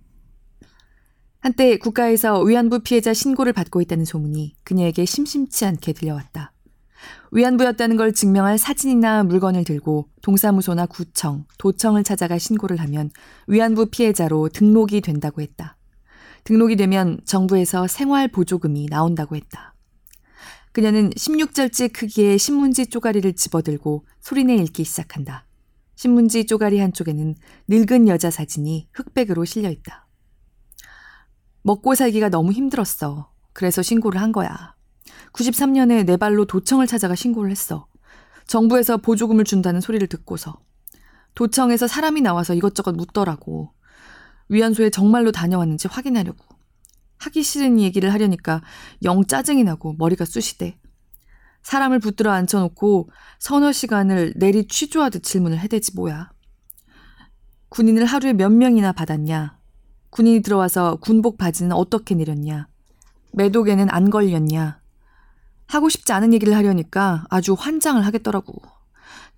한때 1.40 1.78
국가에서 1.78 2.42
위안부 2.42 2.80
피해자 2.80 3.14
신고를 3.14 3.54
받고 3.54 3.82
있다는 3.82 4.06
소문이 4.06 4.56
그녀에게 4.64 5.06
심심치 5.06 5.66
않게 5.66 5.94
들려왔다. 5.94 6.54
위안부였다는 7.32 7.96
걸 7.96 8.14
증명할 8.14 8.58
사진이나 8.58 9.24
물건을 9.24 9.64
들고 9.64 10.10
동사무소나 10.22 10.86
구청, 10.86 11.46
도청을 11.58 12.04
찾아가 12.04 12.38
신고를 12.38 12.78
하면 12.82 13.10
위안부 13.48 13.88
피해자로 13.88 14.50
등록이 14.50 15.00
된다고 15.00 15.42
했다. 15.42 15.78
등록이 16.44 16.76
되면 16.76 17.20
정부에서 17.26 17.88
생활보조금이 17.88 18.88
나온다고 18.90 19.36
했다. 19.38 19.76
그녀는 20.74 21.10
16절째 21.12 21.94
크기의 21.94 22.38
신문지 22.38 22.88
쪼가리를 22.88 23.34
집어들고 23.34 24.06
소리내 24.20 24.56
읽기 24.56 24.84
시작한다. 24.84 25.46
신문지 25.96 26.46
쪼가리 26.46 26.80
한쪽에는 26.80 27.36
늙은 27.68 28.08
여자 28.08 28.30
사진이 28.30 28.90
흑백으로 28.94 29.46
실려 29.46 29.70
있다. 29.70 30.08
먹고 31.64 31.96
살기가 31.96 32.30
너무 32.30 32.52
힘들었어. 32.52 33.32
그래서 33.54 33.82
신고를 33.82 34.20
한 34.20 34.32
거야. 34.32 34.76
93년에 35.34 36.06
내 36.06 36.18
발로 36.18 36.46
도청을 36.46 36.88
찾아가 36.88 37.16
신고를 37.16 37.52
했어. 37.52 37.88
정부에서 38.48 38.98
보조금을 38.98 39.46
준다는 39.46 39.82
소리를 39.82 40.06
듣고서 40.08 40.60
도청에서 41.36 41.88
사람이 41.88 42.22
나와서 42.22 42.54
이것저것 42.54 42.94
묻더라고. 42.94 43.72
위안소에 44.50 44.90
정말로 44.90 45.32
다녀왔는지 45.32 45.88
확인하려고. 45.88 46.44
하기 47.20 47.44
싫은 47.44 47.80
얘기를 47.80 48.12
하려니까 48.12 48.62
영 49.04 49.26
짜증이 49.26 49.64
나고 49.64 49.94
머리가 49.98 50.26
쑤시대. 50.26 50.78
사람을 51.64 52.00
붙들어 52.00 52.32
앉혀놓고 52.32 53.10
서너 53.40 53.72
시간을 53.72 54.34
내리 54.36 54.68
취조하듯 54.68 55.24
질문을 55.24 55.60
해대지 55.60 55.96
뭐야. 55.96 56.32
군인을 57.70 58.06
하루에 58.06 58.34
몇 58.34 58.52
명이나 58.52 58.92
받았냐? 58.92 59.58
군인이 60.10 60.42
들어와서 60.42 60.98
군복 60.98 61.38
바지는 61.38 61.72
어떻게 61.72 62.16
내렸냐? 62.16 62.68
매독에는 63.32 63.88
안 63.90 64.10
걸렸냐? 64.10 64.81
하고 65.72 65.88
싶지 65.88 66.12
않은 66.12 66.34
얘기를 66.34 66.54
하려니까 66.56 67.24
아주 67.30 67.54
환장을 67.54 68.06
하겠더라고. 68.06 68.62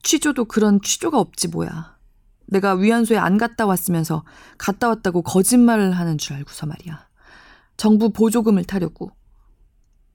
취조도 0.01 0.45
그런 0.45 0.81
취조가 0.81 1.19
없지 1.19 1.49
뭐야. 1.49 1.95
내가 2.47 2.73
위안소에 2.73 3.17
안 3.17 3.37
갔다 3.37 3.67
왔으면서 3.67 4.23
갔다 4.57 4.87
왔다고 4.89 5.21
거짓말을 5.21 5.91
하는 5.91 6.17
줄 6.17 6.35
알고서 6.35 6.65
말이야. 6.65 7.07
정부 7.77 8.09
보조금을 8.09 8.63
타려고. 8.63 9.11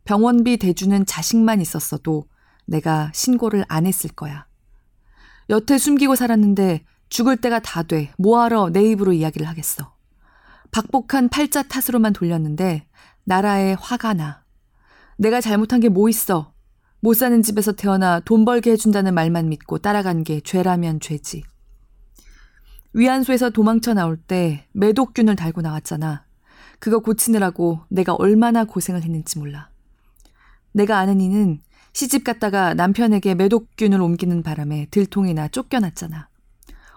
병원비 0.06 0.56
대주는 0.56 1.06
자식만 1.06 1.60
있었어도 1.60 2.28
내가 2.66 3.12
신고를 3.14 3.64
안 3.68 3.86
했을 3.86 4.10
거야. 4.10 4.46
여태 5.50 5.78
숨기고 5.78 6.16
살았는데 6.16 6.84
죽을 7.10 7.36
때가 7.36 7.60
다 7.60 7.84
돼. 7.84 8.12
뭐하러 8.18 8.70
내 8.70 8.82
입으로 8.82 9.12
이야기를 9.12 9.46
하겠어. 9.46 9.94
박복한 10.72 11.28
팔자 11.28 11.62
탓으로만 11.62 12.12
돌렸는데 12.12 12.88
나라에 13.22 13.76
화가 13.78 14.14
나. 14.14 14.47
내가 15.18 15.40
잘못한 15.40 15.80
게 15.80 15.88
뭐 15.88 16.08
있어. 16.08 16.52
못 17.00 17.14
사는 17.14 17.42
집에서 17.42 17.72
태어나 17.72 18.20
돈 18.20 18.44
벌게 18.44 18.70
해준다는 18.72 19.14
말만 19.14 19.48
믿고 19.48 19.78
따라간 19.78 20.24
게 20.24 20.40
죄라면 20.40 21.00
죄지. 21.00 21.42
위안소에서 22.92 23.50
도망쳐 23.50 23.94
나올 23.94 24.16
때 24.16 24.66
매독균을 24.72 25.36
달고 25.36 25.60
나왔잖아. 25.60 26.24
그거 26.78 27.00
고치느라고 27.00 27.80
내가 27.88 28.14
얼마나 28.14 28.64
고생을 28.64 29.02
했는지 29.02 29.38
몰라. 29.38 29.70
내가 30.72 30.98
아는 30.98 31.20
이는 31.20 31.60
시집 31.92 32.22
갔다가 32.22 32.74
남편에게 32.74 33.34
매독균을 33.34 34.00
옮기는 34.00 34.42
바람에 34.44 34.86
들통이나 34.90 35.48
쫓겨났잖아. 35.48 36.28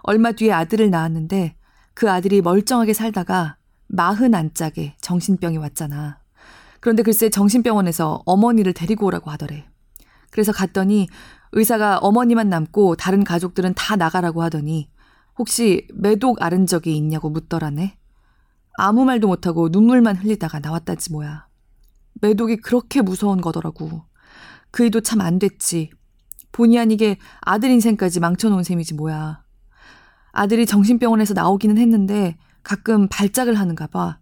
얼마 0.04 0.30
뒤에 0.32 0.52
아들을 0.52 0.90
낳았는데 0.90 1.56
그 1.94 2.10
아들이 2.10 2.40
멀쩡하게 2.40 2.92
살다가 2.92 3.56
마흔 3.88 4.34
안 4.34 4.54
짝에 4.54 4.94
정신병이 5.00 5.58
왔잖아. 5.58 6.21
그런데 6.82 7.04
글쎄 7.04 7.30
정신병원에서 7.30 8.24
어머니를 8.26 8.72
데리고 8.72 9.06
오라고 9.06 9.30
하더래. 9.30 9.68
그래서 10.30 10.50
갔더니 10.50 11.06
의사가 11.52 11.98
어머니만 11.98 12.48
남고 12.48 12.96
다른 12.96 13.22
가족들은 13.22 13.74
다 13.74 13.94
나가라고 13.94 14.42
하더니 14.42 14.90
혹시 15.38 15.86
매독 15.94 16.42
앓은 16.42 16.66
적이 16.66 16.96
있냐고 16.96 17.30
묻더라네. 17.30 17.96
아무 18.78 19.04
말도 19.04 19.28
못하고 19.28 19.68
눈물만 19.68 20.16
흘리다가 20.16 20.58
나왔다지 20.58 21.12
뭐야. 21.12 21.46
매독이 22.14 22.56
그렇게 22.56 23.00
무서운 23.00 23.40
거더라고. 23.40 24.02
그 24.72 24.82
일도 24.82 25.02
참 25.02 25.20
안 25.20 25.38
됐지. 25.38 25.90
본의 26.50 26.80
아니게 26.80 27.16
아들 27.42 27.70
인생까지 27.70 28.18
망쳐놓은 28.18 28.64
셈이지 28.64 28.94
뭐야. 28.94 29.44
아들이 30.32 30.66
정신병원에서 30.66 31.34
나오기는 31.34 31.78
했는데 31.78 32.36
가끔 32.64 33.06
발작을 33.06 33.54
하는가 33.54 33.86
봐. 33.86 34.18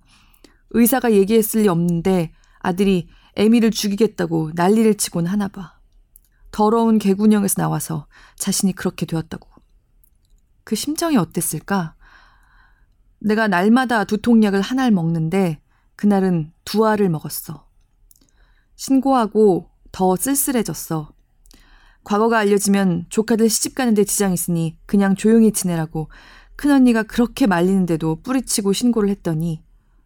의사가 0.73 1.13
얘기했을 1.13 1.63
리 1.63 1.69
없는데 1.69 2.33
아들이 2.61 3.09
애미를 3.37 3.71
죽이겠다고 3.71 4.53
난리를 4.55 4.95
치곤 4.97 5.27
하나 5.27 5.49
봐. 5.49 5.79
더러운 6.53 6.99
개군형에서 6.99 7.63
나와서 7.63 8.07
자신이 8.37 8.73
그렇게 8.75 9.07
되었다고. 9.07 9.49
그 10.65 10.75
심정이 10.77 11.17
어땠을까? 11.17 11.95
내가 13.19 13.49
날마다 13.49 14.05
두통약을 14.05 14.61
한 14.61 14.79
알 14.79 14.91
먹는데 14.91 15.61
그날은 15.97 16.53
두 16.65 16.87
알을 16.87 17.09
먹었어. 17.11 17.67
신고하고 18.77 19.71
더 19.93 20.17
쓸쓸해졌어. 20.17 21.13
과거가 22.05 22.39
알려지면 22.39 23.07
조카들 23.11 23.51
시집 23.51 23.75
가는데 23.75 24.05
지장 24.05 24.33
있으니 24.33 24.79
그냥 24.87 25.15
조용히 25.15 25.53
지내라고 25.53 26.09
큰언니가 26.57 27.03
그렇게 27.03 27.47
말리는데도 27.47 28.23
뿌리치고 28.23 28.73
신고를 28.73 29.11
했더니 29.11 29.63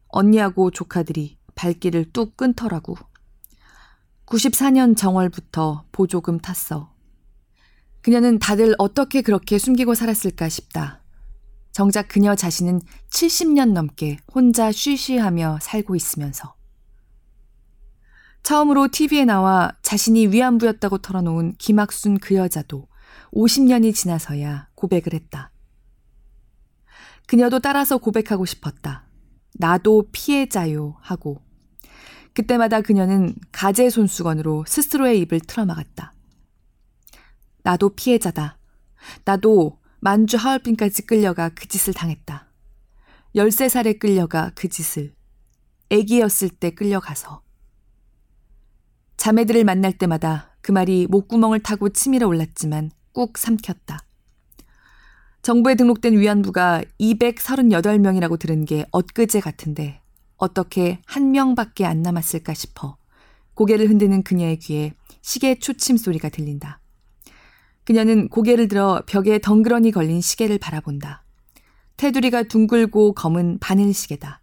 언니하고 0.08 0.70
조카들이 0.72 1.38
발길을 1.54 2.12
뚝 2.12 2.36
끊더라고. 2.36 2.96
94년 4.26 4.96
정월부터 4.96 5.84
보조금 5.92 6.38
탔어. 6.38 6.92
그녀는 8.00 8.38
다들 8.38 8.74
어떻게 8.78 9.22
그렇게 9.22 9.58
숨기고 9.58 9.94
살았을까 9.94 10.48
싶다. 10.48 11.02
정작 11.72 12.08
그녀 12.08 12.34
자신은 12.34 12.80
70년 13.10 13.72
넘게 13.72 14.18
혼자 14.32 14.70
쉬쉬하며 14.70 15.58
살고 15.60 15.96
있으면서. 15.96 16.54
처음으로 18.42 18.88
TV에 18.88 19.24
나와 19.24 19.72
자신이 19.82 20.26
위안부였다고 20.28 20.98
털어놓은 20.98 21.54
김학순 21.56 22.18
그 22.18 22.34
여자도 22.34 22.86
50년이 23.32 23.94
지나서야 23.94 24.68
고백을 24.74 25.14
했다. 25.14 25.50
그녀도 27.26 27.58
따라서 27.58 27.96
고백하고 27.96 28.44
싶었다. 28.44 29.06
나도 29.54 30.08
피해자요 30.12 30.96
하고. 31.00 31.40
그때마다 32.34 32.80
그녀는 32.80 33.34
가재 33.52 33.88
손수건으로 33.90 34.64
스스로의 34.66 35.20
입을 35.20 35.40
틀어막았다. 35.40 36.12
나도 37.62 37.90
피해자다. 37.90 38.58
나도 39.24 39.78
만주 40.00 40.36
하얼빈까지 40.36 41.06
끌려가 41.06 41.48
그 41.48 41.66
짓을 41.66 41.94
당했다. 41.94 42.46
13살에 43.36 43.98
끌려가 43.98 44.50
그 44.54 44.68
짓을. 44.68 45.14
애기였을 45.90 46.50
때 46.50 46.70
끌려가서. 46.70 47.42
자매들을 49.16 49.64
만날 49.64 49.96
때마다 49.96 50.56
그 50.60 50.72
말이 50.72 51.06
목구멍을 51.08 51.60
타고 51.60 51.88
치밀어 51.88 52.26
올랐지만 52.26 52.90
꾹 53.12 53.38
삼켰다. 53.38 54.00
정부에 55.44 55.74
등록된 55.74 56.18
위안부가 56.18 56.82
238명이라고 56.98 58.38
들은 58.38 58.64
게 58.64 58.86
엊그제 58.92 59.40
같은데 59.40 60.00
어떻게 60.38 61.02
한 61.04 61.32
명밖에 61.32 61.84
안 61.84 62.00
남았을까 62.00 62.54
싶어 62.54 62.96
고개를 63.52 63.90
흔드는 63.90 64.22
그녀의 64.22 64.58
귀에 64.60 64.94
시계 65.20 65.58
초침 65.58 65.98
소리가 65.98 66.30
들린다. 66.30 66.80
그녀는 67.84 68.30
고개를 68.30 68.68
들어 68.68 69.02
벽에 69.06 69.38
덩그러니 69.38 69.90
걸린 69.90 70.22
시계를 70.22 70.56
바라본다. 70.56 71.24
테두리가 71.98 72.44
둥글고 72.44 73.12
검은 73.12 73.58
바늘 73.60 73.92
시계다. 73.92 74.40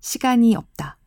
시간이 0.00 0.56
없다. 0.56 0.97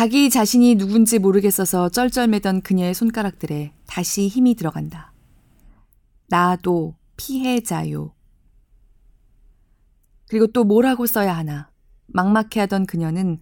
자기 0.00 0.30
자신이 0.30 0.76
누군지 0.76 1.18
모르겠어서 1.18 1.90
쩔쩔매던 1.90 2.62
그녀의 2.62 2.94
손가락들에 2.94 3.74
다시 3.86 4.28
힘이 4.28 4.54
들어간다. 4.54 5.12
나도 6.26 6.94
피해자요. 7.18 8.14
그리고 10.26 10.46
또 10.46 10.64
뭐라고 10.64 11.04
써야 11.04 11.36
하나. 11.36 11.70
막막해하던 12.06 12.86
그녀는 12.86 13.40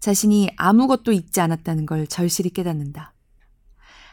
자신이 0.00 0.48
아무것도 0.56 1.12
잊지 1.12 1.42
않았다는 1.42 1.84
걸 1.84 2.06
절실히 2.06 2.48
깨닫는다. 2.48 3.12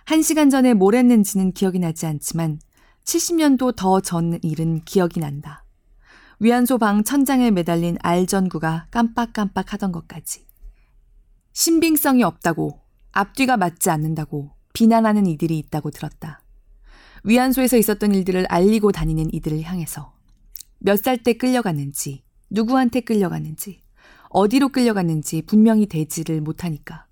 한 0.03 0.21
시간 0.21 0.49
전에 0.49 0.73
뭘 0.73 0.95
했는지는 0.95 1.53
기억이 1.53 1.79
나지 1.79 2.05
않지만 2.07 2.59
70년도 3.05 3.73
더 3.77 4.01
전 4.01 4.37
일은 4.41 4.81
기억이 4.83 5.21
난다. 5.21 5.63
위안소 6.41 6.77
방 6.77 7.05
천장에 7.05 7.51
매달린 7.51 7.97
알전구가 8.01 8.87
깜빡깜빡 8.91 9.71
하던 9.71 9.93
것까지. 9.93 10.44
신빙성이 11.58 12.22
없다고, 12.24 12.82
앞뒤가 13.14 13.56
맞지 13.56 13.89
않는다고 13.89 14.51
비난하는 14.74 15.26
이들이 15.26 15.58
있다고 15.58 15.89
들었다. 15.89 16.41
위안소에서 17.24 17.78
있었던 17.78 18.14
일들을 18.14 18.45
알리고 18.49 18.91
다니는 18.91 19.34
이들을 19.34 19.62
향해서 19.62 20.14
몇 20.80 20.97
살 20.97 21.24
때 21.24 21.32
끌려갔는지, 21.38 22.26
누구한테 22.49 22.99
끌려갔는지, 22.99 23.82
어디로 24.32 24.68
끌려갔는지 24.68 25.43
분명히 25.43 25.86
대지를 25.86 26.41
못하니까. 26.41 27.08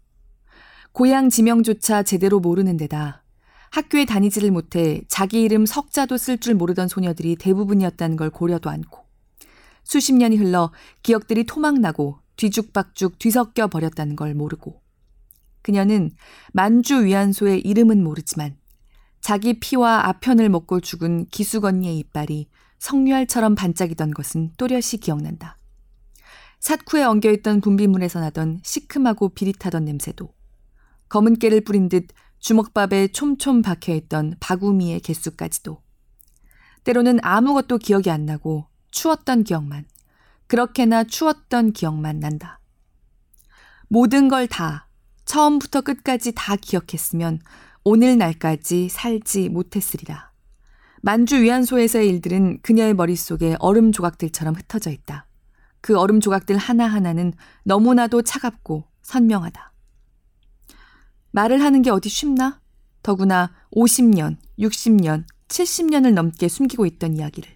고향 0.92 1.30
지명조차 1.30 2.04
제대로 2.04 2.42
모르는 2.42 2.76
데다 2.76 3.24
학교에 3.72 4.04
다니지를 4.04 4.52
못해 4.52 5.04
자기 5.08 5.42
이름 5.42 5.66
석자도 5.66 6.18
쓸 6.18 6.38
줄 6.38 6.54
모르던 6.54 6.90
소녀들이 6.90 7.38
대부분이었다는 7.38 8.18
걸 8.18 8.30
고려도 8.30 8.70
않고 8.70 9.06
수십 9.86 10.14
년이 10.14 10.36
흘러 10.36 10.74
기억들이 11.02 11.46
토막나고 11.46 12.20
뒤죽박죽 12.36 13.20
뒤섞여 13.20 13.68
버렸다는 13.68 14.16
걸 14.16 14.34
모르고 14.34 14.82
그녀는 15.62 16.12
만주 16.52 17.06
위안소의 17.06 17.62
이름은 17.62 18.04
모르지만 18.04 18.58
자기 19.22 19.60
피와 19.60 20.08
아편을 20.10 20.50
먹고 20.50 20.82
죽은 20.82 21.28
기수건니의 21.28 21.98
이빨이 22.00 22.50
성류알처럼 22.80 23.56
반짝이던 23.56 24.12
것은 24.12 24.52
또렷이 24.58 24.98
기억난다. 25.02 25.58
삿쿠에 26.60 27.04
엉겨있던 27.04 27.62
분비물에서 27.62 28.20
나던 28.20 28.60
시큼하고 28.64 29.30
비릿하던 29.30 29.86
냄새도 29.86 30.34
검은 31.08 31.40
깨를 31.40 31.62
뿌린 31.62 31.88
듯 31.88 32.08
주먹밥에 32.40 33.08
촘촘 33.10 33.62
박혀있던 33.62 34.36
바구미의 34.42 35.00
개수까지도. 35.00 35.82
때로는 36.84 37.20
아무것도 37.22 37.78
기억이 37.78 38.10
안 38.10 38.26
나고 38.26 38.68
추웠던 38.92 39.46
기억만, 39.46 39.86
그렇게나 40.54 41.06
추웠던 41.06 41.72
기억만 41.72 42.20
난다. 42.20 42.60
모든 43.88 44.28
걸 44.28 44.46
다, 44.46 44.88
처음부터 45.26 45.82
끝까지 45.82 46.34
다 46.36 46.56
기억했으면 46.56 47.40
오늘날까지 47.84 48.88
살지 48.90 49.50
못했으리라. 49.50 50.32
만주 51.02 51.42
위안소에서의 51.42 52.08
일들은 52.08 52.62
그녀의 52.62 52.94
머릿속에 52.94 53.56
얼음 53.58 53.92
조각들처럼 53.92 54.54
흩어져 54.54 54.92
있다. 54.92 55.26
그 55.82 55.98
얼음 55.98 56.20
조각들 56.20 56.56
하나하나는 56.56 57.34
너무나도 57.64 58.22
차갑고 58.22 58.84
선명하다. 59.02 59.74
말을 61.32 61.64
하는 61.64 61.82
게 61.82 61.90
어디 61.90 62.10
쉽나? 62.10 62.62
더구나 63.02 63.52
50년, 63.76 64.38
60년, 64.60 65.24
70년을 65.48 66.14
넘게 66.14 66.48
숨기고 66.48 66.86
있던 66.86 67.16
이야기를. 67.16 67.50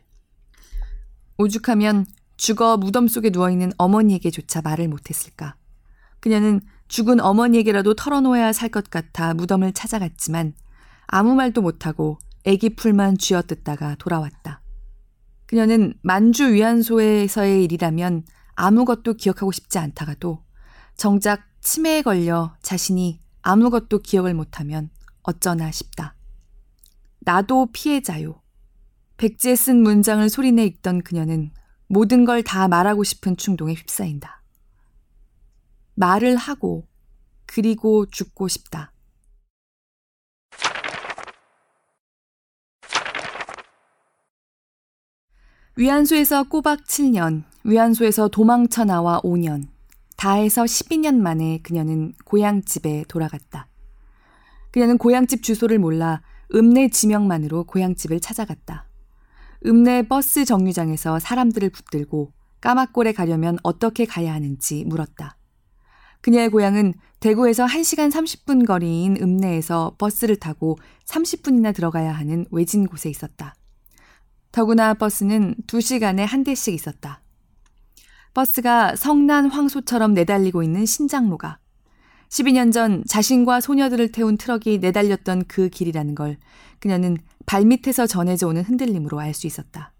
오죽하면 1.37 2.07
죽어 2.37 2.77
무덤 2.77 3.07
속에 3.07 3.31
누워있는 3.31 3.73
어머니에게조차 3.77 4.61
말을 4.61 4.87
못했을까. 4.87 5.55
그녀는 6.19 6.61
죽은 6.87 7.19
어머니에게라도 7.19 7.95
털어놓아야 7.95 8.53
살 8.53 8.69
것 8.69 8.89
같아 8.89 9.33
무덤을 9.33 9.73
찾아갔지만 9.73 10.53
아무 11.07 11.35
말도 11.35 11.61
못하고 11.61 12.19
애기 12.45 12.75
풀만 12.75 13.17
쥐어뜯다가 13.17 13.95
돌아왔다. 13.95 14.61
그녀는 15.47 15.93
만주 16.01 16.53
위안소에서의 16.53 17.63
일이라면 17.63 18.23
아무것도 18.55 19.15
기억하고 19.15 19.51
싶지 19.51 19.79
않다가도 19.79 20.43
정작 20.95 21.47
치매에 21.61 22.01
걸려 22.01 22.55
자신이 22.61 23.19
아무것도 23.41 23.99
기억을 23.99 24.33
못하면 24.33 24.89
어쩌나 25.23 25.71
싶다. 25.71 26.15
나도 27.19 27.69
피해자요. 27.71 28.41
백지에 29.17 29.55
쓴 29.55 29.83
문장을 29.83 30.27
소리내 30.29 30.65
읽던 30.65 31.01
그녀는 31.01 31.51
모든 31.87 32.25
걸 32.25 32.43
다 32.43 32.67
말하고 32.67 33.03
싶은 33.03 33.37
충동에 33.37 33.73
휩싸인다. 33.73 34.41
말을 35.95 36.35
하고 36.35 36.87
그리고 37.45 38.05
죽고 38.05 38.47
싶다. 38.47 38.91
위안소에서 45.75 46.43
꼬박 46.43 46.85
7년, 46.85 47.43
위안소에서 47.63 48.29
도망쳐 48.29 48.83
나와 48.83 49.21
5년, 49.21 49.67
다 50.15 50.33
해서 50.33 50.63
12년 50.63 51.17
만에 51.17 51.59
그녀는 51.61 52.13
고향집에 52.25 53.05
돌아갔다. 53.07 53.67
그녀는 54.71 54.97
고향집 54.97 55.43
주소를 55.43 55.77
몰라 55.77 56.21
읍내 56.53 56.89
지명만으로 56.89 57.65
고향집을 57.65 58.19
찾아갔다. 58.19 58.86
읍내 59.67 60.07
버스 60.07 60.45
정류장에서 60.45 61.19
사람들을 61.19 61.69
붙들고 61.69 62.31
까막골에 62.61 63.11
가려면 63.11 63.57
어떻게 63.63 64.05
가야 64.05 64.33
하는지 64.33 64.85
물었다. 64.85 65.37
그녀의 66.21 66.49
고향은 66.49 66.93
대구에서 67.19 67.65
1시간 67.65 68.11
30분 68.11 68.65
거리인 68.65 69.17
읍내에서 69.21 69.95
버스를 69.97 70.37
타고 70.37 70.77
30분이나 71.05 71.75
들어가야 71.75 72.11
하는 72.11 72.45
외진 72.51 72.87
곳에 72.87 73.09
있었다. 73.09 73.55
더구나 74.51 74.93
버스는 74.93 75.55
2시간에 75.67 76.25
한 76.25 76.43
대씩 76.43 76.73
있었다. 76.73 77.21
버스가 78.33 78.95
성난 78.95 79.49
황소처럼 79.49 80.13
내달리고 80.13 80.63
있는 80.63 80.85
신장로가 80.85 81.59
12년 82.29 82.71
전 82.71 83.03
자신과 83.07 83.61
소녀들을 83.61 84.11
태운 84.11 84.37
트럭이 84.37 84.79
내달렸던 84.79 85.45
그 85.47 85.69
길이라는 85.69 86.15
걸 86.15 86.37
그녀는 86.79 87.17
발밑에서 87.47 88.05
전해져 88.07 88.47
오는 88.47 88.61
흔들림으로 88.61 89.19
알 89.19 89.33
수 89.33 89.47
있었다. 89.47 89.93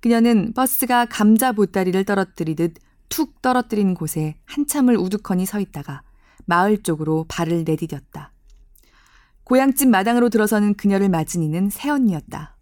그녀는 0.00 0.52
버스가 0.52 1.06
감자 1.06 1.52
보따리를 1.52 2.04
떨어뜨리듯 2.04 2.74
툭 3.08 3.40
떨어뜨린 3.40 3.94
곳에 3.94 4.36
한참을 4.44 4.96
우두커니 4.96 5.46
서 5.46 5.60
있다가 5.60 6.02
마을 6.46 6.82
쪽으로 6.82 7.24
발을 7.28 7.64
내디뎠다. 7.64 8.30
고향집 9.44 9.88
마당으로 9.88 10.28
들어서는 10.28 10.74
그녀를 10.74 11.08
맞은 11.08 11.42
이는 11.42 11.70
새언니였다. 11.70 12.56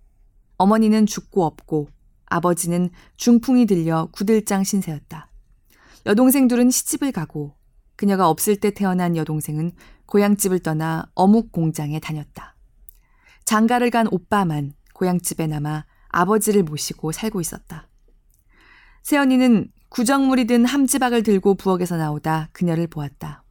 어머니는 0.58 1.06
죽고 1.06 1.44
없고 1.44 1.88
아버지는 2.26 2.90
중풍이 3.16 3.66
들려 3.66 4.08
구들장 4.12 4.64
신세였다. 4.64 5.30
여동생 6.06 6.48
둘은 6.48 6.70
시집을 6.70 7.12
가고 7.12 7.54
그녀가 7.96 8.28
없을 8.28 8.56
때 8.56 8.70
태어난 8.70 9.16
여동생은 9.16 9.72
고향집을 10.06 10.60
떠나 10.60 11.10
어묵 11.14 11.52
공장에 11.52 12.00
다녔다. 12.00 12.57
장가를 13.48 13.88
간 13.88 14.06
오빠만 14.10 14.74
고향집에 14.92 15.46
남아 15.46 15.86
아버지를 16.08 16.64
모시고 16.64 17.12
살고 17.12 17.40
있었다. 17.40 17.88
세연이는 19.04 19.72
구정물이 19.88 20.46
든 20.46 20.66
함지박을 20.66 21.22
들고 21.22 21.54
부엌에서 21.54 21.96
나오다 21.96 22.50
그녀를 22.52 22.86
보았다. 22.88 23.42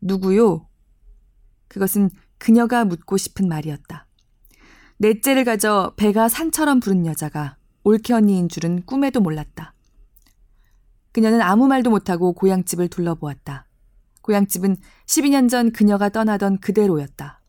누구요? 0.00 0.66
그것은 1.68 2.08
그녀가 2.38 2.86
묻고 2.86 3.18
싶은 3.18 3.46
말이었다. 3.46 4.06
넷째를 4.96 5.44
가져 5.44 5.92
배가 5.98 6.30
산처럼 6.30 6.80
부른 6.80 7.04
여자가 7.04 7.58
올케 7.84 8.14
언니인 8.14 8.48
줄은 8.48 8.86
꿈에도 8.86 9.20
몰랐다. 9.20 9.74
그녀는 11.12 11.42
아무 11.42 11.68
말도 11.68 11.90
못하고 11.90 12.32
고향집을 12.32 12.88
둘러보았다. 12.88 13.66
고향집은 14.22 14.78
12년 15.04 15.50
전 15.50 15.72
그녀가 15.72 16.08
떠나던 16.08 16.60
그대로였다. 16.60 17.41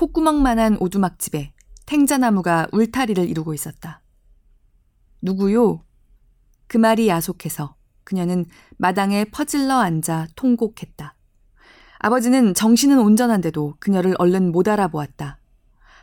콧구멍만한 0.00 0.78
오두막집에 0.80 1.52
탱자나무가 1.84 2.66
울타리를 2.72 3.28
이루고 3.28 3.52
있었다. 3.52 4.00
누구요? 5.20 5.84
그 6.68 6.78
말이 6.78 7.06
야속해서 7.08 7.76
그녀는 8.04 8.46
마당에 8.78 9.26
퍼질러 9.26 9.74
앉아 9.74 10.28
통곡했다. 10.36 11.14
아버지는 11.98 12.54
정신은 12.54 12.98
온전한데도 12.98 13.74
그녀를 13.78 14.14
얼른 14.18 14.52
못 14.52 14.68
알아보았다. 14.68 15.38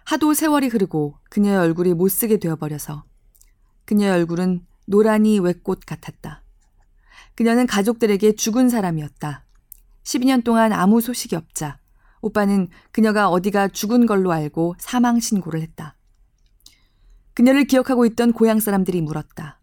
하도 0.04 0.36
세월이 0.36 0.68
흐르고 0.68 1.18
그녀의 1.32 1.58
얼굴이 1.58 1.96
못쓰게 1.96 2.38
되어버려서 2.38 3.04
그녀의 3.86 4.12
얼굴은 4.12 4.64
노란이 4.86 5.40
외꽃 5.40 5.80
같았다. 5.88 6.44
그녀는 7.34 7.66
가족들에게 7.66 8.36
죽은 8.36 8.70
사람이었다. 8.70 9.44
12년 10.04 10.44
동안 10.44 10.72
아무 10.72 11.02
소식이 11.02 11.36
없자 11.36 11.80
오빠는 12.28 12.68
그녀가 12.92 13.30
어디가 13.30 13.70
죽은 13.70 14.06
걸로 14.06 14.32
알고 14.32 14.76
사망 14.78 15.20
신고를 15.20 15.62
했다. 15.62 15.96
그녀를 17.34 17.66
기억하고 17.66 18.06
있던 18.06 18.34
고향 18.34 18.60
사람들이 18.60 19.02
물었다. 19.02 19.60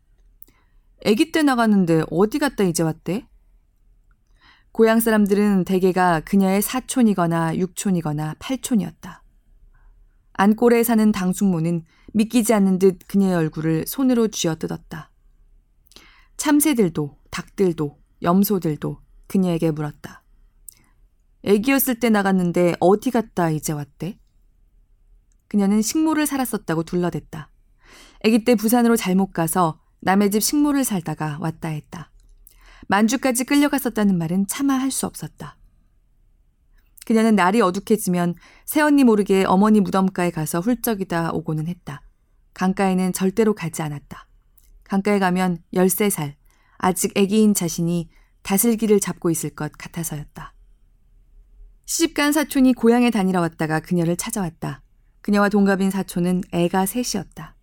아기 1.06 1.32
때 1.32 1.42
나갔는데 1.42 2.04
어디 2.10 2.38
갔다 2.38 2.64
이제 2.64 2.82
왔대? 2.82 3.26
고향 4.72 4.98
사람들은 4.98 5.64
대개가 5.64 6.20
그녀의 6.20 6.60
사촌이거나 6.60 7.56
육촌이거나 7.58 8.34
팔촌이었다. 8.40 9.22
안골에 10.32 10.82
사는 10.82 11.12
당숙모는 11.12 11.84
믿기지 12.12 12.54
않는 12.54 12.80
듯 12.80 12.98
그녀의 13.06 13.36
얼굴을 13.36 13.84
손으로 13.86 14.28
쥐어 14.28 14.56
뜯었다. 14.56 15.12
참새들도, 16.36 17.16
닭들도, 17.30 17.98
염소들도 18.22 18.98
그녀에게 19.28 19.70
물었다. 19.70 20.23
애기였을 21.45 22.01
때 22.01 22.09
나갔는데 22.09 22.74
어디 22.80 23.11
갔다 23.11 23.51
이제 23.51 23.72
왔대? 23.72 24.18
그녀는 25.49 25.82
식모를 25.82 26.26
살았었다고 26.26 26.84
둘러댔다. 26.84 27.51
애기 28.22 28.45
때 28.45 28.55
부산으로 28.55 28.97
잘못 28.97 29.32
가서 29.32 29.78
남의 30.01 30.30
집 30.30 30.42
식모를 30.42 30.84
살다가 30.84 31.38
왔다 31.40 31.68
했다. 31.68 32.11
만주까지 32.88 33.45
끌려갔었다는 33.45 34.16
말은 34.18 34.47
차마 34.47 34.74
할 34.74 34.90
수 34.90 35.07
없었다. 35.07 35.59
그녀는 37.07 37.34
날이 37.34 37.61
어둑해지면 37.61 38.34
새언니 38.64 39.05
모르게 39.05 39.45
어머니 39.45 39.80
무덤가에 39.80 40.30
가서 40.30 40.61
훌쩍이다 40.61 41.32
오고는 41.32 41.66
했다. 41.66 42.03
강가에는 42.55 43.12
절대로 43.12 43.55
가지 43.55 43.82
않았다. 43.82 44.26
강가에 44.84 45.18
가면 45.18 45.59
13살, 45.74 46.34
아직 46.78 47.12
애기인 47.16 47.53
자신이 47.53 48.09
다슬기를 48.42 49.01
잡고 49.01 49.30
있을 49.30 49.51
것 49.51 49.72
같아서였다. 49.72 50.53
시집간 51.87 52.32
사촌이 52.32 52.72
고향에 52.72 53.11
다니러 53.11 53.41
왔다가 53.41 53.80
그녀를 53.80 54.16
찾아왔다. 54.16 54.82
그녀와 55.20 55.51
동갑인 55.51 55.91
사촌은 55.91 56.43
애가 56.53 56.87
셋이었다. 56.87 57.57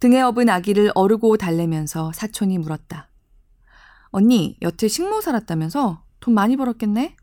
등에 0.00 0.20
업은 0.20 0.48
아기를 0.48 0.90
어르고 0.94 1.36
달래면서 1.36 2.12
사촌이 2.12 2.58
물었다. 2.58 3.08
언니, 4.10 4.56
여태 4.60 4.88
식모 4.88 5.20
살았다면서 5.20 6.04
돈 6.20 6.34
많이 6.34 6.56
벌었겠네? 6.56 7.16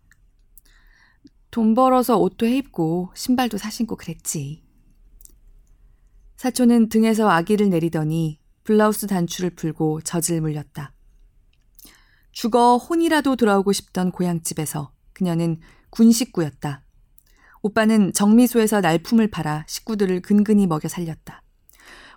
돈 1.52 1.74
벌어서 1.74 2.18
옷도 2.18 2.46
해입고 2.46 3.12
신발도 3.14 3.58
사신고 3.58 3.98
그랬지. 3.98 4.64
사촌은 6.38 6.90
등에서 6.90 7.30
아기를 7.30 7.70
내리더니 7.70 8.40
블라우스 8.64 9.08
단추를 9.08 9.52
풀고 9.52 10.02
젖을 10.02 10.40
물렸다. 10.42 10.94
죽어 12.32 12.78
혼이라도 12.78 13.36
돌아오고 13.36 13.74
싶던 13.74 14.12
고향집에서 14.12 14.93
그녀는 15.14 15.60
군 15.90 16.12
식구였다. 16.12 16.82
오빠는 17.62 18.14
정미소에서 18.14 18.82
날품을 18.82 19.30
팔아 19.30 19.66
식구들을 19.68 20.22
근근히 20.22 20.68
먹여 20.68 20.88
살렸다. 20.88 21.42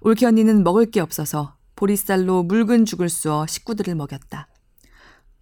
올케 0.01 0.27
언니는 0.27 0.65
먹을 0.65 0.91
게 0.91 1.01
없어서 1.01 1.57
보리쌀로 1.77 2.43
묽은 2.43 2.85
죽을 2.85 3.09
쑤어 3.09 3.47
식구들을 3.47 3.95
먹였다. 3.95 4.49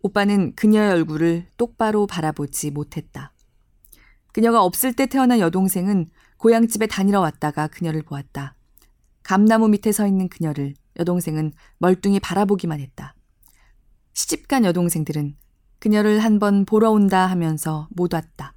오빠는 0.00 0.54
그녀의 0.54 0.92
얼굴을 0.92 1.46
똑바로 1.56 2.06
바라보지 2.06 2.70
못했다. 2.70 3.32
그녀가 4.32 4.62
없을 4.62 4.92
때 4.92 5.06
태어난 5.06 5.38
여동생은 5.38 6.10
고향집에 6.36 6.88
다니러 6.88 7.20
왔다가 7.20 7.68
그녀를 7.68 8.02
보았다. 8.02 8.56
감나무 9.22 9.68
밑에 9.68 9.92
서 9.92 10.06
있는 10.06 10.28
그녀를 10.28 10.74
여동생은 10.98 11.52
멀뚱히 11.78 12.20
바라보기만 12.20 12.80
했다. 12.80 13.14
시집간 14.12 14.64
여동생들은 14.64 15.36
그녀를 15.84 16.20
한번 16.20 16.64
보러 16.64 16.90
온다 16.90 17.26
하면서 17.26 17.88
못 17.90 18.14
왔다. 18.14 18.54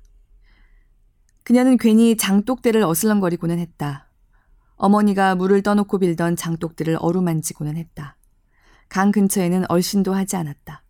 그녀는 1.43 1.75
괜히 1.75 2.15
장독대를 2.15 2.81
어슬렁거리고는 2.83 3.59
했다. 3.59 4.09
어머니가 4.77 5.35
물을 5.35 5.61
떠놓고 5.61 5.99
빌던 5.99 6.37
장독들을 6.37 6.95
어루만지고는 7.01 7.75
했다. 7.75 8.15
강 8.87 9.11
근처에는 9.11 9.65
얼씬도 9.67 10.13
하지 10.13 10.37
않았다. 10.37 10.85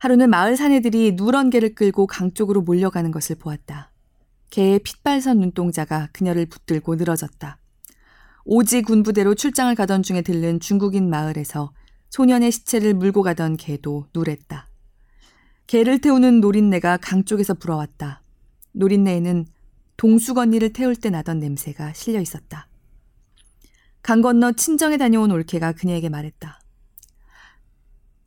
하루는 0.00 0.30
마을 0.30 0.56
사내들이 0.56 1.12
누런 1.14 1.50
개를 1.50 1.76
끌고 1.76 2.08
강 2.08 2.34
쪽으로 2.34 2.62
몰려가는 2.62 3.12
것을 3.12 3.36
보았다. 3.36 3.92
개의 4.50 4.80
핏발선 4.80 5.38
눈동자가 5.38 6.08
그녀를 6.12 6.46
붙들고 6.46 6.96
늘어졌다. 6.96 7.56
오지 8.46 8.82
군부대로 8.82 9.36
출장을 9.36 9.72
가던 9.76 10.02
중에 10.02 10.22
들른 10.22 10.58
중국인 10.58 11.08
마을에서 11.08 11.72
소년의 12.10 12.50
시체를 12.50 12.94
물고 12.94 13.22
가던 13.22 13.56
개도 13.56 14.08
누랬다. 14.12 14.66
개를 15.66 16.00
태우는 16.00 16.40
노린내가 16.40 16.96
강 16.98 17.24
쪽에서 17.24 17.54
불어왔다. 17.54 18.22
노린내에는 18.72 19.46
언니를 20.38 20.72
태울 20.72 20.94
때 20.94 21.10
나던 21.10 21.40
냄새가 21.40 21.92
실려 21.92 22.20
있었다. 22.20 22.68
강 24.02 24.20
건너 24.20 24.52
친정에 24.52 24.96
다녀온 24.96 25.32
올케가 25.32 25.72
그녀에게 25.72 26.08
말했다. 26.08 26.60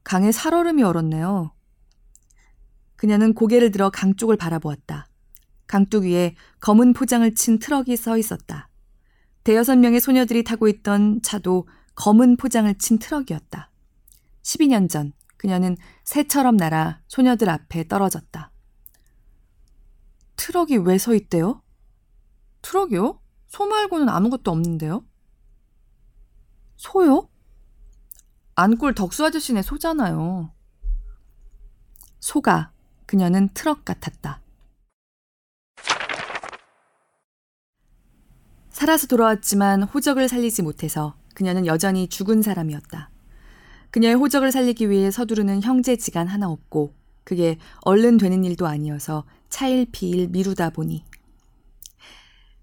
강에 0.03 0.31
살얼음이 0.31 0.83
얼었네요. 0.83 1.53
그녀는 2.97 3.33
고개를 3.33 3.71
들어 3.71 3.89
강 3.89 4.15
쪽을 4.15 4.35
바라보았다. 4.35 5.07
강둑 5.67 6.03
위에 6.03 6.35
검은 6.59 6.93
포장을 6.93 7.33
친 7.35 7.59
트럭이 7.59 7.95
서 7.95 8.17
있었다. 8.17 8.67
대여섯 9.43 9.77
명의 9.77 10.01
소녀들이 10.01 10.43
타고 10.43 10.67
있던 10.67 11.21
차도 11.21 11.69
검은 11.95 12.37
포장을 12.37 12.73
친 12.79 12.99
트럭이었다. 12.99 13.71
12년 14.41 14.89
전 14.89 15.13
그녀는 15.39 15.77
새처럼 16.03 16.57
날아 16.57 17.01
소녀들 17.07 17.49
앞에 17.49 17.87
떨어졌다. 17.87 18.51
트럭이 20.35 20.77
왜 20.77 20.97
서 20.97 21.15
있대요? 21.15 21.63
트럭이요? 22.61 23.21
소 23.47 23.65
말고는 23.65 24.09
아무것도 24.09 24.51
없는데요? 24.51 25.05
소요? 26.75 27.29
안골 28.55 28.93
덕수 28.95 29.25
아저씨네 29.25 29.61
소잖아요. 29.61 30.53
소가 32.19 32.73
그녀는 33.05 33.47
트럭 33.53 33.85
같았다. 33.85 34.41
살아서 38.71 39.07
돌아왔지만 39.07 39.83
호적을 39.83 40.27
살리지 40.27 40.63
못해서 40.63 41.15
그녀는 41.33 41.65
여전히 41.65 42.09
죽은 42.09 42.41
사람이었다. 42.41 43.09
그녀의 43.91 44.15
호적을 44.15 44.51
살리기 44.51 44.89
위해 44.89 45.11
서두르는 45.11 45.61
형제지간 45.61 46.27
하나 46.27 46.49
없고 46.49 46.93
그게 47.23 47.57
얼른 47.81 48.17
되는 48.17 48.43
일도 48.43 48.67
아니어서 48.67 49.25
차일피일 49.49 50.29
미루다 50.29 50.71
보니 50.71 51.05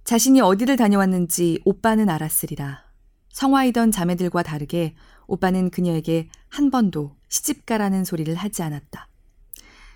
자신이 0.05 0.41
어디를 0.41 0.77
다녀왔는지 0.77 1.61
오빠는 1.65 2.09
알았으리라. 2.09 2.85
성화이던 3.31 3.91
자매들과 3.91 4.45
다르게 4.45 4.95
오빠는 5.27 5.71
그녀에게 5.71 6.29
한 6.49 6.71
번도 6.71 7.17
시집가라는 7.29 8.05
소리를 8.05 8.33
하지 8.35 8.63
않았다. 8.63 9.09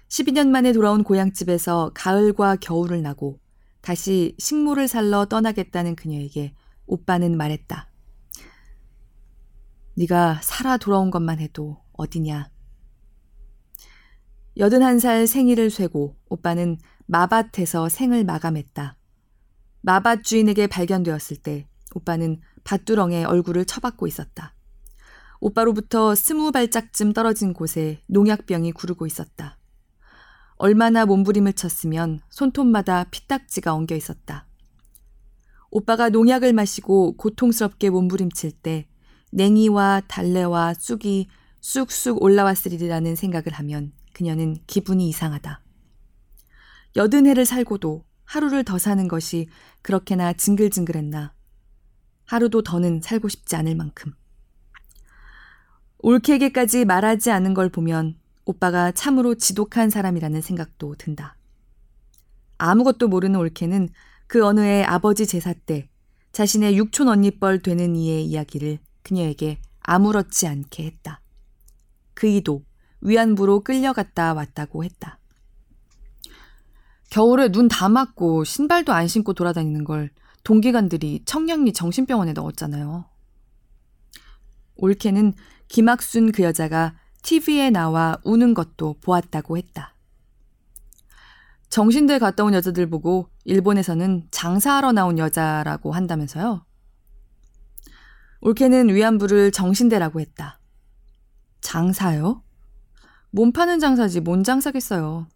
12년 0.08 0.48
만에 0.48 0.72
돌아온 0.72 1.04
고향집에서 1.04 1.92
가을과 1.94 2.56
겨울을 2.56 3.02
나고 3.02 3.38
다시 3.80 4.34
식물을 4.38 4.88
살러 4.88 5.26
떠나겠다는 5.26 5.94
그녀에게 5.94 6.54
오빠는 6.86 7.36
말했다. 7.36 7.89
네가 9.96 10.40
살아 10.42 10.76
돌아온 10.76 11.10
것만 11.10 11.38
해도 11.38 11.82
어디냐. 11.92 12.50
81살 14.56 15.26
생일을 15.26 15.70
쇠고 15.70 16.16
오빠는 16.28 16.78
마밭에서 17.06 17.88
생을 17.88 18.24
마감했다. 18.24 18.96
마밭 19.82 20.24
주인에게 20.24 20.66
발견되었을 20.66 21.38
때 21.38 21.66
오빠는 21.94 22.40
밭두렁에 22.64 23.24
얼굴을 23.24 23.64
처박고 23.64 24.06
있었다. 24.06 24.54
오빠로부터 25.40 26.14
스무 26.14 26.52
발짝쯤 26.52 27.14
떨어진 27.14 27.54
곳에 27.54 28.02
농약병이 28.06 28.72
구르고 28.72 29.06
있었다. 29.06 29.58
얼마나 30.56 31.06
몸부림을 31.06 31.54
쳤으면 31.54 32.20
손톱마다 32.28 33.04
피딱지가 33.04 33.72
엉겨 33.72 33.94
있었다. 33.94 34.46
오빠가 35.70 36.10
농약을 36.10 36.52
마시고 36.52 37.16
고통스럽게 37.16 37.88
몸부림칠 37.88 38.52
때 38.52 38.89
냉이와 39.30 40.02
달래와 40.08 40.74
쑥이 40.74 41.28
쑥쑥 41.60 42.22
올라왔으리라는 42.22 43.16
생각을 43.16 43.52
하면 43.52 43.92
그녀는 44.12 44.56
기분이 44.66 45.08
이상하다. 45.08 45.62
여든 46.96 47.26
해를 47.26 47.44
살고도 47.44 48.04
하루를 48.24 48.64
더 48.64 48.78
사는 48.78 49.06
것이 49.08 49.48
그렇게나 49.82 50.32
징글징글했나. 50.32 51.34
하루도 52.26 52.62
더는 52.62 53.00
살고 53.02 53.28
싶지 53.28 53.56
않을 53.56 53.74
만큼. 53.74 54.12
올케에게까지 55.98 56.84
말하지 56.84 57.30
않은 57.30 57.54
걸 57.54 57.68
보면 57.68 58.16
오빠가 58.44 58.90
참으로 58.92 59.34
지독한 59.34 59.90
사람이라는 59.90 60.40
생각도 60.40 60.94
든다. 60.96 61.36
아무것도 62.58 63.08
모르는 63.08 63.38
올케는 63.38 63.88
그 64.26 64.44
어느 64.44 64.60
해 64.60 64.82
아버지 64.84 65.26
제사 65.26 65.52
때 65.52 65.88
자신의 66.32 66.76
육촌 66.76 67.08
언니뻘 67.08 67.62
되는 67.62 67.96
이의 67.96 68.24
이야기를 68.26 68.78
그녀에게 69.10 69.58
아무렇지 69.80 70.46
않게 70.46 70.84
했다. 70.84 71.20
그 72.14 72.28
이도 72.28 72.64
위안부로 73.00 73.60
끌려갔다 73.60 74.34
왔다고 74.34 74.84
했다. 74.84 75.18
겨울에 77.10 77.48
눈 77.50 77.66
다 77.66 77.88
맞고 77.88 78.44
신발도 78.44 78.92
안 78.92 79.08
신고 79.08 79.32
돌아다니는 79.32 79.82
걸 79.82 80.10
동기관들이 80.44 81.24
청량리 81.24 81.72
정신병원에 81.72 82.34
넣었잖아요. 82.34 83.04
올케는 84.76 85.34
김학순 85.66 86.30
그 86.30 86.44
여자가 86.44 86.94
TV에 87.22 87.70
나와 87.70 88.16
우는 88.24 88.54
것도 88.54 88.94
보았다고 89.00 89.58
했다. 89.58 89.96
정신대 91.68 92.20
갔다 92.20 92.44
온 92.44 92.54
여자들 92.54 92.88
보고 92.88 93.28
일본에서는 93.44 94.28
장사하러 94.30 94.92
나온 94.92 95.18
여자라고 95.18 95.92
한다면서요? 95.92 96.64
올케는 98.40 98.88
위안부를 98.88 99.52
정신대라고 99.52 100.20
했다. 100.20 100.60
장사요? 101.60 102.42
몸 103.30 103.52
파는 103.52 103.78
장사지 103.80 104.20
뭔 104.20 104.42
장사겠어요. 104.44 105.28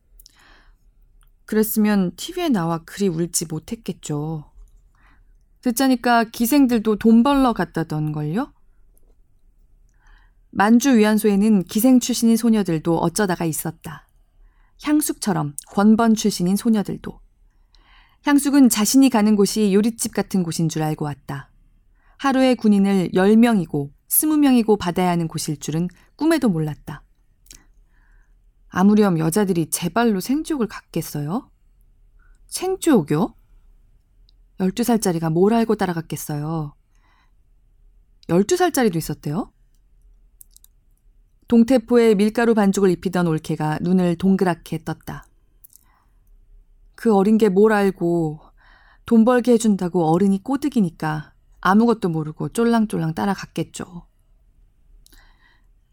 그랬으면 1.45 2.17
TV에 2.17 2.49
나와 2.49 2.79
그리 2.79 3.09
울지 3.09 3.47
못했겠죠. 3.47 4.51
듣자니까 5.61 6.25
기생들도 6.25 6.97
돈 6.97 7.23
벌러 7.23 7.53
갔다던걸요? 7.53 8.53
만주 10.51 10.97
위안소에는 10.97 11.65
기생 11.65 12.01
출신인 12.01 12.37
소녀들도 12.37 12.97
어쩌다가 12.99 13.45
있었다. 13.45 14.07
향숙처럼 14.83 15.57
권번 15.69 16.15
출신인 16.15 16.57
소녀들도. 16.57 17.21
향숙은 18.25 18.69
자신이 18.71 19.11
가는 19.11 19.37
곳이 19.37 19.75
요리집 19.75 20.15
같은 20.15 20.43
곳인 20.43 20.69
줄 20.69 20.83
알고 20.83 21.05
왔다. 21.05 21.51
하루에 22.19 22.55
군인을 22.55 23.11
10명이고 23.15 23.91
20명이고 24.09 24.79
받아야 24.79 25.11
하는 25.11 25.29
곳일 25.29 25.59
줄은 25.59 25.89
꿈에도 26.17 26.49
몰랐다. 26.49 27.03
아무렴 28.69 29.19
여자들이 29.19 29.71
제 29.71 29.89
발로 29.89 30.21
생지옥을 30.21 30.67
갔겠어요? 30.69 31.51
생지옥이요? 32.47 33.35
12살짜리가 34.59 35.33
뭘 35.33 35.55
알고 35.55 35.77
따라갔겠어요? 35.77 36.75
12살짜리도 38.29 38.97
있었대요? 38.97 39.53
동태포에 41.49 42.15
밀가루 42.15 42.55
반죽을 42.55 42.91
입히던 42.91 43.27
올케가 43.27 43.79
눈을 43.83 44.17
동그랗게 44.17 44.79
떴다. 44.85 45.27
그 46.95 47.15
어린 47.15 47.37
게 47.37 47.49
뭘 47.49 47.73
알고 47.73 48.41
돈 49.05 49.25
벌게 49.25 49.53
해준다고 49.53 50.07
어른이 50.11 50.43
꼬드기니까 50.43 51.34
아무것도 51.65 52.11
모르고 52.11 52.51
쫄랑쫄랑 52.51 53.15
따라갔겠죠. 53.15 54.07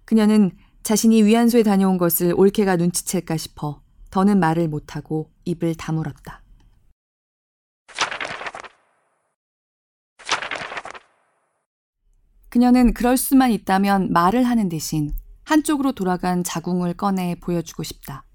그녀는 0.03 0.51
자신이 0.83 1.23
위안소에 1.23 1.63
다녀온 1.63 1.97
것을 1.97 2.33
올케가 2.35 2.75
눈치챌까 2.75 3.37
싶어 3.37 3.81
더는 4.09 4.39
말을 4.39 4.67
못하고 4.67 5.31
입을 5.45 5.75
다물었다. 5.75 6.43
그녀는 12.49 12.93
그럴 12.93 13.15
수만 13.15 13.51
있다면 13.51 14.11
말을 14.11 14.43
하는 14.43 14.67
대신 14.67 15.13
한쪽으로 15.45 15.93
돌아간 15.93 16.43
자궁을 16.43 16.95
꺼내 16.95 17.35
보여주고 17.39 17.83
싶다. 17.83 18.25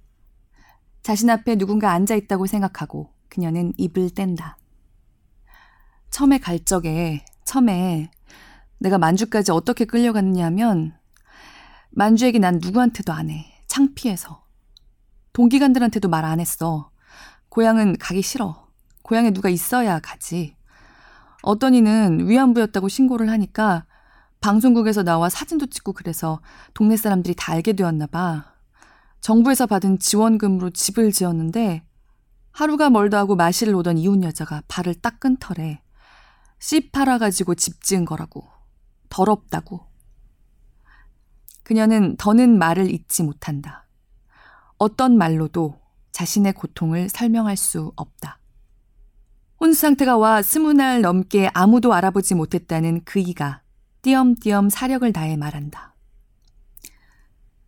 자신 1.03 1.28
앞에 1.28 1.57
누군가 1.57 1.93
앉아 1.93 2.14
있다고 2.14 2.47
생각하고 2.47 3.12
그녀는 3.28 3.74
입을 3.76 4.09
뗀다. 4.14 4.57
처음에 6.16 6.38
갈 6.38 6.58
적에, 6.64 7.26
처음에 7.44 8.10
내가 8.78 8.96
만주까지 8.96 9.52
어떻게 9.52 9.84
끌려갔느냐면, 9.84 10.94
만주 11.90 12.24
얘기 12.24 12.38
난 12.38 12.58
누구한테도 12.58 13.12
안 13.12 13.28
해. 13.28 13.44
창피해서. 13.66 14.42
동기간들한테도 15.34 16.08
말 16.08 16.24
안 16.24 16.40
했어. 16.40 16.90
고향은 17.50 17.98
가기 17.98 18.22
싫어. 18.22 18.66
고향에 19.02 19.32
누가 19.32 19.50
있어야 19.50 20.00
가지. 20.00 20.56
어떤 21.42 21.74
이는 21.74 22.26
위안부였다고 22.26 22.88
신고를 22.88 23.28
하니까 23.28 23.84
방송국에서 24.40 25.02
나와 25.02 25.28
사진도 25.28 25.66
찍고 25.66 25.92
그래서 25.92 26.40
동네 26.72 26.96
사람들이 26.96 27.34
다 27.36 27.52
알게 27.52 27.74
되었나 27.74 28.06
봐. 28.06 28.54
정부에서 29.20 29.66
받은 29.66 29.98
지원금으로 29.98 30.70
집을 30.70 31.12
지었는데 31.12 31.84
하루가 32.52 32.88
멀다 32.88 33.18
하고 33.18 33.36
마실을 33.36 33.74
오던 33.74 33.98
이웃 33.98 34.22
여자가 34.22 34.62
발을 34.66 34.94
딱 34.94 35.20
끊터래. 35.20 35.82
씨 36.66 36.90
팔아가지고 36.90 37.54
집 37.54 37.80
지은 37.80 38.04
거라고. 38.04 38.44
더럽다고. 39.08 39.86
그녀는 41.62 42.16
더는 42.16 42.58
말을 42.58 42.90
잊지 42.90 43.22
못한다. 43.22 43.86
어떤 44.76 45.16
말로도 45.16 45.80
자신의 46.10 46.54
고통을 46.54 47.08
설명할 47.08 47.56
수 47.56 47.92
없다. 47.94 48.40
혼수 49.60 49.80
상태가 49.80 50.16
와 50.16 50.42
스무 50.42 50.72
날 50.72 51.02
넘게 51.02 51.52
아무도 51.54 51.94
알아보지 51.94 52.34
못했다는 52.34 53.04
그이가 53.04 53.62
띄엄띄엄 54.02 54.68
사력을 54.68 55.12
다해 55.12 55.36
말한다. 55.36 55.94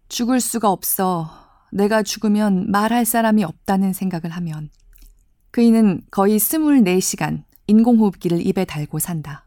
죽을 0.08 0.40
수가 0.40 0.72
없어. 0.72 1.30
내가 1.70 2.02
죽으면 2.02 2.72
말할 2.72 3.04
사람이 3.04 3.44
없다는 3.44 3.92
생각을 3.92 4.30
하면 4.30 4.70
그이는 5.52 6.02
거의 6.10 6.40
스물네 6.40 6.98
시간 6.98 7.44
인공호흡기를 7.68 8.44
입에 8.46 8.64
달고 8.64 8.98
산다. 8.98 9.46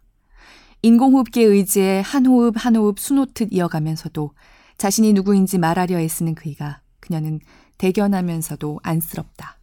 인공호흡기에 0.83 1.43
의지해 1.43 2.01
한 2.05 2.25
호흡 2.25 2.53
한 2.55 2.75
호흡 2.75 2.99
수놓듯 2.99 3.49
이어가면서도 3.51 4.31
자신이 4.77 5.13
누구인지 5.13 5.57
말하려 5.57 5.99
애쓰는 5.99 6.35
그이가 6.35 6.81
그녀는 6.99 7.39
대견하면서도 7.77 8.79
안쓰럽다. 8.83 9.57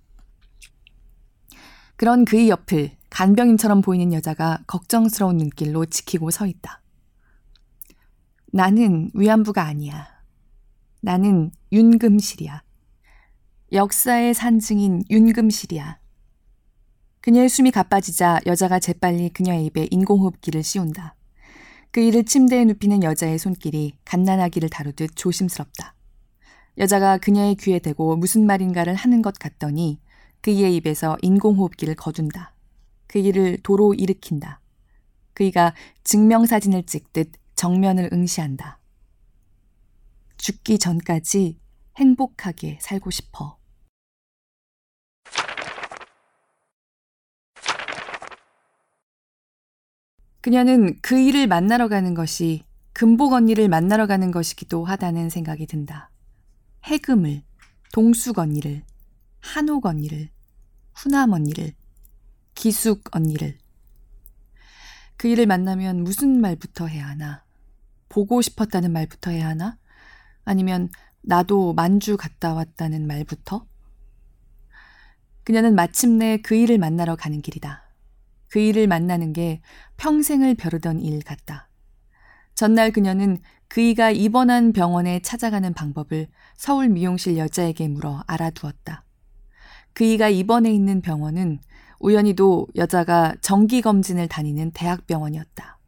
그런 1.96 2.24
그의 2.24 2.48
옆을 2.48 2.92
간병인처럼 3.10 3.80
보이는 3.80 4.12
여자가 4.12 4.58
걱정스러운 4.66 5.38
눈길로 5.38 5.86
지키고 5.86 6.30
서 6.30 6.46
있다. 6.46 6.82
나는 8.52 9.10
위안부가 9.14 9.62
아니야. 9.62 10.06
나는 11.00 11.50
윤금실이야. 11.72 12.62
역사의 13.72 14.34
산증인 14.34 15.02
윤금실이야. 15.10 15.97
그녀의 17.28 17.50
숨이 17.50 17.72
가빠지자 17.72 18.40
여자가 18.46 18.78
재빨리 18.78 19.28
그녀의 19.28 19.66
입에 19.66 19.86
인공호흡기를 19.90 20.62
씌운다. 20.62 21.14
그 21.90 22.00
이를 22.00 22.24
침대에 22.24 22.64
눕히는 22.64 23.02
여자의 23.02 23.38
손길이 23.38 23.92
갓난아기를 24.06 24.70
다루듯 24.70 25.10
조심스럽다. 25.14 25.94
여자가 26.78 27.18
그녀의 27.18 27.56
귀에 27.56 27.80
대고 27.80 28.16
무슨 28.16 28.46
말인가를 28.46 28.94
하는 28.94 29.20
것 29.20 29.38
같더니 29.38 30.00
그이의 30.40 30.74
입에서 30.76 31.18
인공호흡기를 31.20 31.96
거둔다. 31.96 32.54
그 33.06 33.18
이를 33.18 33.58
도로 33.62 33.92
일으킨다. 33.92 34.62
그이가 35.34 35.74
증명사진을 36.04 36.84
찍듯 36.84 37.32
정면을 37.56 38.08
응시한다. 38.10 38.80
죽기 40.38 40.78
전까지 40.78 41.58
행복하게 41.98 42.78
살고 42.80 43.10
싶어. 43.10 43.57
그녀는 50.40 50.96
그 51.02 51.18
일을 51.18 51.46
만나러 51.46 51.88
가는 51.88 52.14
것이 52.14 52.62
금복 52.92 53.32
언니를 53.32 53.68
만나러 53.68 54.06
가는 54.06 54.30
것이기도 54.30 54.84
하다는 54.84 55.30
생각이 55.30 55.66
든다. 55.66 56.10
해금을, 56.84 57.42
동숙 57.92 58.38
언니를, 58.38 58.82
한옥 59.40 59.86
언니를, 59.86 60.28
후남 60.94 61.32
언니를, 61.32 61.74
기숙 62.54 63.14
언니를. 63.14 63.58
그 65.16 65.28
일을 65.28 65.46
만나면 65.46 66.04
무슨 66.04 66.40
말부터 66.40 66.86
해야 66.86 67.08
하나? 67.08 67.44
보고 68.08 68.40
싶었다는 68.40 68.92
말부터 68.92 69.30
해야 69.32 69.48
하나? 69.48 69.78
아니면 70.44 70.88
나도 71.22 71.74
만주 71.74 72.16
갔다 72.16 72.54
왔다는 72.54 73.06
말부터? 73.06 73.66
그녀는 75.44 75.74
마침내 75.74 76.38
그 76.38 76.54
일을 76.54 76.78
만나러 76.78 77.16
가는 77.16 77.40
길이다. 77.42 77.87
그 78.48 78.58
일을 78.58 78.86
만나는 78.86 79.32
게 79.32 79.60
평생을 79.96 80.54
벼르던 80.54 81.00
일 81.00 81.22
같다. 81.22 81.68
전날 82.54 82.90
그녀는 82.90 83.38
그이가 83.68 84.10
입원한 84.10 84.72
병원에 84.72 85.20
찾아가는 85.20 85.72
방법을 85.74 86.28
서울 86.56 86.88
미용실 86.88 87.36
여자에게 87.36 87.88
물어 87.88 88.24
알아두었다. 88.26 89.04
그이가 89.92 90.28
입원해 90.28 90.72
있는 90.72 91.00
병원은 91.00 91.60
우연히도 92.00 92.68
여자가 92.76 93.34
정기검진을 93.40 94.28
다니는 94.28 94.70
대학병원이었다. 94.72 95.78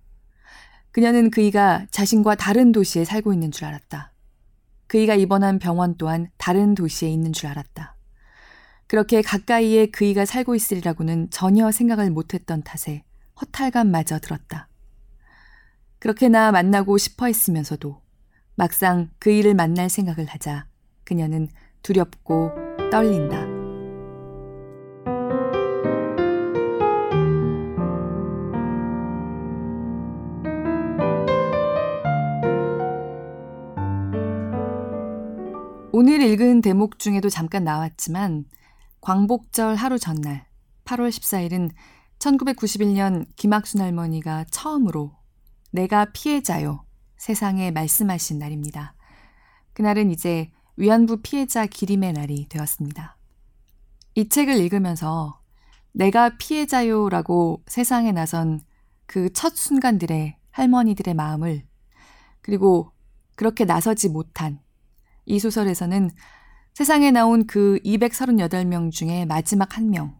그녀는 0.92 1.30
그이가 1.30 1.86
자신과 1.90 2.34
다른 2.34 2.72
도시에 2.72 3.04
살고 3.04 3.32
있는 3.32 3.50
줄 3.50 3.66
알았다. 3.66 4.12
그이가 4.88 5.14
입원한 5.14 5.61
병원 5.61 5.96
또한 5.96 6.28
다른 6.36 6.74
도시에 6.74 7.08
있는 7.08 7.32
줄 7.32 7.48
알았다. 7.48 7.96
그렇게 8.91 9.22
가까이에 9.22 9.86
그이가 9.86 10.24
살고 10.24 10.57
있으리라고는 10.57 11.30
전혀 11.30 11.70
생각을 11.70 12.11
못했던 12.11 12.61
탓에 12.64 13.05
허탈감마저 13.41 14.18
들었다. 14.18 14.66
그렇게나 16.01 16.50
만나고 16.50 16.99
싶어 16.99 17.26
했으면서도 17.26 18.03
막상 18.57 19.08
그이를 19.21 19.54
만날 19.54 19.88
생각을 19.88 20.26
하자 20.26 20.67
그녀는 21.04 21.46
두렵고 21.84 22.50
떨린다. 22.91 23.46
오늘 35.92 36.22
읽은 36.22 36.61
대목 36.61 36.99
중에도 36.99 37.29
잠깐 37.29 37.62
나왔지만 37.62 38.46
광복절 39.01 39.77
하루 39.77 39.99
전날 39.99 40.47
8월 40.85 41.09
14일은 41.09 41.71
1991년 42.18 43.27
김학순 43.37 43.81
할머니가 43.81 44.45
처음으로 44.51 45.13
내가 45.72 46.07
피해자요 46.13 46.85
세상에 47.17 47.71
말씀하신 47.71 48.39
날입니다. 48.39 48.95
그날은 49.72 50.11
이제 50.11 50.51
위안부 50.77 51.22
피해자 51.22 51.67
기림의 51.67 52.13
날이 52.14 52.47
되었습니다. 52.49 53.17
이 54.14 54.29
책을 54.29 54.57
읽으면서 54.57 55.41
내가 55.93 56.37
피해자요라고 56.37 57.63
세상에 57.67 58.13
나선 58.13 58.61
그 59.07 59.31
첫 59.33 59.57
순간들의 59.57 60.37
할머니들의 60.51 61.14
마음을 61.14 61.64
그리고 62.43 62.93
그렇게 63.35 63.64
나서지 63.64 64.09
못한 64.09 64.61
이 65.27 65.39
소설에서는 65.39 66.11
세상에 66.75 67.11
나온 67.11 67.47
그 67.47 67.79
238명 67.84 68.91
중에 68.91 69.25
마지막 69.26 69.76
한 69.76 69.91
명, 69.91 70.18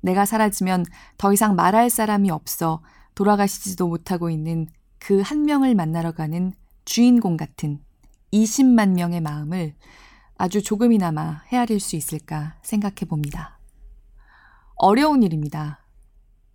내가 0.00 0.26
사라지면 0.26 0.84
더 1.16 1.32
이상 1.32 1.56
말할 1.56 1.88
사람이 1.90 2.30
없어 2.30 2.82
돌아가시지도 3.14 3.88
못하고 3.88 4.28
있는 4.30 4.66
그 4.98 5.20
한 5.20 5.42
명을 5.42 5.74
만나러 5.74 6.12
가는 6.12 6.54
주인공 6.86 7.36
같은 7.36 7.78
20만 8.32 8.94
명의 8.94 9.20
마음을 9.20 9.74
아주 10.38 10.62
조금이나마 10.62 11.42
헤아릴 11.52 11.78
수 11.78 11.94
있을까 11.94 12.56
생각해 12.62 13.04
봅니다. 13.06 13.58
어려운 14.76 15.22
일입니다. 15.22 15.80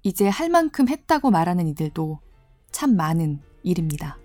이제 0.01 0.27
할 0.27 0.49
만큼 0.49 0.89
했다고 0.89 1.29
말하는 1.29 1.67
이들도 1.67 2.19
참 2.71 2.95
많은 2.95 3.39
일입니다. 3.61 4.17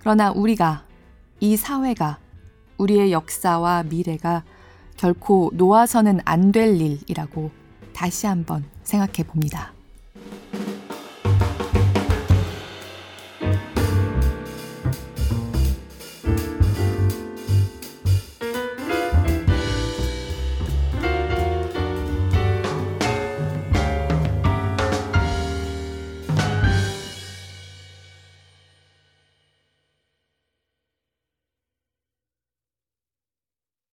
그러나 0.00 0.30
우리가, 0.30 0.86
이 1.40 1.56
사회가 1.56 2.20
우리의 2.78 3.12
역사와 3.12 3.84
미래가 3.84 4.44
결코 4.96 5.50
놓아서는 5.54 6.20
안 6.24 6.52
될 6.52 6.80
일이라고 6.80 7.50
다시 7.92 8.26
한번 8.26 8.64
생각해 8.82 9.24
봅니다. 9.26 9.73